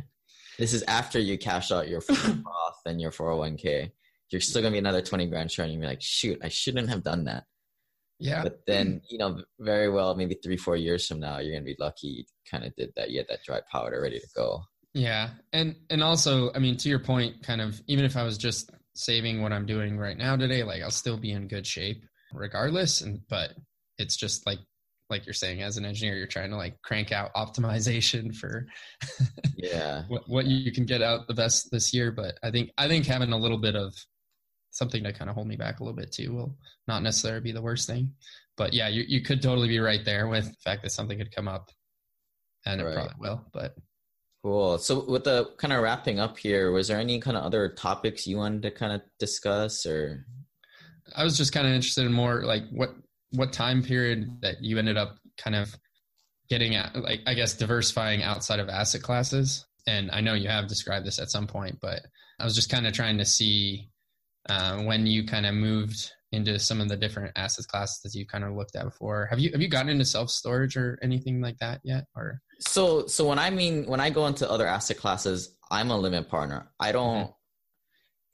This 0.58 0.72
is 0.74 0.82
after 0.82 1.18
you 1.18 1.38
cash 1.38 1.72
out 1.72 1.88
your 1.88 2.02
Roth 2.10 2.80
and 2.84 3.00
your 3.00 3.10
401k. 3.10 3.90
You're 4.30 4.40
still 4.40 4.62
gonna 4.62 4.72
be 4.72 4.78
another 4.78 5.02
20 5.02 5.26
grand 5.28 5.50
short, 5.50 5.68
and 5.68 5.78
you're 5.78 5.88
like, 5.88 6.02
shoot, 6.02 6.38
I 6.42 6.48
shouldn't 6.48 6.88
have 6.88 7.02
done 7.02 7.24
that. 7.24 7.44
Yeah, 8.18 8.42
But 8.44 8.60
then, 8.66 9.00
you 9.10 9.18
know, 9.18 9.42
very 9.58 9.88
well, 9.90 10.14
maybe 10.14 10.36
three, 10.42 10.56
four 10.56 10.76
years 10.76 11.06
from 11.06 11.18
now, 11.20 11.38
you're 11.38 11.52
gonna 11.52 11.64
be 11.64 11.76
lucky 11.78 12.06
you 12.06 12.24
kind 12.50 12.64
of 12.64 12.74
did 12.76 12.92
that. 12.96 13.10
You 13.10 13.18
had 13.18 13.26
that 13.28 13.42
dry 13.44 13.60
powder 13.70 14.00
ready 14.00 14.18
to 14.20 14.28
go. 14.36 14.62
Yeah, 14.94 15.30
and 15.52 15.74
and 15.90 16.02
also, 16.02 16.52
I 16.54 16.58
mean, 16.58 16.76
to 16.78 16.88
your 16.88 16.98
point, 17.00 17.42
kind 17.42 17.60
of, 17.60 17.80
even 17.86 18.04
if 18.04 18.16
I 18.16 18.22
was 18.22 18.38
just 18.38 18.70
saving 18.94 19.40
what 19.42 19.52
I'm 19.52 19.66
doing 19.66 19.98
right 19.98 20.16
now 20.16 20.36
today, 20.36 20.62
like 20.62 20.82
I'll 20.82 20.90
still 20.90 21.16
be 21.16 21.32
in 21.32 21.48
good 21.48 21.66
shape 21.66 22.04
regardless. 22.32 23.00
And 23.00 23.20
but 23.28 23.52
it's 23.98 24.16
just 24.16 24.46
like 24.46 24.58
like 25.10 25.26
you're 25.26 25.34
saying, 25.34 25.62
as 25.62 25.76
an 25.76 25.84
engineer, 25.84 26.16
you're 26.16 26.26
trying 26.26 26.50
to 26.50 26.56
like 26.56 26.80
crank 26.82 27.12
out 27.12 27.32
optimization 27.36 28.34
for 28.34 28.66
Yeah. 29.56 30.04
what 30.08 30.28
what 30.28 30.46
you 30.46 30.72
can 30.72 30.84
get 30.84 31.02
out 31.02 31.26
the 31.26 31.34
best 31.34 31.70
this 31.72 31.92
year. 31.94 32.12
But 32.12 32.38
I 32.42 32.50
think 32.50 32.70
I 32.78 32.86
think 32.88 33.06
having 33.06 33.32
a 33.32 33.38
little 33.38 33.58
bit 33.58 33.76
of 33.76 33.94
something 34.72 35.04
to 35.04 35.12
kind 35.12 35.30
of 35.30 35.36
hold 35.36 35.46
me 35.46 35.56
back 35.56 35.80
a 35.80 35.84
little 35.84 35.96
bit 35.96 36.12
too 36.12 36.32
will 36.32 36.56
not 36.88 37.02
necessarily 37.02 37.40
be 37.40 37.52
the 37.52 37.62
worst 37.62 37.86
thing. 37.86 38.12
But 38.56 38.74
yeah, 38.74 38.88
you 38.88 39.04
you 39.06 39.22
could 39.22 39.40
totally 39.40 39.68
be 39.68 39.78
right 39.78 40.04
there 40.04 40.28
with 40.28 40.46
the 40.46 40.56
fact 40.64 40.82
that 40.82 40.90
something 40.90 41.16
could 41.16 41.34
come 41.34 41.48
up, 41.48 41.70
and 42.66 42.80
it 42.80 42.92
probably 42.92 43.14
will. 43.18 43.42
But 43.52 43.76
Cool. 44.42 44.78
So 44.78 45.04
with 45.08 45.22
the 45.22 45.50
kind 45.56 45.72
of 45.72 45.82
wrapping 45.82 46.18
up 46.18 46.36
here, 46.36 46.72
was 46.72 46.88
there 46.88 46.98
any 46.98 47.20
kind 47.20 47.36
of 47.36 47.44
other 47.44 47.68
topics 47.68 48.26
you 48.26 48.38
wanted 48.38 48.62
to 48.62 48.72
kind 48.72 48.92
of 48.92 49.02
discuss 49.20 49.86
or 49.86 50.26
I 51.14 51.24
was 51.24 51.36
just 51.36 51.52
kind 51.52 51.66
of 51.66 51.72
interested 51.72 52.06
in 52.06 52.12
more 52.12 52.42
like 52.42 52.64
what 52.70 52.90
what 53.30 53.52
time 53.52 53.82
period 53.82 54.40
that 54.42 54.62
you 54.62 54.78
ended 54.78 54.96
up 54.96 55.16
kind 55.38 55.54
of 55.54 55.74
getting 56.48 56.74
at 56.74 56.96
like 56.96 57.20
I 57.26 57.34
guess 57.34 57.54
diversifying 57.54 58.22
outside 58.22 58.58
of 58.58 58.68
asset 58.68 59.02
classes. 59.02 59.64
And 59.86 60.10
I 60.10 60.20
know 60.20 60.34
you 60.34 60.48
have 60.48 60.68
described 60.68 61.06
this 61.06 61.20
at 61.20 61.30
some 61.30 61.46
point, 61.46 61.78
but 61.80 62.00
I 62.40 62.44
was 62.44 62.54
just 62.54 62.70
kind 62.70 62.86
of 62.86 62.92
trying 62.92 63.18
to 63.18 63.24
see 63.24 63.90
uh, 64.48 64.78
when 64.82 65.06
you 65.06 65.24
kind 65.26 65.46
of 65.46 65.54
moved 65.54 66.12
into 66.32 66.58
some 66.58 66.80
of 66.80 66.88
the 66.88 66.96
different 66.96 67.30
asset 67.36 67.66
classes 67.66 68.00
that 68.02 68.18
you 68.18 68.26
kind 68.26 68.42
of 68.42 68.54
looked 68.54 68.74
at 68.74 68.84
before. 68.84 69.26
Have 69.26 69.38
you 69.38 69.50
have 69.52 69.60
you 69.60 69.68
gotten 69.68 69.90
into 69.90 70.04
self 70.04 70.30
storage 70.30 70.76
or 70.76 70.98
anything 71.02 71.40
like 71.40 71.58
that 71.58 71.80
yet? 71.84 72.06
Or 72.16 72.40
So, 72.58 73.06
so 73.06 73.28
when 73.28 73.38
I 73.38 73.50
mean 73.50 73.84
when 73.86 74.00
I 74.00 74.10
go 74.10 74.26
into 74.26 74.50
other 74.50 74.66
asset 74.66 74.96
classes, 74.96 75.56
I'm 75.70 75.90
a 75.90 75.98
limit 75.98 76.28
partner. 76.28 76.72
I 76.80 76.92
don't. 76.92 77.30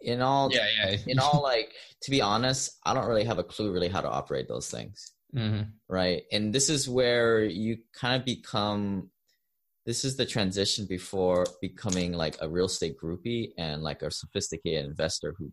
In 0.00 0.22
all, 0.22 0.48
yeah, 0.52 0.68
yeah, 0.76 0.96
in 1.08 1.18
all, 1.18 1.42
like 1.42 1.72
to 2.02 2.12
be 2.12 2.20
honest, 2.20 2.78
I 2.86 2.94
don't 2.94 3.08
really 3.08 3.24
have 3.24 3.40
a 3.40 3.44
clue 3.44 3.72
really 3.72 3.88
how 3.88 4.00
to 4.00 4.08
operate 4.08 4.46
those 4.46 4.70
things, 4.70 5.12
hmm 5.34 5.62
right? 5.88 6.22
And 6.30 6.54
this 6.54 6.70
is 6.70 6.88
where 6.88 7.44
you 7.44 7.78
kind 7.92 8.18
of 8.18 8.24
become. 8.24 9.10
This 9.86 10.04
is 10.04 10.16
the 10.16 10.26
transition 10.26 10.86
before 10.86 11.46
becoming 11.62 12.12
like 12.12 12.36
a 12.40 12.48
real 12.48 12.66
estate 12.66 12.96
groupie 13.02 13.52
and 13.56 13.82
like 13.82 14.02
a 14.02 14.10
sophisticated 14.10 14.84
investor 14.84 15.34
who 15.36 15.50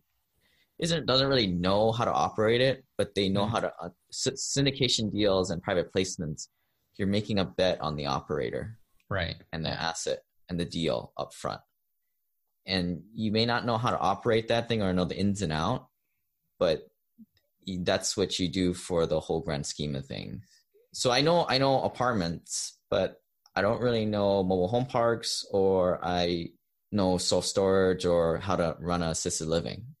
isn't 0.78 1.06
doesn't 1.06 1.28
really 1.28 1.46
know 1.46 1.92
how 1.92 2.04
to 2.04 2.12
operate 2.12 2.60
it, 2.60 2.84
but 2.98 3.14
they 3.14 3.28
know 3.28 3.46
Mhm. 3.46 3.50
how 3.50 3.60
to 3.60 3.72
uh, 3.80 3.88
syndication 4.12 5.10
deals 5.12 5.50
and 5.50 5.62
private 5.62 5.92
placements. 5.92 6.48
You're 6.96 7.08
making 7.08 7.38
a 7.38 7.44
bet 7.44 7.80
on 7.80 7.96
the 7.96 8.06
operator 8.06 8.78
right, 9.08 9.36
and 9.52 9.64
the 9.64 9.70
asset 9.70 10.20
and 10.48 10.58
the 10.60 10.64
deal 10.64 11.12
up 11.16 11.32
front. 11.34 11.60
And 12.66 13.04
you 13.14 13.30
may 13.32 13.46
not 13.46 13.64
know 13.64 13.78
how 13.78 13.90
to 13.90 13.98
operate 13.98 14.48
that 14.48 14.68
thing 14.68 14.82
or 14.82 14.92
know 14.92 15.04
the 15.04 15.16
ins 15.16 15.42
and 15.42 15.52
out, 15.52 15.88
but 16.58 16.88
that's 17.80 18.16
what 18.16 18.38
you 18.38 18.48
do 18.48 18.74
for 18.74 19.06
the 19.06 19.20
whole 19.20 19.40
grand 19.40 19.66
scheme 19.66 19.96
of 19.96 20.06
things. 20.06 20.44
So 20.92 21.10
I 21.10 21.20
know 21.20 21.46
I 21.48 21.58
know 21.58 21.82
apartments, 21.82 22.78
but 22.90 23.20
I 23.54 23.62
don't 23.62 23.80
really 23.80 24.04
know 24.04 24.42
mobile 24.42 24.68
home 24.68 24.86
parks 24.86 25.44
or 25.50 26.04
I 26.04 26.50
know 26.92 27.18
self 27.18 27.44
storage 27.44 28.04
or 28.04 28.38
how 28.38 28.56
to 28.56 28.76
run 28.80 29.02
a 29.02 29.10
assisted 29.10 29.48
living. 29.48 29.95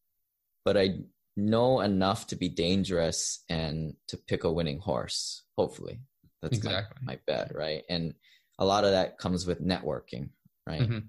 But 0.66 0.76
I 0.76 0.98
know 1.36 1.80
enough 1.80 2.26
to 2.26 2.36
be 2.36 2.48
dangerous 2.48 3.44
and 3.48 3.94
to 4.08 4.16
pick 4.16 4.42
a 4.42 4.52
winning 4.52 4.80
horse, 4.80 5.44
hopefully. 5.56 6.00
That's 6.42 6.62
my- 6.62 6.70
exactly. 6.72 6.98
my 7.02 7.18
bet, 7.24 7.54
right? 7.54 7.84
And 7.88 8.14
a 8.58 8.64
lot 8.64 8.84
of 8.84 8.90
that 8.90 9.16
comes 9.16 9.46
with 9.46 9.62
networking, 9.64 10.30
right? 10.66 10.82
Mhm. 10.82 11.08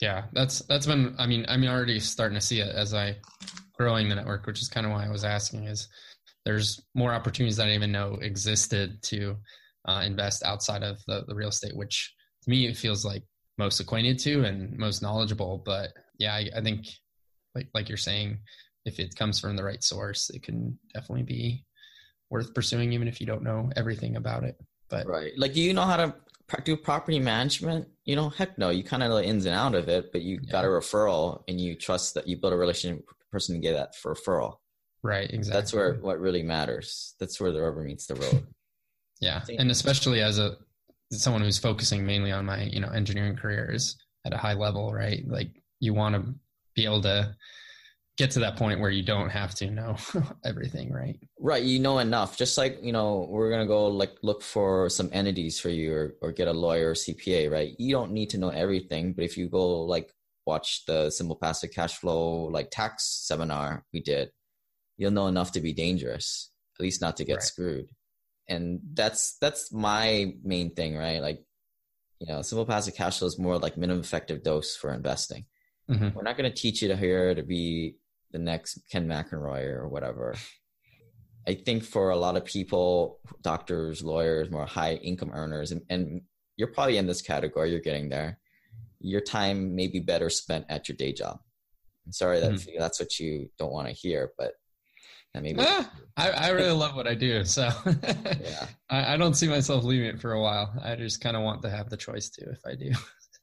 Yeah, 0.00 0.28
that's 0.32 0.60
that's 0.60 0.86
been. 0.86 1.14
I 1.18 1.26
mean, 1.26 1.44
I'm 1.48 1.62
already 1.64 2.00
starting 2.00 2.36
to 2.36 2.44
see 2.44 2.60
it 2.60 2.74
as 2.74 2.94
I 2.94 3.18
growing 3.74 4.08
the 4.08 4.14
network, 4.14 4.46
which 4.46 4.62
is 4.62 4.68
kind 4.68 4.86
of 4.86 4.92
why 4.92 5.04
I 5.06 5.10
was 5.10 5.24
asking. 5.24 5.64
Is 5.64 5.88
there's 6.44 6.80
more 6.94 7.12
opportunities 7.12 7.56
that 7.56 7.64
I 7.64 7.66
didn't 7.66 7.82
even 7.82 7.92
know 7.92 8.14
existed 8.14 9.02
to 9.04 9.36
uh, 9.86 10.02
invest 10.04 10.42
outside 10.42 10.82
of 10.82 10.98
the, 11.06 11.24
the 11.28 11.34
real 11.34 11.50
estate, 11.50 11.76
which 11.76 12.14
to 12.44 12.50
me 12.50 12.66
it 12.66 12.76
feels 12.78 13.04
like 13.04 13.24
most 13.58 13.78
acquainted 13.78 14.18
to 14.20 14.44
and 14.44 14.76
most 14.78 15.02
knowledgeable. 15.02 15.58
But 15.64 15.90
yeah, 16.18 16.34
I, 16.34 16.48
I 16.56 16.62
think 16.62 16.86
like 17.54 17.68
like 17.74 17.88
you're 17.88 17.98
saying, 17.98 18.38
if 18.84 18.98
it 18.98 19.16
comes 19.16 19.38
from 19.38 19.56
the 19.56 19.64
right 19.64 19.82
source, 19.82 20.30
it 20.30 20.42
can 20.42 20.78
definitely 20.94 21.24
be 21.24 21.64
worth 22.30 22.54
pursuing, 22.54 22.92
even 22.92 23.08
if 23.08 23.20
you 23.20 23.26
don't 23.26 23.42
know 23.42 23.70
everything 23.76 24.16
about 24.16 24.44
it. 24.44 24.56
But 24.88 25.06
Right. 25.06 25.32
Like, 25.36 25.54
do 25.54 25.60
you 25.60 25.72
know 25.72 25.84
how 25.84 25.96
to 25.96 26.14
do 26.64 26.76
property 26.76 27.18
management? 27.18 27.88
You 28.04 28.16
know, 28.16 28.28
heck 28.28 28.58
no. 28.58 28.70
You 28.70 28.82
kind 28.82 29.02
of 29.02 29.10
know 29.10 29.16
the 29.16 29.24
ins 29.24 29.46
and 29.46 29.54
out 29.54 29.74
of 29.74 29.88
it, 29.88 30.12
but 30.12 30.22
you 30.22 30.38
got 30.38 30.64
a 30.64 30.68
referral 30.68 31.42
and 31.48 31.60
you 31.60 31.74
trust 31.74 32.14
that 32.14 32.26
you 32.26 32.36
build 32.36 32.52
a 32.52 32.56
relationship 32.56 33.04
with 33.08 33.18
the 33.18 33.24
person 33.30 33.54
to 33.54 33.60
get 33.60 33.74
that 33.74 33.94
for 33.96 34.14
referral. 34.14 34.56
Right, 35.02 35.30
exactly. 35.30 35.60
That's 35.60 35.72
where 35.72 35.94
what 35.94 36.20
really 36.20 36.42
matters. 36.42 37.14
That's 37.18 37.40
where 37.40 37.52
the 37.52 37.60
rubber 37.60 37.82
meets 37.82 38.06
the 38.06 38.14
road. 38.14 38.46
yeah, 39.20 39.42
and 39.58 39.70
especially 39.70 40.20
as 40.20 40.38
a 40.38 40.56
someone 41.10 41.42
who's 41.42 41.58
focusing 41.58 42.06
mainly 42.06 42.32
on 42.32 42.46
my 42.46 42.62
you 42.64 42.80
know 42.80 42.88
engineering 42.88 43.36
careers 43.36 43.96
at 44.24 44.32
a 44.32 44.36
high 44.36 44.54
level, 44.54 44.92
right? 44.92 45.26
Like 45.26 45.50
you 45.80 45.92
want 45.92 46.14
to 46.14 46.34
be 46.74 46.84
able 46.84 47.02
to 47.02 47.34
get 48.18 48.30
to 48.32 48.40
that 48.40 48.56
point 48.56 48.80
where 48.80 48.90
you 48.90 49.02
don't 49.02 49.30
have 49.30 49.54
to 49.56 49.70
know 49.70 49.96
everything, 50.44 50.92
right? 50.92 51.18
Right, 51.38 51.62
you 51.62 51.78
know 51.78 51.98
enough. 51.98 52.36
Just 52.36 52.58
like 52.58 52.78
you 52.82 52.92
know, 52.92 53.26
we're 53.28 53.50
gonna 53.50 53.66
go 53.66 53.88
like 53.88 54.16
look 54.22 54.42
for 54.42 54.88
some 54.90 55.10
entities 55.12 55.58
for 55.58 55.70
you, 55.70 55.94
or, 55.94 56.14
or 56.20 56.32
get 56.32 56.48
a 56.48 56.52
lawyer 56.52 56.90
or 56.90 56.94
CPA, 56.94 57.50
right? 57.50 57.74
You 57.78 57.92
don't 57.92 58.12
need 58.12 58.30
to 58.30 58.38
know 58.38 58.50
everything, 58.50 59.12
but 59.12 59.24
if 59.24 59.36
you 59.36 59.48
go 59.48 59.82
like 59.82 60.12
watch 60.46 60.84
the 60.86 61.10
simple 61.10 61.36
passive 61.36 61.70
cash 61.70 61.96
flow 61.96 62.44
like 62.46 62.70
tax 62.70 63.04
seminar 63.26 63.84
we 63.92 64.00
did, 64.00 64.30
you'll 64.96 65.12
know 65.12 65.28
enough 65.28 65.52
to 65.52 65.60
be 65.60 65.72
dangerous, 65.72 66.50
at 66.78 66.82
least 66.82 67.00
not 67.00 67.16
to 67.16 67.24
get 67.24 67.34
right. 67.34 67.42
screwed. 67.42 67.88
And 68.48 68.80
that's 68.92 69.36
that's 69.40 69.72
my 69.72 70.34
main 70.42 70.74
thing, 70.74 70.96
right? 70.96 71.22
Like, 71.22 71.42
you 72.18 72.26
know, 72.26 72.42
simple 72.42 72.66
passive 72.66 72.94
cash 72.94 73.18
flow 73.18 73.28
is 73.28 73.38
more 73.38 73.58
like 73.58 73.76
minimum 73.76 74.02
effective 74.02 74.42
dose 74.42 74.76
for 74.76 74.92
investing. 74.92 75.46
Mm-hmm. 75.92 76.16
We're 76.16 76.22
not 76.22 76.36
going 76.36 76.50
to 76.50 76.56
teach 76.56 76.82
you 76.82 76.88
to 76.88 76.96
here 76.96 77.34
to 77.34 77.42
be 77.42 77.96
the 78.30 78.38
next 78.38 78.80
Ken 78.90 79.06
McElroy 79.06 79.66
or 79.66 79.88
whatever. 79.88 80.34
I 81.46 81.54
think 81.54 81.82
for 81.84 82.10
a 82.10 82.16
lot 82.16 82.36
of 82.36 82.44
people, 82.44 83.18
doctors, 83.42 84.02
lawyers, 84.02 84.50
more 84.50 84.66
high 84.66 84.94
income 84.94 85.32
earners, 85.34 85.72
and, 85.72 85.82
and 85.90 86.22
you're 86.56 86.68
probably 86.68 86.98
in 86.98 87.06
this 87.06 87.22
category, 87.22 87.70
you're 87.70 87.80
getting 87.80 88.08
there. 88.08 88.38
Your 89.00 89.20
time 89.20 89.74
may 89.74 89.88
be 89.88 89.98
better 90.00 90.30
spent 90.30 90.66
at 90.68 90.88
your 90.88 90.96
day 90.96 91.12
job. 91.12 91.40
I'm 92.06 92.12
sorry 92.12 92.40
that 92.40 92.52
mm-hmm. 92.52 92.78
that's 92.78 93.00
what 93.00 93.18
you 93.18 93.50
don't 93.58 93.72
want 93.72 93.88
to 93.88 93.92
hear, 93.92 94.32
but 94.38 94.52
that 95.34 95.42
maybe 95.42 95.60
ah, 95.60 95.90
I, 96.16 96.30
I 96.30 96.48
really 96.50 96.72
love 96.72 96.94
what 96.94 97.08
I 97.08 97.14
do. 97.14 97.44
So 97.44 97.70
yeah. 97.86 98.66
I, 98.90 99.14
I 99.14 99.16
don't 99.16 99.34
see 99.34 99.48
myself 99.48 99.84
leaving 99.84 100.08
it 100.08 100.20
for 100.20 100.32
a 100.32 100.40
while. 100.40 100.72
I 100.82 100.94
just 100.94 101.20
kind 101.20 101.36
of 101.36 101.42
want 101.42 101.62
to 101.62 101.70
have 101.70 101.90
the 101.90 101.96
choice 101.96 102.28
to 102.30 102.50
if 102.50 102.60
I 102.66 102.74
do. 102.74 102.92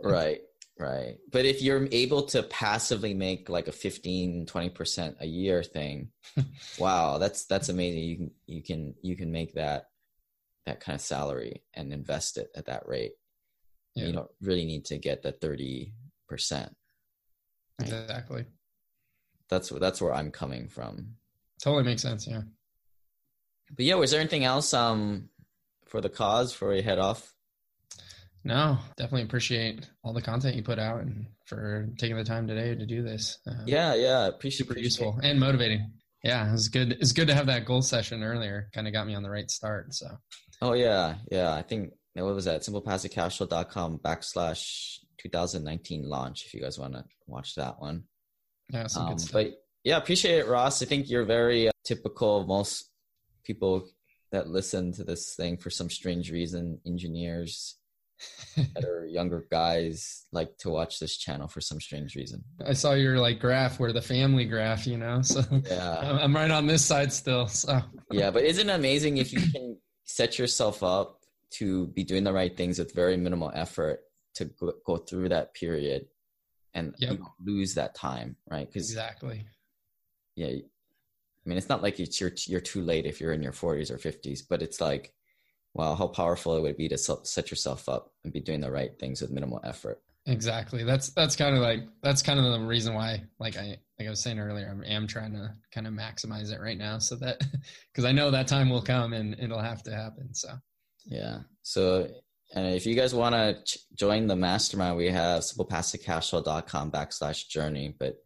right. 0.03 0.41
Right. 0.79 1.17
But 1.29 1.45
if 1.45 1.61
you're 1.61 1.89
able 1.91 2.23
to 2.27 2.41
passively 2.43 3.13
make 3.13 3.49
like 3.49 3.67
a 3.67 3.73
15, 3.73 4.45
20% 4.45 5.15
a 5.19 5.25
year 5.27 5.61
thing, 5.61 6.11
wow, 6.79 7.17
that's 7.17 7.45
that's 7.45 7.67
amazing. 7.67 8.01
You 8.01 8.15
can 8.15 8.31
you 8.47 8.63
can 8.63 8.95
you 9.01 9.15
can 9.17 9.31
make 9.31 9.53
that 9.55 9.87
that 10.65 10.79
kind 10.79 10.95
of 10.95 11.01
salary 11.01 11.63
and 11.73 11.91
invest 11.91 12.37
it 12.37 12.47
at 12.55 12.67
that 12.67 12.87
rate. 12.87 13.11
Yeah. 13.93 14.05
You 14.05 14.13
don't 14.13 14.31
really 14.41 14.63
need 14.63 14.85
to 14.85 14.97
get 14.97 15.21
the 15.21 15.33
30%. 15.33 15.91
Right? 16.31 16.69
Exactly. 17.81 18.45
That's 19.49 19.69
that's 19.69 20.01
where 20.01 20.13
I'm 20.13 20.31
coming 20.31 20.69
from. 20.69 21.15
Totally 21.61 21.83
makes 21.83 22.03
sense, 22.03 22.25
yeah. 22.25 22.43
But 23.75 23.83
yeah, 23.83 23.95
was 23.95 24.11
there 24.11 24.21
anything 24.21 24.45
else 24.45 24.73
um 24.73 25.27
for 25.87 25.99
the 25.99 26.09
cause 26.09 26.53
before 26.53 26.69
we 26.69 26.81
head 26.81 26.99
off? 26.99 27.33
No, 28.43 28.77
definitely 28.95 29.23
appreciate 29.23 29.89
all 30.03 30.13
the 30.13 30.21
content 30.21 30.55
you 30.55 30.63
put 30.63 30.79
out 30.79 31.01
and 31.01 31.25
for 31.45 31.89
taking 31.97 32.15
the 32.15 32.23
time 32.23 32.47
today 32.47 32.73
to 32.73 32.85
do 32.85 33.03
this. 33.03 33.39
Uh, 33.45 33.63
yeah, 33.65 33.95
yeah, 33.95 34.27
appreciate 34.27 34.67
super 34.67 34.79
useful 34.79 35.19
and 35.21 35.39
motivating. 35.39 35.91
Yeah, 36.23 36.53
it's 36.53 36.67
good. 36.67 36.93
It's 36.93 37.11
good 37.11 37.27
to 37.27 37.33
have 37.33 37.47
that 37.47 37.65
goal 37.65 37.81
session 37.81 38.23
earlier. 38.23 38.69
Kind 38.73 38.87
of 38.87 38.93
got 38.93 39.07
me 39.07 39.15
on 39.15 39.23
the 39.23 39.29
right 39.29 39.49
start. 39.49 39.93
So. 39.93 40.07
Oh 40.61 40.73
yeah, 40.73 41.15
yeah. 41.31 41.53
I 41.53 41.61
think 41.61 41.93
what 42.13 42.35
was 42.35 42.45
that? 42.45 42.61
SimplePassiveCashflow.com 42.61 43.99
backslash 43.99 44.97
2019 45.19 46.07
launch. 46.07 46.45
If 46.45 46.53
you 46.53 46.61
guys 46.61 46.79
want 46.79 46.93
to 46.93 47.05
watch 47.27 47.55
that 47.55 47.79
one. 47.79 48.03
Yeah, 48.71 48.87
um, 48.97 49.17
but 49.31 49.51
yeah, 49.83 49.97
appreciate 49.97 50.39
it, 50.39 50.47
Ross. 50.47 50.81
I 50.81 50.85
think 50.85 51.09
you're 51.09 51.23
very 51.23 51.69
uh, 51.69 51.71
typical 51.85 52.41
of 52.41 52.47
most 52.47 52.89
people 53.43 53.87
that 54.31 54.47
listen 54.47 54.91
to 54.93 55.03
this 55.03 55.35
thing 55.35 55.57
for 55.57 55.69
some 55.69 55.89
strange 55.89 56.31
reason. 56.31 56.79
Engineers 56.85 57.78
that 58.55 58.85
are 58.85 59.05
younger 59.05 59.45
guys 59.49 60.25
like 60.31 60.57
to 60.59 60.69
watch 60.69 60.99
this 60.99 61.17
channel 61.17 61.47
for 61.47 61.61
some 61.61 61.79
strange 61.79 62.15
reason. 62.15 62.43
I 62.65 62.73
saw 62.73 62.93
your 62.93 63.19
like 63.19 63.39
graph 63.39 63.79
where 63.79 63.93
the 63.93 64.01
family 64.01 64.45
graph, 64.45 64.85
you 64.85 64.97
know. 64.97 65.21
So 65.21 65.43
yeah, 65.69 66.19
I'm 66.21 66.35
right 66.35 66.51
on 66.51 66.67
this 66.67 66.85
side 66.85 67.13
still. 67.13 67.47
So 67.47 67.81
yeah, 68.11 68.31
but 68.31 68.43
isn't 68.43 68.69
it 68.69 68.73
amazing 68.73 69.17
if 69.17 69.31
you 69.31 69.41
can 69.51 69.77
set 70.05 70.39
yourself 70.39 70.83
up 70.83 71.21
to 71.51 71.87
be 71.87 72.03
doing 72.03 72.23
the 72.23 72.33
right 72.33 72.55
things 72.55 72.79
with 72.79 72.93
very 72.93 73.17
minimal 73.17 73.51
effort 73.53 74.01
to 74.35 74.45
go, 74.45 74.73
go 74.85 74.97
through 74.97 75.29
that 75.29 75.53
period 75.53 76.07
and 76.73 76.93
yep. 76.97 77.19
lose 77.43 77.73
that 77.75 77.95
time, 77.95 78.35
right? 78.49 78.67
Because 78.67 78.89
exactly. 78.89 79.45
Yeah, 80.35 80.47
I 80.47 81.49
mean, 81.49 81.57
it's 81.57 81.69
not 81.69 81.81
like 81.81 81.99
it's 81.99 82.19
you're 82.21 82.33
you're 82.45 82.61
too 82.61 82.81
late 82.81 83.05
if 83.05 83.19
you're 83.19 83.33
in 83.33 83.43
your 83.43 83.53
40s 83.53 83.91
or 83.91 83.97
50s, 83.97 84.41
but 84.47 84.61
it's 84.61 84.79
like 84.79 85.13
wow, 85.73 85.95
how 85.95 86.07
powerful 86.07 86.57
it 86.57 86.61
would 86.61 86.77
be 86.77 86.89
to 86.89 86.97
set 86.97 87.49
yourself 87.49 87.87
up 87.87 88.11
and 88.23 88.33
be 88.33 88.39
doing 88.39 88.61
the 88.61 88.71
right 88.71 88.97
things 88.99 89.21
with 89.21 89.31
minimal 89.31 89.61
effort. 89.63 90.01
Exactly. 90.25 90.83
That's 90.83 91.09
that's 91.09 91.35
kind 91.35 91.55
of 91.55 91.61
like 91.61 91.81
that's 92.03 92.21
kind 92.21 92.39
of 92.39 92.51
the 92.51 92.65
reason 92.65 92.93
why, 92.93 93.23
like 93.39 93.57
I 93.57 93.77
like 93.97 94.07
I 94.07 94.09
was 94.09 94.21
saying 94.21 94.39
earlier, 94.39 94.77
I 94.85 94.91
am 94.91 95.07
trying 95.07 95.33
to 95.33 95.53
kind 95.71 95.87
of 95.87 95.93
maximize 95.93 96.51
it 96.51 96.61
right 96.61 96.77
now, 96.77 96.99
so 96.99 97.15
that 97.17 97.41
because 97.91 98.05
I 98.05 98.11
know 98.11 98.29
that 98.29 98.47
time 98.47 98.69
will 98.69 98.81
come 98.81 99.13
and 99.13 99.35
it'll 99.39 99.61
have 99.61 99.81
to 99.83 99.95
happen. 99.95 100.33
So 100.33 100.49
yeah. 101.05 101.39
So 101.63 102.09
and 102.53 102.75
if 102.75 102.85
you 102.85 102.95
guys 102.95 103.13
want 103.13 103.35
to 103.35 103.61
ch- 103.63 103.79
join 103.95 104.27
the 104.27 104.35
mastermind, 104.35 104.97
we 104.97 105.09
have 105.09 105.41
simplepassivecashflow.com 105.41 106.91
backslash 106.91 107.47
journey. 107.47 107.95
But 107.97 108.17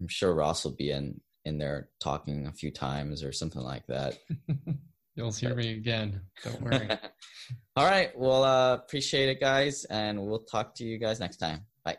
I'm 0.00 0.08
sure 0.08 0.34
Ross 0.34 0.64
will 0.64 0.72
be 0.72 0.90
in 0.90 1.20
in 1.44 1.58
there 1.58 1.90
talking 2.00 2.46
a 2.46 2.52
few 2.52 2.70
times 2.70 3.22
or 3.22 3.32
something 3.32 3.62
like 3.62 3.86
that. 3.88 4.18
You'll 5.14 5.32
hear 5.32 5.54
me 5.54 5.72
again. 5.72 6.20
Don't 6.42 6.62
worry. 6.62 6.88
All 7.76 7.84
right. 7.84 8.10
Well, 8.16 8.44
uh, 8.44 8.74
appreciate 8.74 9.28
it, 9.28 9.40
guys, 9.40 9.84
and 9.84 10.20
we'll 10.20 10.44
talk 10.44 10.74
to 10.76 10.84
you 10.84 10.98
guys 10.98 11.20
next 11.20 11.36
time. 11.36 11.66
Bye. 11.84 11.98